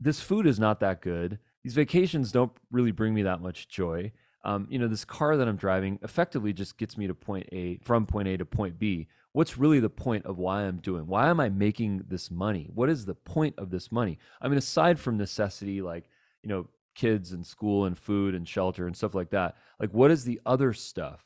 this 0.00 0.20
food 0.20 0.46
is 0.46 0.58
not 0.58 0.80
that 0.80 1.02
good. 1.02 1.38
These 1.62 1.74
vacations 1.74 2.32
don't 2.32 2.52
really 2.70 2.90
bring 2.90 3.14
me 3.14 3.22
that 3.22 3.42
much 3.42 3.68
joy. 3.68 4.12
Um, 4.44 4.66
you 4.70 4.78
know, 4.78 4.88
this 4.88 5.04
car 5.04 5.36
that 5.36 5.46
I'm 5.46 5.56
driving 5.56 5.98
effectively 6.02 6.54
just 6.54 6.78
gets 6.78 6.96
me 6.96 7.06
to 7.06 7.14
point 7.14 7.46
A 7.52 7.78
from 7.84 8.06
point 8.06 8.28
A 8.28 8.38
to 8.38 8.46
point 8.46 8.78
B 8.78 9.08
what's 9.32 9.58
really 9.58 9.80
the 9.80 9.90
point 9.90 10.26
of 10.26 10.38
why 10.38 10.62
I'm 10.62 10.78
doing? 10.78 11.06
Why 11.06 11.28
am 11.28 11.40
I 11.40 11.48
making 11.48 12.04
this 12.08 12.30
money? 12.30 12.68
What 12.74 12.90
is 12.90 13.06
the 13.06 13.14
point 13.14 13.54
of 13.58 13.70
this 13.70 13.92
money? 13.92 14.18
I 14.40 14.48
mean, 14.48 14.58
aside 14.58 14.98
from 14.98 15.16
necessity, 15.16 15.82
like, 15.82 16.08
you 16.42 16.48
know, 16.48 16.68
kids 16.94 17.32
and 17.32 17.46
school 17.46 17.84
and 17.84 17.96
food 17.96 18.34
and 18.34 18.46
shelter 18.48 18.86
and 18.86 18.96
stuff 18.96 19.14
like 19.14 19.30
that, 19.30 19.56
like 19.78 19.90
what 19.90 20.10
is 20.10 20.24
the 20.24 20.40
other 20.44 20.72
stuff 20.72 21.24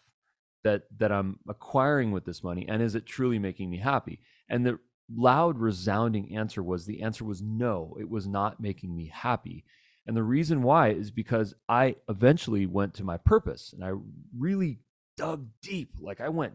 that 0.62 0.84
that 0.98 1.12
I'm 1.12 1.38
acquiring 1.48 2.12
with 2.12 2.24
this 2.24 2.42
money? 2.42 2.66
And 2.68 2.82
is 2.82 2.94
it 2.94 3.06
truly 3.06 3.38
making 3.38 3.70
me 3.70 3.78
happy? 3.78 4.20
And 4.48 4.66
the 4.66 4.78
loud, 5.14 5.58
resounding 5.58 6.36
answer 6.36 6.62
was 6.62 6.86
the 6.86 7.02
answer 7.02 7.24
was 7.24 7.42
no, 7.42 7.96
it 7.98 8.08
was 8.08 8.26
not 8.26 8.60
making 8.60 8.94
me 8.94 9.10
happy. 9.12 9.64
And 10.06 10.16
the 10.16 10.22
reason 10.22 10.62
why 10.62 10.90
is 10.90 11.10
because 11.10 11.54
I 11.68 11.96
eventually 12.08 12.66
went 12.66 12.94
to 12.94 13.04
my 13.04 13.16
purpose 13.16 13.72
and 13.72 13.82
I 13.82 13.92
really 14.36 14.80
dug 15.16 15.48
deep. 15.62 15.94
Like 15.98 16.20
I 16.20 16.28
went 16.28 16.54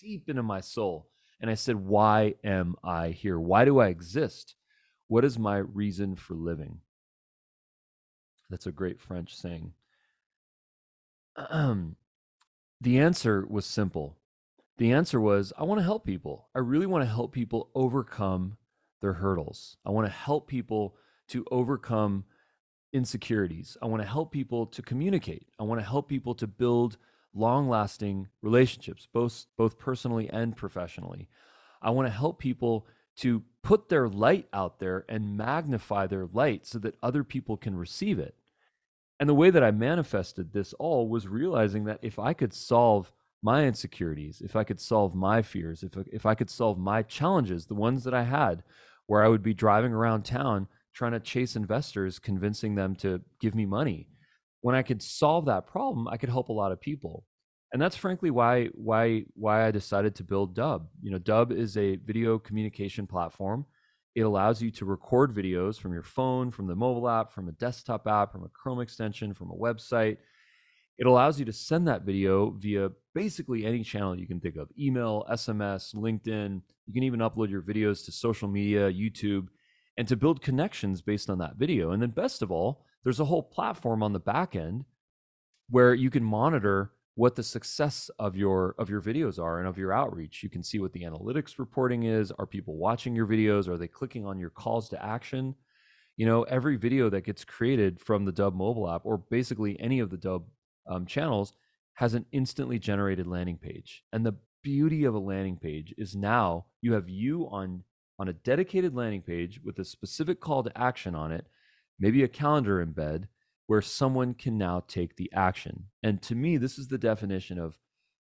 deep 0.00 0.28
into 0.28 0.42
my 0.42 0.60
soul. 0.60 1.08
And 1.40 1.50
I 1.50 1.54
said, 1.54 1.76
Why 1.76 2.34
am 2.44 2.76
I 2.82 3.10
here? 3.10 3.38
Why 3.38 3.64
do 3.64 3.78
I 3.80 3.88
exist? 3.88 4.54
What 5.08 5.24
is 5.24 5.38
my 5.38 5.58
reason 5.58 6.16
for 6.16 6.34
living? 6.34 6.80
That's 8.48 8.66
a 8.66 8.72
great 8.72 9.00
French 9.00 9.36
saying. 9.36 9.72
The 12.80 12.98
answer 12.98 13.46
was 13.48 13.66
simple. 13.66 14.16
The 14.78 14.92
answer 14.92 15.20
was 15.20 15.52
I 15.58 15.64
want 15.64 15.78
to 15.80 15.84
help 15.84 16.04
people. 16.04 16.48
I 16.54 16.60
really 16.60 16.86
want 16.86 17.04
to 17.04 17.10
help 17.10 17.32
people 17.32 17.70
overcome 17.74 18.56
their 19.02 19.12
hurdles. 19.12 19.76
I 19.84 19.90
want 19.90 20.06
to 20.06 20.12
help 20.12 20.48
people 20.48 20.96
to 21.28 21.44
overcome 21.50 22.24
insecurities. 22.92 23.76
I 23.82 23.86
want 23.86 24.02
to 24.02 24.08
help 24.08 24.32
people 24.32 24.66
to 24.66 24.82
communicate. 24.82 25.46
I 25.58 25.64
want 25.64 25.80
to 25.80 25.86
help 25.86 26.08
people 26.08 26.34
to 26.36 26.46
build 26.46 26.96
long 27.34 27.68
lasting 27.68 28.28
relationships, 28.42 29.06
both, 29.12 29.46
both 29.56 29.78
personally 29.78 30.28
and 30.30 30.56
professionally. 30.56 31.28
I 31.82 31.90
want 31.90 32.06
to 32.06 32.12
help 32.12 32.38
people 32.38 32.86
to 33.18 33.42
put 33.62 33.88
their 33.88 34.08
light 34.08 34.48
out 34.52 34.78
there 34.78 35.04
and 35.08 35.36
magnify 35.36 36.06
their 36.06 36.26
light 36.32 36.66
so 36.66 36.78
that 36.78 36.96
other 37.02 37.24
people 37.24 37.56
can 37.56 37.76
receive 37.76 38.18
it. 38.18 38.34
And 39.18 39.28
the 39.28 39.34
way 39.34 39.50
that 39.50 39.62
I 39.62 39.70
manifested 39.70 40.52
this 40.52 40.72
all 40.74 41.08
was 41.08 41.28
realizing 41.28 41.84
that 41.84 42.00
if 42.02 42.18
I 42.18 42.32
could 42.32 42.54
solve 42.54 43.12
my 43.42 43.64
insecurities, 43.64 44.40
if 44.40 44.56
I 44.56 44.64
could 44.64 44.80
solve 44.80 45.14
my 45.14 45.42
fears, 45.42 45.82
if, 45.82 45.92
if 46.10 46.24
I 46.24 46.34
could 46.34 46.50
solve 46.50 46.78
my 46.78 47.02
challenges, 47.02 47.66
the 47.66 47.74
ones 47.74 48.04
that 48.04 48.14
I 48.14 48.24
had, 48.24 48.62
where 49.06 49.22
I 49.22 49.28
would 49.28 49.42
be 49.42 49.54
driving 49.54 49.92
around 49.92 50.24
town 50.24 50.68
trying 50.92 51.12
to 51.12 51.20
chase 51.20 51.56
investors, 51.56 52.18
convincing 52.18 52.74
them 52.74 52.96
to 52.96 53.20
give 53.40 53.54
me 53.54 53.64
money 53.64 54.08
when 54.60 54.74
I 54.74 54.82
could 54.82 55.02
solve 55.02 55.46
that 55.46 55.66
problem, 55.66 56.08
I 56.08 56.16
could 56.16 56.28
help 56.28 56.48
a 56.48 56.52
lot 56.52 56.72
of 56.72 56.80
people. 56.80 57.24
And 57.72 57.80
that's 57.80 57.96
frankly 57.96 58.30
why 58.30 58.66
why 58.74 59.24
why 59.34 59.66
I 59.66 59.70
decided 59.70 60.14
to 60.16 60.24
build 60.24 60.56
Dubb. 60.56 60.86
You 61.02 61.12
know, 61.12 61.18
Dubb 61.18 61.52
is 61.52 61.76
a 61.76 61.96
video 61.96 62.38
communication 62.38 63.06
platform. 63.06 63.64
It 64.16 64.22
allows 64.22 64.60
you 64.60 64.72
to 64.72 64.84
record 64.84 65.32
videos 65.32 65.78
from 65.78 65.92
your 65.92 66.02
phone, 66.02 66.50
from 66.50 66.66
the 66.66 66.74
mobile 66.74 67.08
app, 67.08 67.30
from 67.30 67.48
a 67.48 67.52
desktop 67.52 68.08
app, 68.08 68.32
from 68.32 68.44
a 68.44 68.48
Chrome 68.48 68.80
extension, 68.80 69.34
from 69.34 69.50
a 69.50 69.54
website. 69.54 70.16
It 70.98 71.06
allows 71.06 71.38
you 71.38 71.46
to 71.46 71.52
send 71.52 71.86
that 71.86 72.02
video 72.02 72.50
via 72.50 72.90
basically 73.14 73.64
any 73.64 73.84
channel 73.84 74.18
you 74.18 74.26
can 74.26 74.40
think 74.40 74.56
of 74.56 74.68
email, 74.78 75.24
SMS, 75.30 75.94
LinkedIn. 75.94 76.60
You 76.86 76.92
can 76.92 77.04
even 77.04 77.20
upload 77.20 77.50
your 77.50 77.62
videos 77.62 78.04
to 78.04 78.12
social 78.12 78.48
media, 78.48 78.92
YouTube, 78.92 79.46
and 79.96 80.08
to 80.08 80.16
build 80.16 80.42
connections 80.42 81.02
based 81.02 81.30
on 81.30 81.38
that 81.38 81.56
video. 81.56 81.92
And 81.92 82.02
then, 82.02 82.10
best 82.10 82.42
of 82.42 82.50
all, 82.50 82.84
there's 83.04 83.20
a 83.20 83.24
whole 83.24 83.42
platform 83.42 84.02
on 84.02 84.12
the 84.12 84.20
back 84.20 84.54
end 84.56 84.84
where 85.68 85.94
you 85.94 86.10
can 86.10 86.24
monitor 86.24 86.92
what 87.14 87.36
the 87.36 87.42
success 87.42 88.10
of 88.18 88.36
your 88.36 88.74
of 88.78 88.88
your 88.88 89.00
videos 89.00 89.38
are 89.38 89.58
and 89.58 89.68
of 89.68 89.78
your 89.78 89.92
outreach. 89.92 90.42
You 90.42 90.50
can 90.50 90.62
see 90.62 90.78
what 90.78 90.92
the 90.92 91.02
analytics 91.02 91.58
reporting 91.58 92.04
is. 92.04 92.32
Are 92.32 92.46
people 92.46 92.76
watching 92.76 93.14
your 93.14 93.26
videos? 93.26 93.68
Are 93.68 93.78
they 93.78 93.88
clicking 93.88 94.26
on 94.26 94.38
your 94.38 94.50
calls 94.50 94.88
to 94.90 95.04
action? 95.04 95.54
You 96.16 96.26
know 96.26 96.42
every 96.44 96.76
video 96.76 97.10
that 97.10 97.24
gets 97.24 97.44
created 97.44 98.00
from 98.00 98.24
the 98.24 98.32
Dubb 98.32 98.54
mobile 98.54 98.90
app 98.90 99.02
or 99.04 99.18
basically 99.18 99.78
any 99.80 100.00
of 100.00 100.10
the 100.10 100.18
Dubb 100.18 100.44
um, 100.88 101.06
channels 101.06 101.52
has 101.94 102.14
an 102.14 102.26
instantly 102.32 102.78
generated 102.78 103.26
landing 103.26 103.58
page. 103.58 104.02
And 104.12 104.24
the 104.24 104.36
beauty 104.62 105.04
of 105.04 105.14
a 105.14 105.18
landing 105.18 105.56
page 105.56 105.94
is 105.98 106.14
now 106.14 106.66
you 106.82 106.92
have 106.92 107.08
you 107.08 107.48
on 107.50 107.82
on 108.18 108.28
a 108.28 108.34
dedicated 108.34 108.94
landing 108.94 109.22
page 109.22 109.60
with 109.64 109.78
a 109.78 109.84
specific 109.84 110.40
call 110.40 110.62
to 110.62 110.78
action 110.78 111.14
on 111.14 111.32
it 111.32 111.46
maybe 112.00 112.22
a 112.22 112.28
calendar 112.28 112.84
embed 112.84 113.24
where 113.66 113.82
someone 113.82 114.34
can 114.34 114.58
now 114.58 114.82
take 114.88 115.14
the 115.14 115.30
action. 115.32 115.84
And 116.02 116.20
to 116.22 116.34
me, 116.34 116.56
this 116.56 116.78
is 116.78 116.88
the 116.88 116.98
definition 116.98 117.58
of 117.58 117.78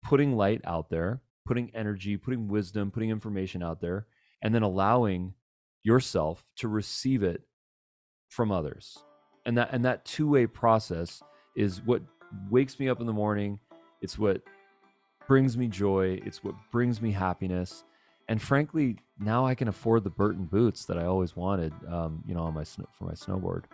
putting 0.05 0.37
light 0.37 0.61
out 0.66 0.90
there, 0.90 1.22
putting 1.46 1.75
energy, 1.75 2.16
putting 2.18 2.48
wisdom, 2.48 2.90
putting 2.90 3.09
information 3.09 3.62
out 3.62 3.81
there, 3.81 4.07
and 4.42 4.55
then 4.55 4.62
allowing 4.62 5.33
yourself 5.83 6.44
to 6.57 6.68
receive 6.68 7.22
it 7.22 7.42
from 8.29 8.53
others. 8.53 8.98
And 9.46 9.57
that 9.57 9.70
and 9.72 9.85
that 9.85 10.05
two-way 10.05 10.46
process 10.46 11.22
is 11.57 11.83
what 11.83 12.03
wakes 12.51 12.79
me 12.79 12.88
up 12.88 13.01
in 13.01 13.07
the 13.07 13.12
morning. 13.12 13.59
It's 14.01 14.18
what 14.18 14.42
brings 15.27 15.57
me 15.57 15.68
joy. 15.68 16.20
It's 16.25 16.44
what 16.44 16.55
brings 16.70 17.01
me 17.01 17.11
happiness. 17.12 17.85
And 18.33 18.40
frankly, 18.40 18.97
now 19.18 19.45
I 19.45 19.55
can 19.55 19.68
afford 19.68 20.05
the 20.05 20.11
Burton 20.11 20.47
boots 20.47 20.87
that 20.87 20.97
I 20.97 21.05
always 21.05 21.37
wanted, 21.37 21.75
um, 21.87 22.25
you 22.27 22.33
know, 22.33 22.40
on 22.45 22.55
my 22.55 22.64
for 22.64 23.05
my 23.05 23.12
snowboard. 23.12 23.64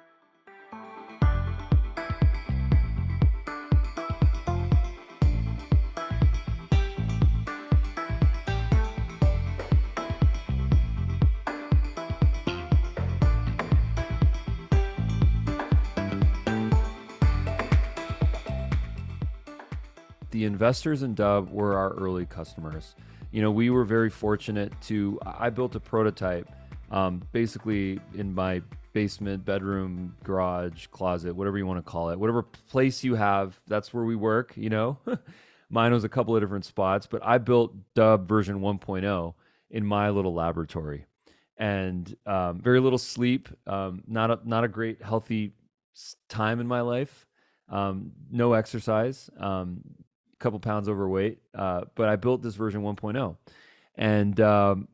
Investors 20.58 21.04
in 21.04 21.14
Dubb 21.14 21.50
were 21.50 21.76
our 21.76 21.92
early 21.94 22.26
customers 22.26 22.96
you 23.30 23.42
know, 23.42 23.50
we 23.50 23.70
were 23.70 23.84
very 23.84 24.10
fortunate 24.10 24.72
to. 24.82 25.18
I 25.24 25.50
built 25.50 25.74
a 25.74 25.80
prototype, 25.80 26.48
um, 26.90 27.22
basically 27.32 28.00
in 28.14 28.34
my 28.34 28.62
basement, 28.92 29.44
bedroom, 29.44 30.16
garage, 30.24 30.86
closet, 30.86 31.34
whatever 31.34 31.58
you 31.58 31.66
want 31.66 31.84
to 31.84 31.88
call 31.88 32.10
it, 32.10 32.18
whatever 32.18 32.42
place 32.42 33.04
you 33.04 33.14
have. 33.14 33.60
That's 33.66 33.92
where 33.92 34.04
we 34.04 34.16
work. 34.16 34.54
You 34.56 34.70
know, 34.70 34.98
mine 35.70 35.92
was 35.92 36.04
a 36.04 36.08
couple 36.08 36.34
of 36.34 36.42
different 36.42 36.64
spots, 36.64 37.06
but 37.06 37.22
I 37.24 37.38
built 37.38 37.74
Dubb 37.94 38.26
version 38.26 38.60
1.0 38.60 39.34
in 39.70 39.84
my 39.84 40.08
little 40.08 40.32
laboratory, 40.32 41.04
and 41.58 42.16
um, 42.24 42.60
very 42.60 42.80
little 42.80 42.98
sleep. 42.98 43.48
Um, 43.66 44.02
not 44.06 44.30
a 44.30 44.40
not 44.44 44.64
a 44.64 44.68
great 44.68 45.02
healthy 45.02 45.52
time 46.28 46.60
in 46.60 46.66
my 46.66 46.80
life. 46.80 47.26
Um, 47.68 48.12
no 48.30 48.54
exercise. 48.54 49.28
Um, 50.38 50.40
couple 50.40 50.60
pounds 50.60 50.88
overweight, 50.88 51.38
uh, 51.54 51.82
but 51.94 52.08
I 52.08 52.16
built 52.16 52.42
this 52.42 52.54
version 52.54 52.82
1.0, 52.82 53.36
and 53.96 54.40
um, 54.40 54.88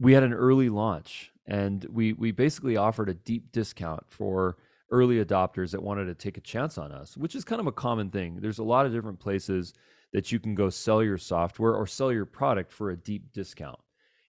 we 0.00 0.12
had 0.12 0.22
an 0.22 0.32
early 0.32 0.68
launch, 0.68 1.32
and 1.46 1.84
we 1.90 2.12
we 2.12 2.32
basically 2.32 2.76
offered 2.76 3.08
a 3.08 3.14
deep 3.14 3.52
discount 3.52 4.04
for 4.08 4.56
early 4.90 5.22
adopters 5.24 5.70
that 5.72 5.82
wanted 5.82 6.06
to 6.06 6.14
take 6.14 6.36
a 6.38 6.40
chance 6.40 6.78
on 6.78 6.92
us, 6.92 7.16
which 7.16 7.34
is 7.34 7.44
kind 7.44 7.60
of 7.60 7.66
a 7.66 7.72
common 7.72 8.10
thing. 8.10 8.38
There's 8.40 8.58
a 8.58 8.64
lot 8.64 8.86
of 8.86 8.92
different 8.92 9.20
places 9.20 9.74
that 10.12 10.32
you 10.32 10.40
can 10.40 10.54
go 10.54 10.70
sell 10.70 11.02
your 11.02 11.18
software 11.18 11.74
or 11.74 11.86
sell 11.86 12.10
your 12.10 12.24
product 12.24 12.72
for 12.72 12.90
a 12.90 12.96
deep 12.96 13.32
discount. 13.32 13.78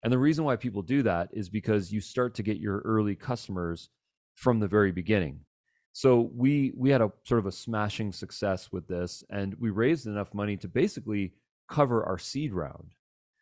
And 0.04 0.12
the 0.12 0.18
reason 0.18 0.44
why 0.44 0.58
people 0.58 0.82
do 0.82 1.04
that 1.04 1.30
is 1.32 1.50
because 1.50 1.92
you 1.92 2.02
start 2.02 2.36
to 2.36 2.44
get 2.44 2.58
your 2.58 2.80
early 2.80 3.16
customers 3.16 3.90
from 4.36 4.60
the 4.60 4.68
very 4.68 4.92
beginning. 4.92 5.42
So 6.00 6.32
we 6.34 6.72
we 6.78 6.92
had 6.92 7.02
a 7.02 7.12
sort 7.26 7.40
of 7.40 7.46
a 7.46 7.52
smashing 7.52 8.14
success 8.14 8.72
with 8.72 8.88
this, 8.88 9.22
and 9.30 9.54
we 9.56 9.70
raised 9.70 10.08
enough 10.08 10.34
money 10.34 10.56
to 10.56 10.70
basically 10.70 11.34
cover 11.70 12.06
our 12.06 12.18
seed 12.18 12.54
round. 12.54 12.94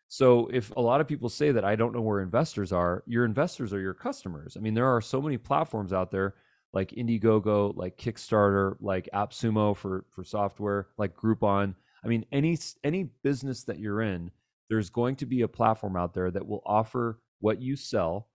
So 0.08 0.48
if 0.52 0.74
a 0.76 0.80
lot 0.80 1.00
of 1.00 1.06
people 1.06 1.28
say 1.28 1.52
that 1.52 1.64
I 1.64 1.76
don't 1.76 1.94
know 1.94 2.00
where 2.00 2.20
investors 2.20 2.72
are, 2.72 3.04
your 3.06 3.24
investors 3.24 3.72
are 3.72 3.78
your 3.78 3.94
customers. 3.94 4.56
I 4.56 4.60
mean, 4.60 4.74
there 4.74 4.92
are 4.92 5.00
so 5.00 5.22
many 5.22 5.38
platforms 5.38 5.92
out 5.92 6.10
there 6.10 6.34
like 6.72 6.90
Indiegogo, 6.90 7.76
like 7.76 7.96
Kickstarter, 7.96 8.74
like 8.80 9.08
AppSumo 9.14 9.76
for 9.76 10.04
for 10.10 10.24
software, 10.24 10.88
like 10.98 11.14
Groupon. 11.14 11.76
I 12.04 12.08
mean, 12.08 12.24
any 12.32 12.58
any 12.82 13.04
business 13.22 13.62
that 13.66 13.78
you're 13.78 14.02
in, 14.02 14.32
there's 14.68 14.90
going 14.90 15.14
to 15.16 15.26
be 15.26 15.42
a 15.42 15.54
platform 15.58 15.94
out 15.94 16.12
there 16.12 16.32
that 16.32 16.48
will 16.48 16.64
offer 16.66 17.20
what 17.38 17.62
you 17.62 17.76
sell 17.76 18.26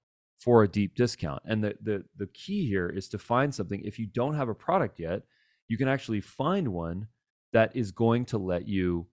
for 0.44 0.64
a 0.64 0.68
deep 0.68 0.96
discount. 0.96 1.42
And 1.46 1.64
the 1.64 1.76
the 1.82 2.04
the 2.18 2.28
key 2.28 2.68
here 2.68 2.90
is 2.90 3.08
to 3.10 3.18
find 3.18 3.54
something 3.56 3.82
if 3.84 3.98
you 3.98 4.08
don't 4.08 4.36
have 4.36 4.50
a 4.50 4.56
product 4.56 5.00
yet, 5.00 5.24
you 5.70 5.78
can 5.78 5.88
actually 5.88 6.22
find 6.22 6.68
one 6.68 7.08
that 7.54 7.76
is 7.76 7.92
going 7.92 8.26
to 8.26 8.38
let 8.38 8.68
you 8.68 9.08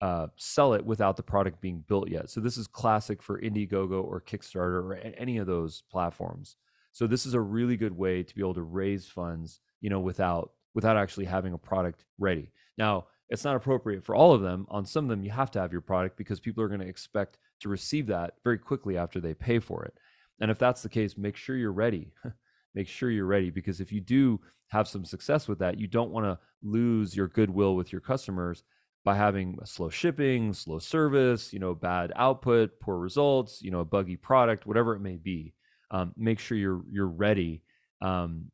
uh, 0.00 0.28
sell 0.36 0.72
it 0.74 0.84
without 0.84 1.16
the 1.16 1.22
product 1.22 1.60
being 1.60 1.84
built 1.86 2.08
yet. 2.08 2.30
So 2.30 2.40
this 2.40 2.56
is 2.56 2.66
classic 2.66 3.22
for 3.22 3.40
Indiegogo 3.40 4.02
or 4.02 4.20
Kickstarter 4.20 4.82
or 4.82 4.94
any 5.18 5.38
of 5.38 5.46
those 5.46 5.82
platforms. 5.90 6.56
So 6.92 7.06
this 7.06 7.26
is 7.26 7.34
a 7.34 7.40
really 7.40 7.76
good 7.76 7.96
way 7.96 8.22
to 8.22 8.34
be 8.34 8.40
able 8.40 8.54
to 8.54 8.62
raise 8.62 9.06
funds, 9.06 9.60
you 9.80 9.90
know, 9.90 10.00
without 10.00 10.52
without 10.74 10.96
actually 10.96 11.26
having 11.26 11.52
a 11.52 11.58
product 11.58 12.04
ready. 12.18 12.50
Now, 12.78 13.06
it's 13.28 13.44
not 13.44 13.56
appropriate 13.56 14.04
for 14.04 14.14
all 14.14 14.32
of 14.32 14.42
them. 14.42 14.66
On 14.68 14.84
some 14.84 15.04
of 15.04 15.10
them, 15.10 15.22
you 15.22 15.30
have 15.30 15.50
to 15.52 15.60
have 15.60 15.72
your 15.72 15.80
product 15.80 16.16
because 16.16 16.40
people 16.40 16.62
are 16.62 16.68
going 16.68 16.80
to 16.80 16.86
expect 16.86 17.38
to 17.60 17.68
receive 17.68 18.06
that 18.06 18.34
very 18.44 18.58
quickly 18.58 18.96
after 18.96 19.20
they 19.20 19.34
pay 19.34 19.58
for 19.58 19.84
it. 19.84 19.94
And 20.40 20.50
if 20.50 20.58
that's 20.58 20.82
the 20.82 20.88
case, 20.88 21.16
make 21.16 21.36
sure 21.36 21.56
you're 21.56 21.72
ready. 21.72 22.12
make 22.74 22.88
sure 22.88 23.10
you're 23.10 23.26
ready 23.26 23.50
because 23.50 23.80
if 23.80 23.92
you 23.92 24.00
do 24.00 24.40
have 24.68 24.88
some 24.88 25.04
success 25.04 25.46
with 25.46 25.58
that, 25.60 25.78
you 25.78 25.86
don't 25.86 26.10
want 26.10 26.26
to 26.26 26.38
lose 26.62 27.16
your 27.16 27.28
goodwill 27.28 27.76
with 27.76 27.92
your 27.92 28.00
customers 28.00 28.64
by 29.04 29.14
having 29.14 29.58
slow 29.64 29.90
shipping, 29.90 30.52
slow 30.52 30.78
service, 30.78 31.52
you 31.52 31.58
know, 31.58 31.74
bad 31.74 32.12
output, 32.16 32.80
poor 32.80 32.98
results, 32.98 33.60
you 33.62 33.70
know, 33.70 33.80
a 33.80 33.84
buggy 33.84 34.16
product, 34.16 34.66
whatever 34.66 34.94
it 34.94 35.00
may 35.00 35.16
be. 35.16 35.54
Um, 35.90 36.12
make 36.16 36.38
sure 36.38 36.56
you're 36.56 36.82
you're 36.90 37.06
ready. 37.06 37.62
Um, 38.00 38.50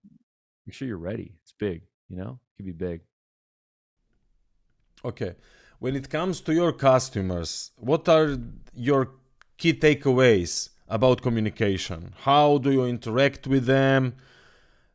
make 0.66 0.74
sure 0.74 0.88
you're 0.88 0.98
ready. 0.98 1.36
It's 1.42 1.52
big, 1.52 1.82
you 2.08 2.16
know, 2.16 2.40
it 2.40 2.62
can 2.62 2.66
be 2.66 2.72
big. 2.72 3.00
Okay. 5.04 5.36
When 5.78 5.96
it 5.96 6.10
comes 6.10 6.42
to 6.42 6.52
your 6.52 6.72
customers, 6.72 7.70
what 7.76 8.06
are 8.08 8.36
your 8.74 9.12
key 9.56 9.72
takeaways 9.72 10.70
about 10.90 11.22
communication? 11.22 12.12
How 12.24 12.58
do 12.58 12.70
you 12.70 12.84
interact 12.84 13.46
with 13.46 13.64
them? 13.66 14.14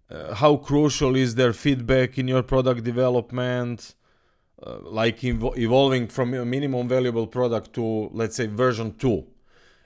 Uh, 0.10 0.36
how 0.36 0.58
crucial 0.58 1.15
is 1.15 1.34
their 1.36 1.53
feedback 1.53 2.19
in 2.19 2.27
your 2.27 2.43
product 2.43 2.84
development? 2.84 3.95
Uh, 4.62 4.77
like 4.84 5.23
ev- 5.23 5.58
evolving 5.58 6.08
from 6.08 6.34
a 6.34 6.45
minimum 6.45 6.88
valuable 6.88 7.27
product 7.27 7.73
to, 7.73 8.10
let's 8.13 8.36
say, 8.36 8.45
version 8.45 8.93
2. 8.95 9.25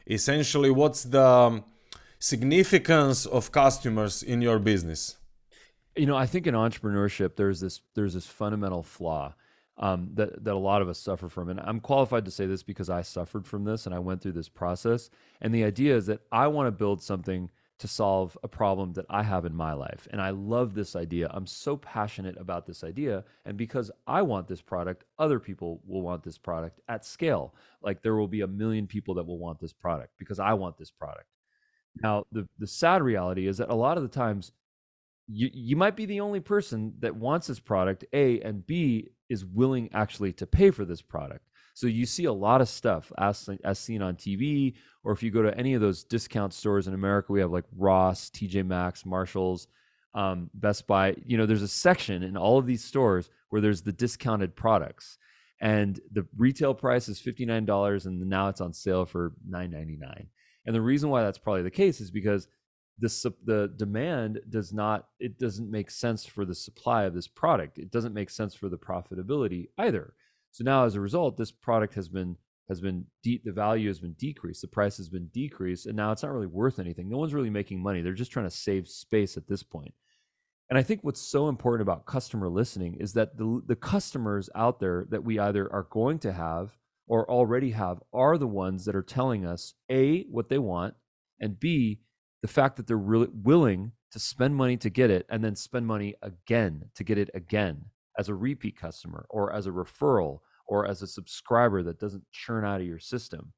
Essentially, 0.08 0.72
what's 0.72 1.04
the 1.04 1.24
um, 1.24 1.64
significance 2.20 3.26
of 3.26 3.52
customers 3.52 4.22
in 4.22 4.42
your 4.42 4.60
business? 4.60 5.18
You 5.96 6.06
know, 6.06 6.16
I 6.16 6.26
think 6.26 6.48
in 6.48 6.54
entrepreneurship, 6.54 7.36
there's 7.36 7.60
this 7.60 7.82
there's 7.96 8.14
this 8.14 8.26
fundamental 8.26 8.84
flaw 8.84 9.34
um, 9.80 10.10
that 10.14 10.44
that 10.44 10.54
a 10.54 10.58
lot 10.58 10.82
of 10.82 10.90
us 10.90 11.00
suffer 11.00 11.30
from. 11.30 11.50
And 11.50 11.60
I'm 11.60 11.80
qualified 11.80 12.26
to 12.26 12.32
say 12.32 12.46
this 12.46 12.64
because 12.64 12.90
I 12.90 13.02
suffered 13.02 13.48
from 13.48 13.64
this 13.64 13.86
and 13.86 13.96
I 13.96 14.00
went 14.00 14.22
through 14.22 14.34
this 14.34 14.50
process. 14.50 15.10
And 15.42 15.54
the 15.54 15.64
idea 15.64 15.96
is 15.96 16.06
that 16.08 16.22
I 16.32 16.48
want 16.48 16.68
to 16.68 16.72
build 16.72 17.02
something 17.02 17.50
to 17.80 17.88
solve 17.88 18.38
a 18.44 18.48
problem 18.48 18.92
that 18.92 19.06
I 19.10 19.24
have 19.24 19.46
in 19.46 19.56
my 19.56 19.72
life. 19.72 20.06
And 20.12 20.22
I 20.22 20.32
love 20.32 20.74
this 20.74 20.98
idea. 20.98 21.32
I'm 21.34 21.48
so 21.48 21.78
passionate 21.78 22.36
about 22.38 22.66
this 22.66 22.84
idea. 22.84 23.24
And 23.46 23.58
because 23.58 23.90
I 24.06 24.22
want 24.22 24.50
this 24.50 24.62
product, 24.62 25.06
other 25.18 25.40
people 25.40 25.82
will 25.88 26.02
want 26.02 26.24
this 26.24 26.38
product 26.38 26.82
at 26.90 27.06
scale. 27.06 27.56
Like 27.82 28.02
there 28.02 28.16
will 28.16 28.28
be 28.28 28.42
a 28.42 28.48
million 28.48 28.86
people 28.86 29.16
that 29.16 29.26
will 29.26 29.40
want 29.40 29.62
this 29.62 29.72
product 29.72 30.12
because 30.20 30.40
I 30.40 30.54
want 30.54 30.78
this 30.78 30.92
product. 30.92 31.28
Now, 32.04 32.26
the, 32.34 32.50
the 32.60 32.68
sad 32.68 33.02
reality 33.02 33.48
is 33.48 33.58
that 33.60 33.70
a 33.70 33.76
lot 33.76 33.96
of 33.96 34.04
the 34.04 34.10
times 34.10 34.52
you, 35.30 35.50
you 35.54 35.78
might 35.78 35.96
be 35.96 36.06
the 36.06 36.20
only 36.20 36.42
person 36.42 36.94
that 37.00 37.16
wants 37.16 37.48
this 37.48 37.60
product, 37.62 38.04
A, 38.12 38.42
and 38.42 38.66
B, 38.66 39.10
is 39.30 39.46
willing 39.46 39.90
actually 39.94 40.34
to 40.34 40.46
pay 40.46 40.72
for 40.72 40.86
this 40.86 41.02
product. 41.02 41.46
So 41.74 41.88
you 41.88 42.06
see 42.06 42.26
a 42.26 42.34
lot 42.34 42.62
of 42.62 42.68
stuff 42.68 43.12
as, 43.18 43.48
as 43.64 43.80
seen 43.80 44.02
on 44.02 44.16
TV, 44.16 44.76
or 45.04 45.14
if 45.14 45.24
you 45.24 45.32
go 45.32 45.42
to 45.42 45.58
any 45.58 45.76
of 45.76 45.82
those 45.82 46.04
discount 46.04 46.54
stores 46.54 46.88
in 46.88 46.94
America, 46.94 47.32
we 47.32 47.40
have 47.40 47.52
like 47.52 47.64
Ross, 47.78 48.30
TJ 48.30 48.66
Maxx, 48.66 49.06
Marshalls, 49.06 49.68
um, 50.14 50.50
Best 50.54 50.88
Buy. 50.88 51.16
You 51.26 51.38
know, 51.38 51.46
there's 51.46 51.62
a 51.62 51.68
section 51.68 52.24
in 52.24 52.36
all 52.36 52.58
of 52.58 52.66
these 52.66 52.84
stores 52.84 53.30
where 53.50 53.62
there's 53.62 53.82
the 53.82 53.94
discounted 53.94 54.56
products, 54.56 55.18
and 55.62 56.00
the 56.12 56.28
retail 56.38 56.74
price 56.74 57.08
is 57.08 57.20
fifty 57.20 57.46
nine 57.46 57.66
dollars, 57.66 58.06
and 58.06 58.20
now 58.28 58.50
it's 58.50 58.62
on 58.62 58.74
sale 58.74 59.06
for 59.06 59.34
nine 59.48 59.72
ninety 59.72 59.98
nine. 59.98 60.28
And 60.66 60.76
the 60.76 60.82
reason 60.82 61.10
why 61.10 61.24
that's 61.24 61.38
probably 61.38 61.64
the 61.64 61.72
case 61.72 62.02
is 62.02 62.12
because 62.12 62.48
the 63.00 63.34
the 63.44 63.74
demand 63.76 64.42
does 64.50 64.74
not 64.74 65.08
it 65.20 65.40
doesn't 65.40 65.70
make 65.70 65.92
sense 65.92 66.26
for 66.26 66.46
the 66.46 66.56
supply 66.56 67.04
of 67.04 67.14
this 67.14 67.28
product. 67.28 67.80
It 67.80 67.92
doesn't 67.92 68.14
make 68.14 68.30
sense 68.30 68.54
for 68.54 68.70
the 68.70 68.78
profitability 68.78 69.70
either. 69.78 70.14
So 70.52 70.64
now 70.64 70.86
as 70.86 70.96
a 70.96 71.02
result 71.02 71.38
this 71.38 71.52
product 71.52 71.96
has 71.96 72.10
been 72.10 72.38
has 72.68 72.82
been 72.82 73.06
de- 73.24 73.42
the 73.44 73.52
value 73.52 73.88
has 73.88 74.00
been 74.00 74.14
decreased 74.14 74.62
the 74.62 74.68
price 74.68 74.98
has 74.98 75.10
been 75.10 75.28
decreased 75.28 75.86
and 75.86 75.96
now 75.96 76.12
it's 76.12 76.24
not 76.24 76.34
really 76.34 76.48
worth 76.48 76.80
anything. 76.80 77.10
No 77.10 77.18
one's 77.18 77.34
really 77.34 77.50
making 77.50 77.82
money. 77.82 78.02
They're 78.02 78.14
just 78.14 78.32
trying 78.32 78.48
to 78.48 78.56
save 78.56 78.88
space 78.88 79.38
at 79.38 79.48
this 79.48 79.64
point. 79.64 79.94
And 80.70 80.78
i 80.78 80.84
think 80.84 81.04
what's 81.04 81.22
so 81.22 81.50
important 81.50 81.82
about 81.82 82.06
customer 82.06 82.50
listening 82.50 82.96
is 83.00 83.14
that 83.14 83.38
the 83.38 83.62
the 83.66 83.76
customers 83.76 84.50
out 84.56 84.80
there 84.80 85.06
that 85.10 85.24
we 85.24 85.40
either 85.40 85.72
are 85.72 85.88
going 85.90 86.20
to 86.20 86.34
have 86.34 86.78
or 87.08 87.30
already 87.30 87.72
have 87.72 88.02
are 88.14 88.38
the 88.38 88.48
ones 88.48 88.86
that 88.86 88.96
are 88.96 89.02
telling 89.02 89.46
us 89.46 89.74
a 89.90 90.24
what 90.24 90.50
they 90.50 90.60
want 90.60 90.94
and 91.40 91.60
b 91.60 92.02
the 92.42 92.48
fact 92.48 92.78
that 92.78 92.88
they're 92.88 92.98
really 92.98 93.30
willing 93.32 93.92
to 94.12 94.20
spend 94.20 94.56
money 94.56 94.78
to 94.78 94.90
get 94.90 95.10
it 95.10 95.26
and 95.30 95.44
then 95.44 95.56
spend 95.56 95.86
money 95.86 96.16
again 96.22 96.86
to 96.96 97.04
get 97.04 97.18
it 97.18 97.30
again 97.34 97.86
as 98.18 98.30
a 98.30 98.36
repeat 98.36 98.78
customer 98.78 99.26
or 99.30 99.54
as 99.54 99.68
a 99.68 99.72
referral 99.72 100.40
or 100.66 100.86
as 100.86 101.02
a 101.02 101.08
subscriber 101.08 101.84
that 101.84 102.00
doesn't 102.00 102.24
churn 102.32 102.66
out 102.66 102.82
of 102.82 102.88
your 102.88 103.00
system. 103.00 103.54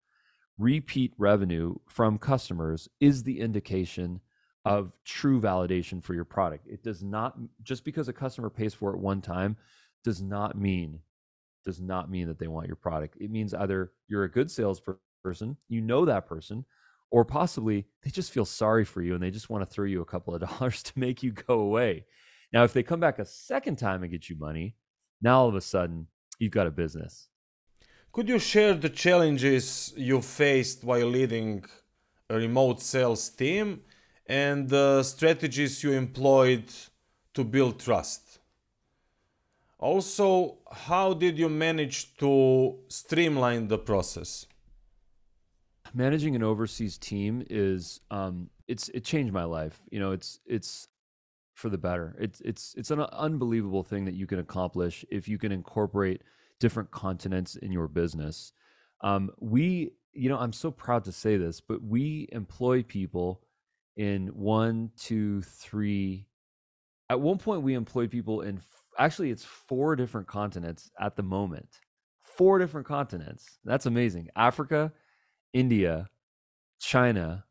Repeat 0.57 1.13
revenue 1.17 1.75
from 1.87 2.17
customers 2.17 2.87
is 2.99 3.23
the 3.23 3.39
indication 3.39 4.19
of 4.65 4.91
true 5.05 5.41
validation 5.41 6.03
for 6.03 6.13
your 6.13 6.25
product. 6.25 6.67
It 6.67 6.83
does 6.83 7.01
not 7.03 7.35
just 7.63 7.83
because 7.83 8.07
a 8.07 8.13
customer 8.13 8.49
pays 8.49 8.73
for 8.73 8.93
it 8.93 8.99
one 8.99 9.21
time 9.21 9.57
does 10.03 10.21
not 10.21 10.57
mean 10.57 10.99
does 11.63 11.79
not 11.79 12.09
mean 12.09 12.27
that 12.27 12.39
they 12.39 12.47
want 12.47 12.67
your 12.67 12.75
product. 12.75 13.17
It 13.19 13.29
means 13.29 13.53
either 13.53 13.91
you're 14.07 14.23
a 14.23 14.31
good 14.31 14.49
salesperson, 14.49 15.57
you 15.69 15.81
know 15.81 16.05
that 16.05 16.27
person, 16.27 16.65
or 17.11 17.25
possibly 17.25 17.85
they 18.01 18.09
just 18.09 18.31
feel 18.31 18.45
sorry 18.45 18.85
for 18.85 19.01
you 19.01 19.13
and 19.13 19.21
they 19.21 19.29
just 19.29 19.49
want 19.49 19.61
to 19.61 19.71
throw 19.71 19.85
you 19.85 20.01
a 20.01 20.05
couple 20.05 20.33
of 20.33 20.41
dollars 20.49 20.81
to 20.83 20.93
make 20.95 21.21
you 21.21 21.31
go 21.31 21.59
away. 21.59 22.05
Now, 22.51 22.63
if 22.63 22.73
they 22.73 22.83
come 22.83 22.99
back 22.99 23.19
a 23.19 23.25
second 23.25 23.77
time 23.77 24.01
and 24.01 24.11
get 24.11 24.29
you 24.29 24.35
money, 24.37 24.75
now 25.21 25.41
all 25.41 25.49
of 25.49 25.55
a 25.55 25.61
sudden 25.61 26.07
you've 26.39 26.51
got 26.51 26.67
a 26.67 26.71
business. 26.71 27.27
Could 28.11 28.27
you 28.27 28.39
share 28.39 28.73
the 28.73 28.89
challenges 28.89 29.93
you 29.95 30.21
faced 30.21 30.83
while 30.83 31.07
leading 31.07 31.63
a 32.29 32.35
remote 32.35 32.81
sales 32.81 33.29
team 33.29 33.81
and 34.25 34.67
the 34.67 35.03
strategies 35.03 35.83
you 35.83 35.91
employed 35.93 36.65
to 37.33 37.43
build 37.43 37.79
trust? 37.79 38.39
Also, 39.79 40.57
how 40.71 41.13
did 41.13 41.37
you 41.37 41.49
manage 41.49 42.15
to 42.17 42.77
streamline 42.87 43.67
the 43.67 43.77
process? 43.77 44.45
Managing 45.93 46.35
an 46.35 46.43
overseas 46.43 46.97
team 46.97 47.43
is 47.49 47.99
um, 48.09 48.49
it's 48.67 48.89
it 48.89 49.03
changed 49.03 49.33
my 49.33 49.43
life. 49.43 49.81
You 49.91 49.99
know, 49.99 50.11
it's 50.11 50.39
it's 50.45 50.87
for 51.53 51.69
the 51.69 51.77
better. 51.77 52.15
It's 52.19 52.41
it's 52.41 52.73
it's 52.77 52.91
an 52.91 53.01
unbelievable 53.01 53.83
thing 53.83 54.05
that 54.05 54.15
you 54.15 54.27
can 54.27 54.39
accomplish 54.39 55.05
if 55.09 55.27
you 55.27 55.37
can 55.37 55.51
incorporate 55.51 56.23
different 56.59 56.91
continents 56.91 57.55
in 57.55 57.71
your 57.71 57.87
business. 57.87 58.53
Um, 59.01 59.31
we, 59.39 59.91
you 60.13 60.29
know, 60.29 60.37
I'm 60.37 60.53
so 60.53 60.71
proud 60.71 61.03
to 61.05 61.11
say 61.11 61.37
this, 61.37 61.59
but 61.59 61.83
we 61.83 62.29
employ 62.31 62.83
people 62.83 63.41
in 63.97 64.27
one, 64.27 64.91
two, 64.97 65.41
three. 65.41 66.27
At 67.09 67.19
one 67.19 67.39
point, 67.39 67.63
we 67.63 67.73
employed 67.73 68.11
people 68.11 68.41
in 68.41 68.61
actually 68.97 69.31
it's 69.31 69.43
four 69.43 69.95
different 69.95 70.27
continents 70.27 70.91
at 70.99 71.15
the 71.15 71.23
moment. 71.23 71.79
Four 72.21 72.59
different 72.59 72.87
continents. 72.87 73.59
That's 73.65 73.85
amazing. 73.85 74.29
Africa, 74.35 74.93
India, 75.53 76.07
China, 76.79 77.45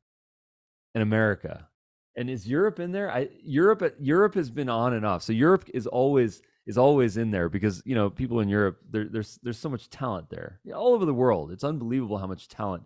and 0.95 1.03
America. 1.03 1.69
And 2.17 2.29
is 2.29 2.47
Europe 2.47 2.81
in 2.81 2.93
there? 2.93 3.11
I 3.11 3.29
Europe 3.43 3.83
Europe 4.01 4.35
has 4.35 4.51
been 4.51 4.69
on 4.69 4.93
and 4.95 5.07
off. 5.07 5.23
So 5.23 5.33
Europe 5.33 5.69
is 5.73 5.87
always 5.87 6.43
is 6.67 6.77
always 6.77 7.17
in 7.17 7.31
there 7.31 7.49
because 7.49 7.83
you 7.85 7.95
know 7.95 8.11
people 8.11 8.41
in 8.41 8.49
Europe 8.49 8.79
there, 8.91 9.07
there's 9.11 9.39
there's 9.43 9.59
so 9.59 9.69
much 9.69 9.89
talent 9.91 10.29
there 10.31 10.61
all 10.75 10.95
over 10.95 11.05
the 11.05 11.15
world. 11.15 11.53
It's 11.53 11.65
unbelievable 11.65 12.19
how 12.19 12.27
much 12.27 12.49
talent 12.49 12.85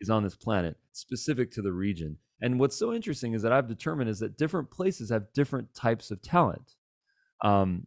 is 0.00 0.10
on 0.10 0.22
this 0.22 0.36
planet 0.36 0.76
specific 0.92 1.50
to 1.52 1.62
the 1.62 1.72
region. 1.72 2.18
And 2.42 2.60
what's 2.60 2.76
so 2.76 2.92
interesting 2.92 3.32
is 3.32 3.42
that 3.42 3.52
I've 3.52 3.68
determined 3.68 4.10
is 4.10 4.18
that 4.18 4.36
different 4.36 4.70
places 4.70 5.10
have 5.10 5.32
different 5.32 5.74
types 5.74 6.10
of 6.10 6.20
talent. 6.20 6.74
Um, 7.42 7.86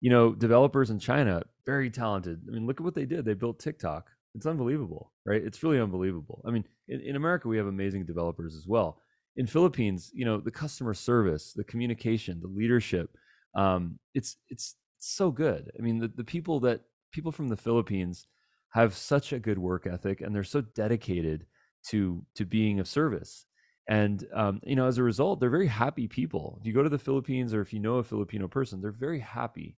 you 0.00 0.10
know, 0.10 0.34
developers 0.34 0.90
in 0.90 0.98
China 0.98 1.42
very 1.64 1.90
talented. 1.90 2.42
I 2.48 2.52
mean, 2.52 2.66
look 2.66 2.80
at 2.80 2.84
what 2.84 2.94
they 2.94 3.06
did. 3.06 3.24
They 3.24 3.34
built 3.34 3.58
TikTok. 3.58 4.10
It's 4.36 4.46
unbelievable, 4.46 5.12
right? 5.24 5.42
It's 5.42 5.62
really 5.62 5.80
unbelievable. 5.80 6.42
I 6.46 6.50
mean, 6.50 6.64
in, 6.88 7.00
in 7.00 7.16
America, 7.16 7.48
we 7.48 7.56
have 7.56 7.66
amazing 7.66 8.04
developers 8.04 8.54
as 8.54 8.66
well. 8.66 9.00
In 9.36 9.46
Philippines, 9.46 10.10
you 10.14 10.24
know, 10.24 10.38
the 10.38 10.50
customer 10.50 10.94
service, 10.94 11.52
the 11.54 11.64
communication, 11.64 12.40
the 12.40 12.48
leadership, 12.48 13.10
um, 13.54 13.98
it's 14.14 14.36
it's 14.50 14.76
so 14.98 15.30
good. 15.30 15.70
I 15.78 15.82
mean, 15.82 15.98
the, 15.98 16.08
the 16.08 16.24
people 16.24 16.60
that 16.60 16.82
people 17.12 17.32
from 17.32 17.48
the 17.48 17.56
Philippines 17.56 18.26
have 18.70 18.94
such 18.94 19.32
a 19.32 19.38
good 19.38 19.58
work 19.58 19.86
ethic 19.86 20.20
and 20.20 20.34
they're 20.34 20.44
so 20.44 20.60
dedicated 20.60 21.46
to 21.88 22.24
to 22.34 22.44
being 22.44 22.78
of 22.78 22.88
service. 22.88 23.46
And 23.88 24.26
um, 24.34 24.60
you 24.64 24.76
know, 24.76 24.86
as 24.86 24.98
a 24.98 25.02
result, 25.02 25.40
they're 25.40 25.48
very 25.48 25.68
happy 25.68 26.08
people. 26.08 26.58
If 26.60 26.66
you 26.66 26.74
go 26.74 26.82
to 26.82 26.88
the 26.88 26.98
Philippines 26.98 27.54
or 27.54 27.62
if 27.62 27.72
you 27.72 27.80
know 27.80 27.96
a 27.96 28.04
Filipino 28.04 28.48
person, 28.48 28.80
they're 28.82 28.92
very 28.92 29.20
happy 29.20 29.76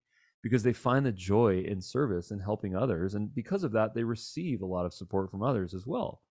because 0.48 0.62
they 0.62 0.72
find 0.72 1.04
the 1.04 1.12
joy 1.12 1.62
in 1.66 1.82
service 1.82 2.30
and 2.30 2.40
helping 2.42 2.74
others, 2.74 3.14
and 3.14 3.34
because 3.34 3.64
of 3.64 3.72
that, 3.72 3.94
they 3.94 4.02
receive 4.02 4.62
a 4.62 4.66
lot 4.66 4.86
of 4.86 4.94
support 4.94 5.30
from 5.30 5.42
others 5.42 5.74
as 5.74 5.86
well. 5.86 6.22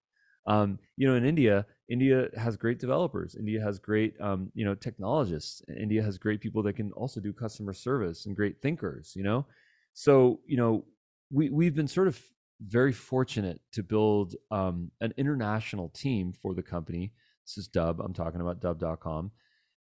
Um, 0.47 0.80
you 0.95 1.08
know, 1.08 1.15
in 1.15 1.25
India, 1.25 1.65
India 1.89 2.30
has 2.36 2.58
great 2.58 2.80
developers. 2.80 3.36
India 3.36 3.62
has 3.62 3.77
great, 3.77 4.19
um, 4.19 4.49
you 4.56 4.65
know, 4.65 4.73
technologists. 4.73 5.62
India 5.80 6.01
has 6.01 6.17
great 6.17 6.39
people 6.41 6.63
that 6.63 6.73
can 6.73 6.91
also 6.93 7.19
do 7.19 7.32
customer 7.32 7.73
service 7.73 8.25
and 8.25 8.36
great 8.36 8.62
thinkers. 8.62 9.13
You 9.15 9.23
know, 9.23 9.45
so 9.93 10.39
you 10.47 10.58
know, 10.58 10.86
we 11.30 11.49
we've 11.49 11.75
been 11.75 11.88
sort 11.88 12.08
of 12.08 12.19
very 12.62 12.93
fortunate 12.93 13.62
to 13.73 13.84
build 13.84 14.36
um, 14.49 14.89
an 15.01 15.13
international 15.17 15.89
team 15.89 16.34
for 16.34 16.56
the 16.56 16.63
company. 16.63 17.12
This 17.45 17.58
is 17.58 17.69
Dubb. 17.69 18.03
I'm 18.03 18.13
talking 18.13 18.41
about 18.41 18.62
Dubb.com, 18.62 19.32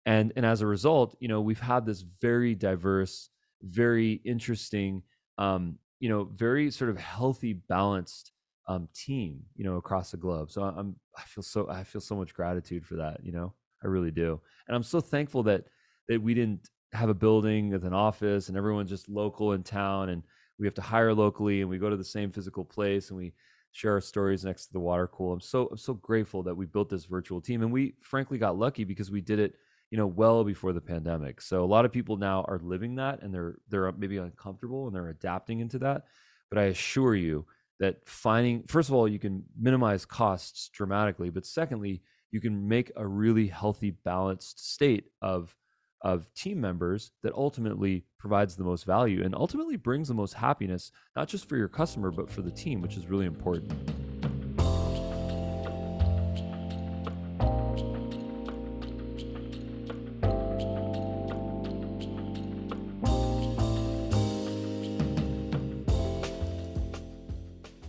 and 0.05 0.33
and 0.35 0.45
as 0.45 0.61
a 0.61 0.67
result, 0.67 1.15
you 1.19 1.27
know, 1.27 1.41
we've 1.41 1.59
had 1.59 1.85
this 1.85 2.01
very 2.01 2.55
diverse, 2.55 3.29
very 3.65 4.21
interesting, 4.23 5.03
um, 5.37 5.77
you 5.99 6.09
know, 6.09 6.25
very 6.35 6.71
sort 6.71 6.89
of 6.89 6.97
healthy, 6.97 7.53
balanced 7.53 8.31
um, 8.67 8.87
team, 8.95 9.41
you 9.55 9.63
know, 9.63 9.75
across 9.75 10.11
the 10.11 10.17
globe. 10.17 10.51
So 10.51 10.63
I'm 10.63 10.95
I 11.17 11.21
feel 11.23 11.43
so 11.43 11.69
I 11.69 11.83
feel 11.83 12.01
so 12.01 12.15
much 12.15 12.33
gratitude 12.33 12.85
for 12.85 12.95
that. 12.95 13.19
You 13.23 13.31
know, 13.31 13.53
I 13.83 13.87
really 13.87 14.11
do, 14.11 14.39
and 14.67 14.75
I'm 14.75 14.83
so 14.83 14.99
thankful 14.99 15.43
that 15.43 15.65
that 16.07 16.21
we 16.21 16.33
didn't 16.33 16.69
have 16.93 17.09
a 17.09 17.13
building 17.13 17.71
with 17.71 17.85
an 17.85 17.93
office 17.93 18.47
and 18.47 18.57
everyone's 18.57 18.89
just 18.89 19.09
local 19.09 19.53
in 19.53 19.63
town 19.63 20.09
and 20.09 20.23
we 20.57 20.65
have 20.65 20.73
to 20.73 20.81
hire 20.81 21.13
locally 21.13 21.61
and 21.61 21.69
we 21.69 21.77
go 21.77 21.89
to 21.89 21.97
the 21.97 22.03
same 22.03 22.31
physical 22.31 22.63
place 22.63 23.09
and 23.09 23.17
we 23.17 23.33
share 23.71 23.93
our 23.93 24.01
stories 24.01 24.45
next 24.45 24.67
to 24.67 24.73
the 24.73 24.79
water 24.79 25.07
cool. 25.07 25.33
I'm 25.33 25.41
so 25.41 25.67
I'm 25.67 25.77
so 25.77 25.95
grateful 25.95 26.43
that 26.43 26.55
we 26.55 26.65
built 26.65 26.89
this 26.89 27.05
virtual 27.05 27.41
team 27.41 27.61
and 27.61 27.71
we 27.71 27.95
frankly 28.01 28.37
got 28.37 28.57
lucky 28.57 28.83
because 28.85 29.11
we 29.11 29.21
did 29.21 29.39
it, 29.39 29.55
you 29.91 29.97
know, 29.97 30.07
well 30.07 30.43
before 30.43 30.73
the 30.73 30.81
pandemic. 30.81 31.41
So 31.41 31.63
a 31.63 31.65
lot 31.65 31.85
of 31.85 31.91
people 31.91 32.17
now 32.17 32.43
are 32.47 32.59
living 32.59 32.95
that 32.95 33.21
and 33.21 33.33
they're 33.33 33.55
they're 33.69 33.91
maybe 33.91 34.17
uncomfortable 34.17 34.87
and 34.87 34.95
they're 34.95 35.09
adapting 35.09 35.59
into 35.59 35.79
that. 35.79 36.05
But 36.49 36.59
I 36.59 36.63
assure 36.65 37.15
you 37.15 37.45
that 37.79 38.07
finding 38.07 38.63
first 38.67 38.89
of 38.89 38.95
all 38.95 39.07
you 39.07 39.19
can 39.19 39.43
minimize 39.59 40.05
costs 40.05 40.69
dramatically, 40.69 41.29
but 41.29 41.45
secondly, 41.45 42.01
you 42.31 42.41
can 42.41 42.67
make 42.67 42.91
a 42.95 43.07
really 43.07 43.47
healthy 43.47 43.91
balanced 43.91 44.73
state 44.73 45.05
of 45.21 45.55
of 46.01 46.31
team 46.35 46.61
members 46.61 47.11
that 47.23 47.33
ultimately 47.33 48.05
provides 48.19 48.55
the 48.55 48.63
most 48.63 48.85
value 48.85 49.23
and 49.23 49.33
ultimately 49.33 49.75
brings 49.75 50.07
the 50.07 50.13
most 50.13 50.33
happiness, 50.33 50.91
not 51.15 51.27
just 51.27 51.49
for 51.49 51.57
your 51.57 51.67
customer, 51.67 52.11
but 52.11 52.29
for 52.29 52.41
the 52.41 52.51
team, 52.51 52.81
which 52.81 52.95
is 52.95 53.07
really 53.07 53.25
important. 53.25 53.73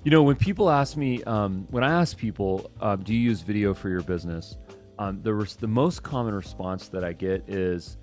You 0.06 0.12
know, 0.12 0.22
when 0.22 0.36
people 0.36 0.70
ask 0.70 0.96
me, 0.96 1.20
um, 1.24 1.66
when 1.72 1.82
I 1.82 2.00
ask 2.00 2.16
people, 2.16 2.70
um, 2.80 3.02
do 3.02 3.12
you 3.12 3.18
use 3.18 3.40
video 3.40 3.74
for 3.74 3.88
your 3.88 4.02
business? 4.02 4.56
Um, 5.00 5.20
the, 5.20 5.34
res- 5.34 5.56
the 5.56 5.66
most 5.66 6.04
common 6.04 6.32
response 6.32 6.86
that 6.90 7.02
I 7.02 7.12
get 7.12 7.42
is, 7.48 7.96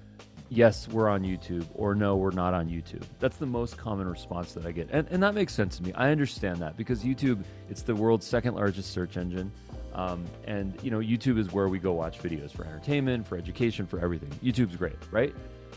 yes, 0.49 0.89
we're 0.89 1.07
on 1.07 1.21
YouTube, 1.21 1.65
or 1.73 1.95
no, 1.95 2.17
we're 2.17 2.31
not 2.31 2.53
on 2.53 2.67
YouTube. 2.67 3.03
That's 3.21 3.37
the 3.37 3.45
most 3.45 3.77
common 3.77 4.05
response 4.05 4.51
that 4.51 4.65
I 4.65 4.73
get. 4.73 4.89
And, 4.91 5.07
and 5.11 5.23
that 5.23 5.33
makes 5.33 5.53
sense 5.53 5.77
to 5.77 5.83
me. 5.83 5.93
I 5.93 6.09
understand 6.09 6.57
that 6.57 6.75
because 6.75 7.05
YouTube, 7.05 7.41
it's 7.69 7.83
the 7.83 7.95
world's 7.95 8.27
second 8.27 8.55
largest 8.55 8.91
search 8.91 9.15
engine. 9.15 9.49
Um, 9.93 10.25
and, 10.45 10.77
you 10.83 10.91
know, 10.91 10.99
YouTube 10.99 11.39
is 11.39 11.53
where 11.53 11.69
we 11.69 11.79
go 11.79 11.93
watch 11.93 12.19
videos 12.19 12.51
for 12.51 12.65
entertainment, 12.65 13.25
for 13.25 13.37
education, 13.37 13.87
for 13.87 14.01
everything. 14.01 14.31
YouTube's 14.43 14.75
great, 14.75 14.97
right? 15.09 15.33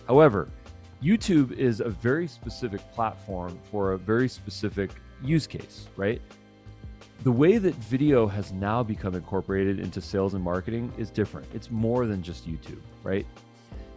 However, 0.09 0.49
YouTube 1.01 1.53
is 1.53 1.79
a 1.79 1.89
very 1.89 2.27
specific 2.27 2.81
platform 2.95 3.57
for 3.71 3.93
a 3.93 3.97
very 3.97 4.29
specific 4.29 4.91
use 5.23 5.47
case, 5.47 5.89
right? 5.97 6.21
The 7.23 7.33
way 7.33 7.59
that 7.59 7.75
video 7.75 8.27
has 8.27 8.53
now 8.53 8.83
become 8.83 9.15
incorporated 9.15 9.81
into 9.81 10.01
sales 10.01 10.35
and 10.35 10.45
marketing 10.45 10.93
is 10.97 11.11
different. 11.11 11.49
It's 11.55 11.71
more 11.71 12.07
than 12.07 12.23
just 12.23 12.49
YouTube, 12.49 12.81
right? 13.03 13.27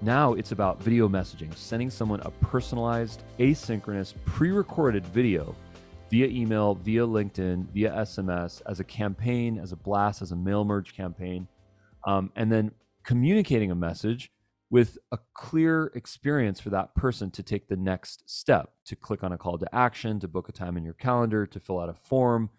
Now 0.02 0.34
it's 0.34 0.52
about 0.54 0.82
video 0.82 1.10
messaging, 1.10 1.54
sending 1.56 1.90
someone 1.90 2.22
a 2.22 2.32
personalized, 2.32 3.24
asynchronous, 3.40 4.14
pre 4.26 4.52
recorded 4.52 5.06
video 5.08 5.56
via 6.10 6.28
email, 6.28 6.76
via 6.76 7.06
LinkedIn, 7.06 7.68
via 7.72 7.92
SMS, 7.92 8.62
as 8.66 8.80
a 8.80 8.84
campaign, 8.84 9.60
as 9.60 9.74
a 9.74 9.76
blast, 9.76 10.22
as 10.22 10.32
a 10.32 10.36
mail 10.36 10.64
merge 10.64 10.96
campaign, 10.96 11.48
um, 12.06 12.32
and 12.36 12.52
then 12.52 12.72
communicating 13.04 13.72
a 13.72 13.76
message 13.76 14.32
with 14.70 14.98
a 15.12 15.18
clear 15.34 15.92
experience 15.96 16.60
for 16.60 16.70
that 16.70 16.94
person 16.96 17.32
to 17.32 17.44
take 17.44 17.68
the 17.68 17.76
next 17.76 18.30
step 18.30 18.74
to 18.86 18.96
click 18.96 19.24
on 19.24 19.32
a 19.32 19.38
call 19.38 19.58
to 19.58 19.76
action, 19.76 20.20
to 20.20 20.28
book 20.28 20.48
a 20.50 20.52
time 20.52 20.78
in 20.78 20.84
your 20.84 20.94
calendar, 20.94 21.46
to 21.48 21.60
fill 21.60 21.80
out 21.80 21.90
a 21.90 21.94
form, 21.94 22.50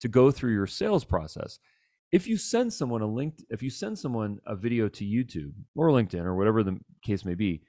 to 0.00 0.08
go 0.08 0.30
through 0.30 0.52
your 0.52 0.66
sales 0.66 1.04
process. 1.04 1.58
If 2.10 2.26
you 2.26 2.36
send 2.36 2.72
someone 2.72 3.02
a 3.02 3.06
link 3.06 3.42
if 3.50 3.62
you 3.62 3.70
send 3.70 3.98
someone 3.98 4.40
a 4.44 4.56
video 4.56 4.88
to 4.88 5.04
youtube 5.04 5.52
or 5.76 5.90
linkedin 5.90 6.24
or 6.24 6.34
whatever 6.34 6.64
the 6.64 6.80
case 7.02 7.24
may 7.24 7.34
be 7.34 7.62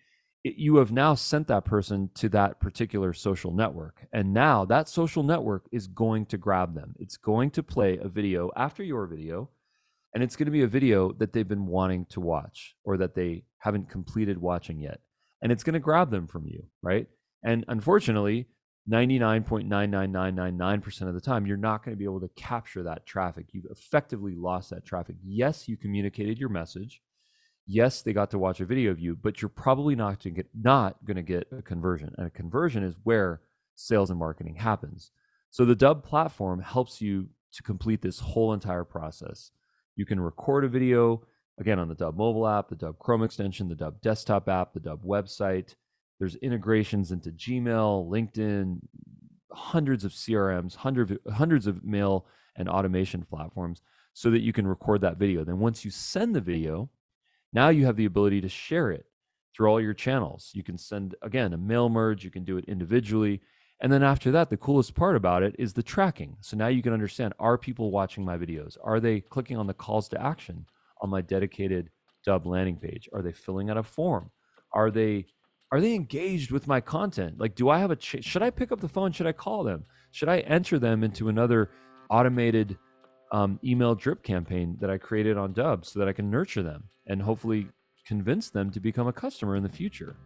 it, 0.44 0.56
you 0.56 0.78
have 0.78 0.92
now 0.92 1.14
sent 1.14 1.48
that 1.48 1.66
person 1.66 2.10
to 2.16 2.30
that 2.30 2.60
particular 2.60 3.14
social 3.14 3.52
network. 3.54 4.08
And 4.12 4.34
now 4.34 4.66
that 4.66 4.90
social 4.90 5.24
network 5.24 5.68
is 5.72 5.88
going 5.88 6.26
to 6.28 6.38
grab 6.38 6.74
them. 6.74 6.96
It's 7.00 7.18
going 7.18 7.52
to 7.52 7.64
play 7.64 7.98
a 7.98 8.08
video 8.08 8.52
after 8.56 8.84
your 8.84 9.06
video 9.06 9.50
and 10.14 10.24
it's 10.24 10.36
going 10.36 10.48
to 10.48 10.52
be 10.52 10.64
a 10.64 10.68
video 10.68 11.14
that 11.14 11.32
they've 11.32 11.48
been 11.48 11.68
wanting 11.68 12.06
to 12.10 12.20
watch 12.20 12.76
or 12.84 12.98
that 12.98 13.16
they 13.16 13.44
haven't 13.62 13.90
completed 13.90 14.38
watching 14.38 14.80
yet 14.80 15.00
and 15.42 15.52
it's 15.52 15.64
going 15.64 15.74
to 15.74 15.80
grab 15.80 16.12
them 16.12 16.28
from 16.28 16.46
you 16.46 16.64
right 16.84 17.08
and 17.44 17.66
unfortunately 17.68 18.46
99.99999% 18.90 21.08
of 21.08 21.14
the 21.14 21.22
time, 21.22 21.46
you're 21.46 21.58
not 21.58 21.86
going 21.86 21.96
to 21.96 22.00
be 22.00 22.06
able 22.06 22.22
to 22.22 22.32
capture 22.36 22.82
that 22.84 23.06
traffic. 23.06 23.46
You've 23.52 23.68
effectively 23.70 24.34
lost 24.36 24.72
that 24.72 24.84
traffic. 24.86 25.18
Yes, 25.24 25.68
you 25.68 25.78
communicated 25.78 26.40
your 26.40 26.50
message. 26.50 27.00
Yes, 27.68 28.02
they 28.02 28.12
got 28.12 28.32
to 28.32 28.40
watch 28.40 28.60
a 28.60 28.66
video 28.66 28.90
of 28.90 29.00
you, 29.00 29.16
but 29.16 29.40
you're 29.42 29.50
probably 29.50 29.96
not 29.96 30.24
going 30.24 30.34
to 30.34 30.42
get 30.42 30.50
not 30.60 30.98
going 31.06 31.18
to 31.18 31.22
get 31.22 31.48
a 31.56 31.62
conversion. 31.62 32.12
And 32.18 32.26
a 32.26 32.32
conversion 32.32 32.84
is 32.84 32.96
where 33.04 33.42
sales 33.76 34.10
and 34.10 34.18
marketing 34.18 34.56
happens. 34.56 35.12
So 35.52 35.64
the 35.64 35.76
Dubb 35.76 36.04
platform 36.04 36.62
helps 36.62 37.02
you 37.02 37.28
to 37.54 37.64
complete 37.64 38.02
this 38.02 38.20
whole 38.20 38.54
entire 38.54 38.84
process. 38.84 39.52
You 39.96 40.08
can 40.08 40.20
record 40.20 40.66
a 40.66 40.70
video 40.70 41.22
again 41.60 41.80
on 41.80 41.88
the 41.88 41.96
Dubb 41.96 42.16
mobile 42.16 42.48
app, 42.48 42.70
the 42.70 42.76
Dubb 42.76 43.00
Chrome 43.00 43.24
extension, 43.24 43.68
the 43.68 43.76
Dubb 43.76 44.02
desktop 44.02 44.50
app, 44.50 44.74
the 44.74 44.80
Dubb 44.80 45.06
website 45.06 45.76
there's 46.22 46.36
integrations 46.36 47.12
into 47.12 47.32
Gmail, 47.32 48.08
LinkedIn, 48.08 48.78
hundreds 49.52 50.06
of 50.06 50.12
CRMs, 50.12 50.76
hundreds 50.76 51.14
hundreds 51.34 51.66
of 51.66 51.84
mail 51.84 52.28
and 52.56 52.70
automation 52.70 53.24
platforms 53.24 53.82
so 54.14 54.30
that 54.30 54.42
you 54.42 54.54
can 54.54 54.68
record 54.68 55.02
that 55.02 55.18
video. 55.18 55.44
Then 55.44 55.58
once 55.58 55.84
you 55.84 55.90
send 55.90 56.36
the 56.36 56.40
video, 56.40 56.92
now 57.52 57.70
you 57.70 57.88
have 57.88 57.96
the 57.96 58.06
ability 58.06 58.40
to 58.42 58.50
share 58.50 58.92
it 58.92 59.08
through 59.56 59.68
all 59.68 59.82
your 59.82 59.96
channels. 59.96 60.52
You 60.54 60.62
can 60.62 60.78
send 60.78 61.16
again 61.24 61.54
a 61.54 61.58
mail 61.58 61.90
merge, 61.90 62.24
you 62.24 62.30
can 62.30 62.44
do 62.44 62.58
it 62.58 62.66
individually. 62.66 63.42
And 63.80 63.92
then 63.92 64.04
after 64.04 64.30
that, 64.30 64.52
the 64.52 64.58
coolest 64.58 64.94
part 64.94 65.16
about 65.16 65.42
it 65.42 65.56
is 65.58 65.74
the 65.74 65.82
tracking. 65.82 66.38
So 66.42 66.56
now 66.56 66.68
you 66.68 66.84
can 66.84 66.94
understand 66.94 67.34
are 67.40 67.58
people 67.58 67.90
watching 67.90 68.24
my 68.24 68.38
videos? 68.38 68.78
Are 68.84 69.00
they 69.00 69.22
clicking 69.22 69.58
on 69.58 69.66
the 69.66 69.74
calls 69.74 70.08
to 70.10 70.22
action 70.22 70.68
on 71.02 71.10
my 71.10 71.22
dedicated 71.22 71.90
Dubb 72.26 72.46
landing 72.46 72.78
page? 72.78 73.10
Are 73.14 73.22
they 73.22 73.32
filling 73.32 73.70
out 73.70 73.78
a 73.78 73.84
form? 73.84 74.32
Are 74.74 74.92
they 74.92 75.26
are 75.72 75.80
they 75.80 75.96
engaged 75.96 76.52
with 76.52 76.68
my 76.68 76.82
content? 76.82 77.40
Like, 77.40 77.56
do 77.56 77.70
I 77.70 77.80
have 77.80 77.92
a, 77.92 77.96
ch- 77.96 78.24
should 78.24 78.44
I 78.44 78.50
pick 78.50 78.74
up 78.74 78.82
the 78.82 78.90
phone? 78.90 79.14
Should 79.14 79.28
I 79.28 79.32
call 79.32 79.64
them? 79.64 79.86
Should 80.12 80.28
I 80.28 80.40
enter 80.40 80.78
them 80.78 81.02
into 81.04 81.30
another 81.30 81.70
automated 82.10 82.78
um, 83.32 83.58
email 83.64 83.96
drip 83.96 84.22
campaign 84.22 84.76
that 84.82 84.90
I 84.90 84.98
created 84.98 85.38
on 85.38 85.54
Dubb 85.54 85.86
so 85.86 86.00
that 86.00 86.10
I 86.10 86.14
can 86.14 86.30
nurture 86.30 86.62
them 86.62 86.84
and 87.08 87.22
hopefully 87.22 87.70
convince 88.06 88.50
them 88.50 88.70
to 88.72 88.82
become 88.82 89.08
a 89.08 89.14
customer 89.14 89.56
in 89.56 89.64
the 89.64 89.70
future? 89.70 90.18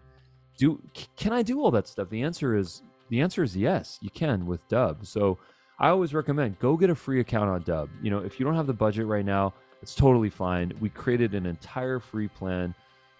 Do, 0.58 0.82
can 1.16 1.32
I 1.32 1.44
do 1.44 1.62
all 1.62 1.70
that 1.72 1.88
stuff? 1.88 2.10
The 2.10 2.24
answer 2.24 2.58
is, 2.58 2.82
the 3.10 3.22
answer 3.22 3.44
is 3.44 3.56
yes, 3.56 4.00
you 4.02 4.10
can 4.10 4.48
with 4.48 4.68
Dubb. 4.68 5.06
So 5.06 5.38
I 5.80 5.90
always 5.90 6.16
recommend 6.16 6.58
go 6.58 6.76
get 6.76 6.90
a 6.90 6.96
free 6.96 7.20
account 7.20 7.50
on 7.52 7.62
Dubb. 7.62 7.90
You 8.02 8.10
know, 8.10 8.20
if 8.20 8.40
you 8.40 8.46
don't 8.46 8.56
have 8.56 8.66
the 8.66 8.74
budget 8.74 9.06
right 9.06 9.26
now, 9.26 9.54
it's 9.86 9.94
totally 9.94 10.32
fine. 10.32 10.74
We 10.80 10.90
created 10.90 11.36
an 11.36 11.46
entire 11.46 12.00
free 12.00 12.28
plan 12.28 12.74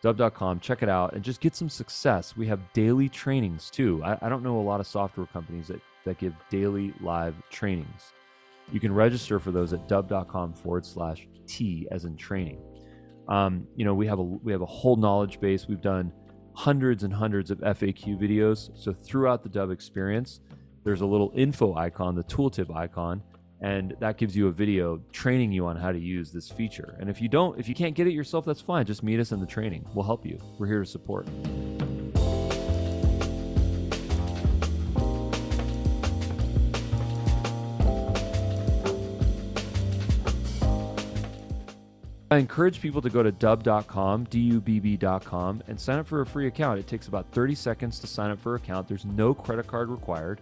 dubb.com. 0.04 0.60
Check 0.62 0.82
it 0.82 0.90
out 0.90 1.14
and 1.14 1.24
just 1.24 1.40
get 1.40 1.56
some 1.56 1.70
success. 1.70 2.36
We 2.36 2.48
have 2.48 2.60
daily 2.74 3.08
trainings 3.08 3.70
too. 3.70 4.02
I, 4.04 4.18
I, 4.24 4.30
don't 4.30 4.42
know 4.42 4.58
a 4.58 4.62
lot 4.62 4.80
of 4.80 4.88
software 4.88 5.28
companies 5.28 5.68
that, 5.68 5.80
that 6.06 6.18
give 6.18 6.34
daily 6.50 6.92
live 7.02 7.36
trainings. 7.52 8.14
You 8.72 8.80
can 8.80 8.92
register 8.92 9.40
for 9.40 9.52
those 9.52 9.74
at 9.74 9.88
dubb.com 9.88 10.56
forward 10.56 10.88
slash 10.88 11.28
T 11.46 11.88
as 11.92 12.06
in 12.06 12.18
training. 12.18 12.60
Um, 13.28 13.68
you 13.76 13.86
know, 13.86 13.94
we 13.94 14.08
have 14.08 14.18
a 14.18 14.24
we 14.24 14.52
have 14.52 14.64
a 14.64 14.66
whole 14.66 14.96
knowledge 14.96 15.40
base. 15.40 15.68
We've 15.68 15.82
done 15.82 16.12
hundreds 16.56 17.04
and 17.04 17.14
hundreds 17.14 17.52
of 17.52 17.60
FAQ 17.60 18.20
videos. 18.20 18.72
So 18.74 18.92
throughout 18.92 19.44
the 19.44 19.50
dubb 19.50 19.72
experience, 19.72 20.40
there's 20.84 21.02
a 21.02 21.06
little 21.06 21.32
info 21.36 21.76
icon, 21.76 22.16
the 22.16 22.24
tooltip 22.24 22.76
icon, 22.76 23.22
and 23.62 23.96
that 24.00 24.18
gives 24.18 24.36
you 24.36 24.48
a 24.48 24.52
video 24.52 25.02
training 25.12 25.52
you 25.52 25.66
on 25.66 25.76
how 25.78 25.92
to 25.92 26.00
use 26.00 26.32
this 26.32 26.50
feature. 26.50 26.96
And 27.00 27.10
if 27.10 27.22
you 27.22 27.30
don't, 27.30 27.60
if 27.60 27.68
you 27.70 27.76
can't 27.76 27.96
get 27.96 28.08
it 28.08 28.14
yourself, 28.14 28.46
that's 28.46 28.62
fine. 28.62 28.86
Just 28.86 29.04
meet 29.04 29.20
us 29.20 29.32
in 29.32 29.40
the 29.40 29.46
training. 29.46 29.86
We'll 29.94 30.06
help 30.06 30.26
you. 30.26 30.40
We're 30.60 30.68
here 30.68 30.82
to 30.82 30.86
support. 30.86 31.28
I 42.32 42.38
encourage 42.40 42.82
people 42.82 43.02
to 43.02 43.10
go 43.10 43.24
to 43.24 43.32
dub.com, 43.32 44.26
dubb.com, 44.28 45.64
and 45.68 45.80
sign 45.80 46.00
up 46.00 46.08
for 46.08 46.20
a 46.20 46.26
free 46.26 46.48
account. 46.48 46.80
It 46.80 46.88
takes 46.88 47.08
about 47.08 47.32
30 47.32 47.56
seconds 47.56 48.00
to 48.00 48.08
sign 48.08 48.30
up 48.30 48.40
for 48.40 48.56
an 48.56 48.62
account. 48.62 48.90
There's 48.90 49.06
no 49.06 49.34
credit 49.34 49.68
card 49.68 49.90
required, 49.90 50.42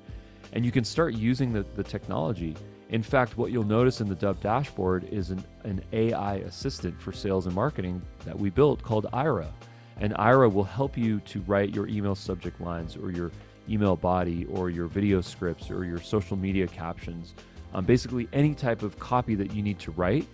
and 0.53 0.65
you 0.65 0.71
can 0.71 0.83
start 0.83 1.13
using 1.13 1.53
the, 1.53 1.63
the 1.75 1.83
technology. 1.83 2.55
In 2.93 3.01
fact, 3.01 3.39
what 3.39 3.51
you'll 3.51 3.63
notice 3.63 4.01
in 4.01 4.07
the 4.07 4.15
Dubb 4.15 4.39
dashboard 4.39 5.05
is 5.05 5.31
an, 5.31 5.43
an 5.63 5.83
AI 5.93 6.35
assistant 6.35 7.01
for 7.01 7.11
sales 7.11 7.47
and 7.47 7.55
marketing 7.55 7.99
that 8.23 8.37
we 8.37 8.51
built 8.51 8.83
called 8.83 9.07
Ira. 9.11 9.51
And 9.99 10.13
Ira 10.17 10.47
will 10.47 10.63
help 10.63 10.95
you 10.95 11.19
to 11.21 11.41
write 11.41 11.73
your 11.73 11.87
email 11.87 12.13
subject 12.13 12.61
lines 12.61 12.95
or 12.95 13.11
your 13.11 13.31
email 13.67 13.95
body 13.95 14.45
or 14.45 14.69
your 14.69 14.85
video 14.85 15.21
scripts 15.21 15.71
or 15.71 15.85
your 15.85 15.99
social 15.99 16.37
media 16.37 16.67
captions. 16.67 17.33
Um, 17.73 17.83
basically, 17.83 18.29
any 18.31 18.53
type 18.53 18.83
of 18.83 18.99
copy 18.99 19.33
that 19.35 19.51
you 19.55 19.63
need 19.63 19.79
to 19.79 19.91
write 19.91 20.27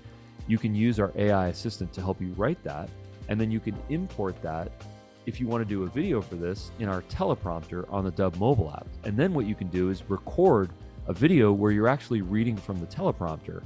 you 0.47 0.57
can 0.57 0.75
use 0.75 0.99
our 0.99 1.13
AI 1.15 1.47
assistant 1.47 1.93
to 1.93 2.01
help 2.01 2.19
you 2.19 2.33
write 2.33 2.61
that. 2.63 2.89
And 3.29 3.39
then 3.39 3.51
you 3.51 3.61
can 3.61 3.77
import 3.87 4.41
that 4.41 4.69
if 5.25 5.39
you 5.39 5.47
want 5.47 5.61
to 5.61 5.69
do 5.69 5.83
a 5.83 5.87
video 5.87 6.21
for 6.21 6.35
this 6.35 6.71
in 6.79 6.89
our 6.89 7.03
teleprompter 7.03 7.85
on 7.93 8.03
the 8.03 8.11
Dubb 8.11 8.35
mobile 8.37 8.71
app. 8.71 8.87
And 9.05 9.15
then 9.15 9.33
what 9.33 9.45
you 9.45 9.55
can 9.55 9.67
do 9.67 9.91
is 9.91 10.03
record 10.09 10.71
a 11.07 11.13
video 11.13 11.51
where 11.51 11.71
you're 11.71 11.87
actually 11.87 12.21
reading 12.21 12.55
from 12.55 12.79
the 12.79 12.87
teleprompter. 12.87 13.63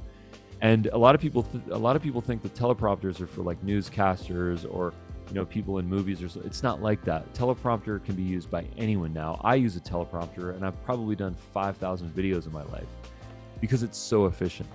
And 0.60 0.86
a 0.86 0.98
lot 0.98 1.14
of 1.14 1.20
people, 1.20 1.42
th- 1.42 1.64
a 1.70 1.78
lot 1.78 1.96
of 1.96 2.02
people 2.02 2.20
think 2.20 2.42
the 2.42 2.48
teleprompters 2.48 3.20
are 3.20 3.26
for 3.26 3.42
like 3.42 3.60
newscasters 3.62 4.66
or 4.72 4.94
you 5.28 5.34
know 5.34 5.44
people 5.44 5.78
in 5.78 5.88
movies 5.88 6.22
or 6.22 6.28
so. 6.28 6.40
It's 6.44 6.62
not 6.62 6.82
like 6.82 7.04
that. 7.04 7.32
Teleprompter 7.34 8.04
can 8.04 8.14
be 8.14 8.22
used 8.22 8.50
by 8.50 8.66
anyone 8.76 9.12
now. 9.12 9.40
I 9.42 9.56
use 9.56 9.76
a 9.76 9.80
teleprompter, 9.80 10.54
and 10.54 10.64
I've 10.64 10.82
probably 10.84 11.16
done 11.16 11.34
5,000 11.52 12.14
videos 12.14 12.46
in 12.46 12.52
my 12.52 12.62
life 12.64 12.86
because 13.60 13.82
it's 13.82 13.98
so 13.98 14.26
efficient. 14.26 14.68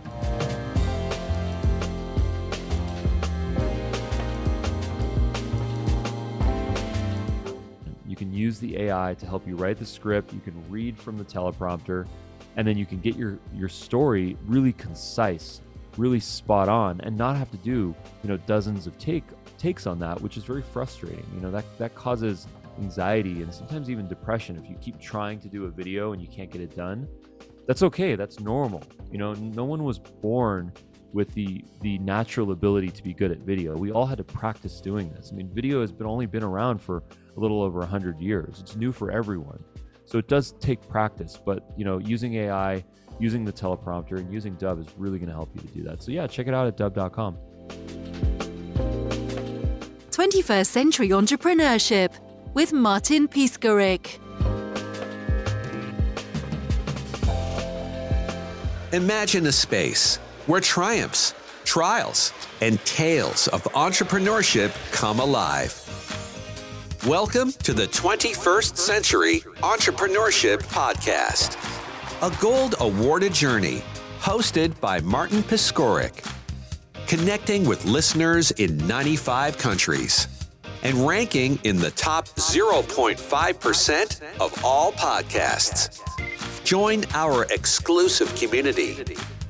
You 8.08 8.16
can 8.16 8.34
use 8.34 8.60
the 8.60 8.78
AI 8.78 9.16
to 9.20 9.26
help 9.28 9.48
you 9.48 9.56
write 9.56 9.78
the 9.78 9.86
script. 9.86 10.34
You 10.34 10.40
can 10.40 10.56
read 10.70 10.98
from 10.98 11.18
the 11.18 11.24
teleprompter, 11.24 12.08
and 12.56 12.68
then 12.68 12.78
you 12.78 12.86
can 12.86 13.00
get 13.00 13.16
your 13.16 13.40
your 13.54 13.70
story 13.70 14.38
really 14.46 14.74
concise, 14.74 15.62
really 15.98 16.20
spot 16.20 16.70
on, 16.70 17.00
and 17.02 17.18
not 17.18 17.38
have 17.38 17.52
to 17.52 17.58
do 17.58 17.96
you 18.24 18.30
know 18.30 18.38
dozens 18.38 18.88
of 18.88 18.98
take 18.98 19.24
takes 19.58 19.86
on 19.86 20.00
that, 20.00 20.20
which 20.22 20.38
is 20.38 20.44
very 20.44 20.62
frustrating. 20.62 21.26
You 21.36 21.42
know 21.42 21.52
that 21.52 21.66
that 21.78 21.96
causes 21.96 22.48
anxiety 22.80 23.42
and 23.42 23.54
sometimes 23.54 23.90
even 23.90 24.08
depression 24.08 24.58
if 24.58 24.70
you 24.70 24.76
keep 24.78 25.00
trying 25.02 25.40
to 25.42 25.50
do 25.50 25.66
a 25.66 25.70
video 25.70 26.14
and 26.14 26.22
you 26.22 26.28
can't 26.28 26.50
get 26.50 26.62
it 26.62 26.76
done. 26.76 27.08
That's 27.68 27.84
okay. 27.84 28.16
That's 28.16 28.40
normal. 28.40 28.82
You 29.12 29.18
know, 29.18 29.34
no 29.34 29.66
one 29.66 29.84
was 29.84 30.00
born 30.00 30.72
with 31.14 31.34
the 31.34 31.64
the 31.82 31.98
natural 32.00 32.52
ability 32.52 32.90
to 32.90 33.04
be 33.04 33.14
good 33.14 33.32
at 33.32 33.40
video. 33.40 33.76
We 33.76 33.92
all 33.92 34.06
had 34.06 34.18
to 34.18 34.24
practice 34.24 34.80
doing 34.82 35.12
this. 35.12 35.30
I 35.32 35.36
mean, 35.36 35.50
video 35.54 35.82
has 35.82 35.92
been 35.92 36.08
only 36.08 36.26
been 36.26 36.44
around 36.44 36.80
for 36.80 37.04
a 37.36 37.40
little 37.40 37.62
over 37.62 37.80
100 37.80 38.20
years. 38.20 38.60
It's 38.60 38.76
new 38.76 38.92
for 38.92 39.12
everyone. 39.12 39.64
So 40.10 40.18
it 40.18 40.28
does 40.28 40.54
take 40.54 40.82
practice, 40.90 41.40
but 41.46 41.64
you 41.78 41.86
know, 41.86 42.00
using 42.00 42.34
AI, 42.34 42.84
using 43.20 43.46
the 43.46 43.54
teleprompter 43.54 44.18
and 44.18 44.34
using 44.34 44.56
Dubb 44.56 44.80
is 44.80 44.88
really 44.98 45.20
going 45.20 45.30
to 45.30 45.36
help 45.36 45.52
you 45.54 45.62
to 45.62 45.68
do 45.68 45.84
that. 45.84 46.02
So 46.02 46.12
yeah, 46.12 46.26
check 46.26 46.48
it 46.48 46.54
out 46.56 46.66
at 46.66 46.78
Dubb.com. 46.78 47.38
21st 50.10 50.66
Century 50.66 51.10
Entrepreneurship 51.10 52.12
with 52.56 52.74
Martin 52.74 53.28
Piskarik. 53.28 54.18
Imagine 58.92 59.46
a 59.46 59.52
space 59.52 60.16
where 60.48 60.60
triumphs, 60.60 61.36
trials, 61.66 62.34
and 62.62 62.84
tales 62.84 63.48
of 63.50 63.62
entrepreneurship 63.76 64.72
come 64.92 65.20
alive. 65.20 65.89
Welcome 67.08 67.54
to 67.64 67.74
the 67.74 67.88
21st 67.88 68.76
Century 68.76 69.40
Entrepreneurship 69.62 70.58
Podcast, 70.64 71.56
a 72.22 72.30
gold 72.42 72.76
awarded 72.82 73.34
journey 73.34 73.82
hosted 74.20 74.78
by 74.82 75.00
Martin 75.00 75.42
Piskorik, 75.42 76.30
connecting 77.08 77.66
with 77.66 77.86
listeners 77.86 78.52
in 78.52 78.86
95 78.86 79.58
countries. 79.58 80.28
And 80.84 81.08
ranking 81.08 81.58
in 81.64 81.78
the 81.78 81.92
top 81.92 82.28
0.5% 82.28 84.22
of 84.42 84.66
all 84.66 84.92
podcasts. 84.92 86.02
Join 86.66 87.06
our 87.14 87.46
exclusive 87.46 88.36
community, 88.36 88.98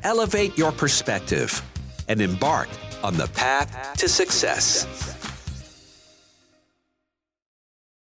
elevate 0.04 0.56
your 0.56 0.72
perspective, 0.72 1.60
and 2.08 2.22
embark 2.22 2.70
on 3.04 3.18
the 3.18 3.28
path 3.30 3.98
to 3.98 4.08
success. 4.08 5.19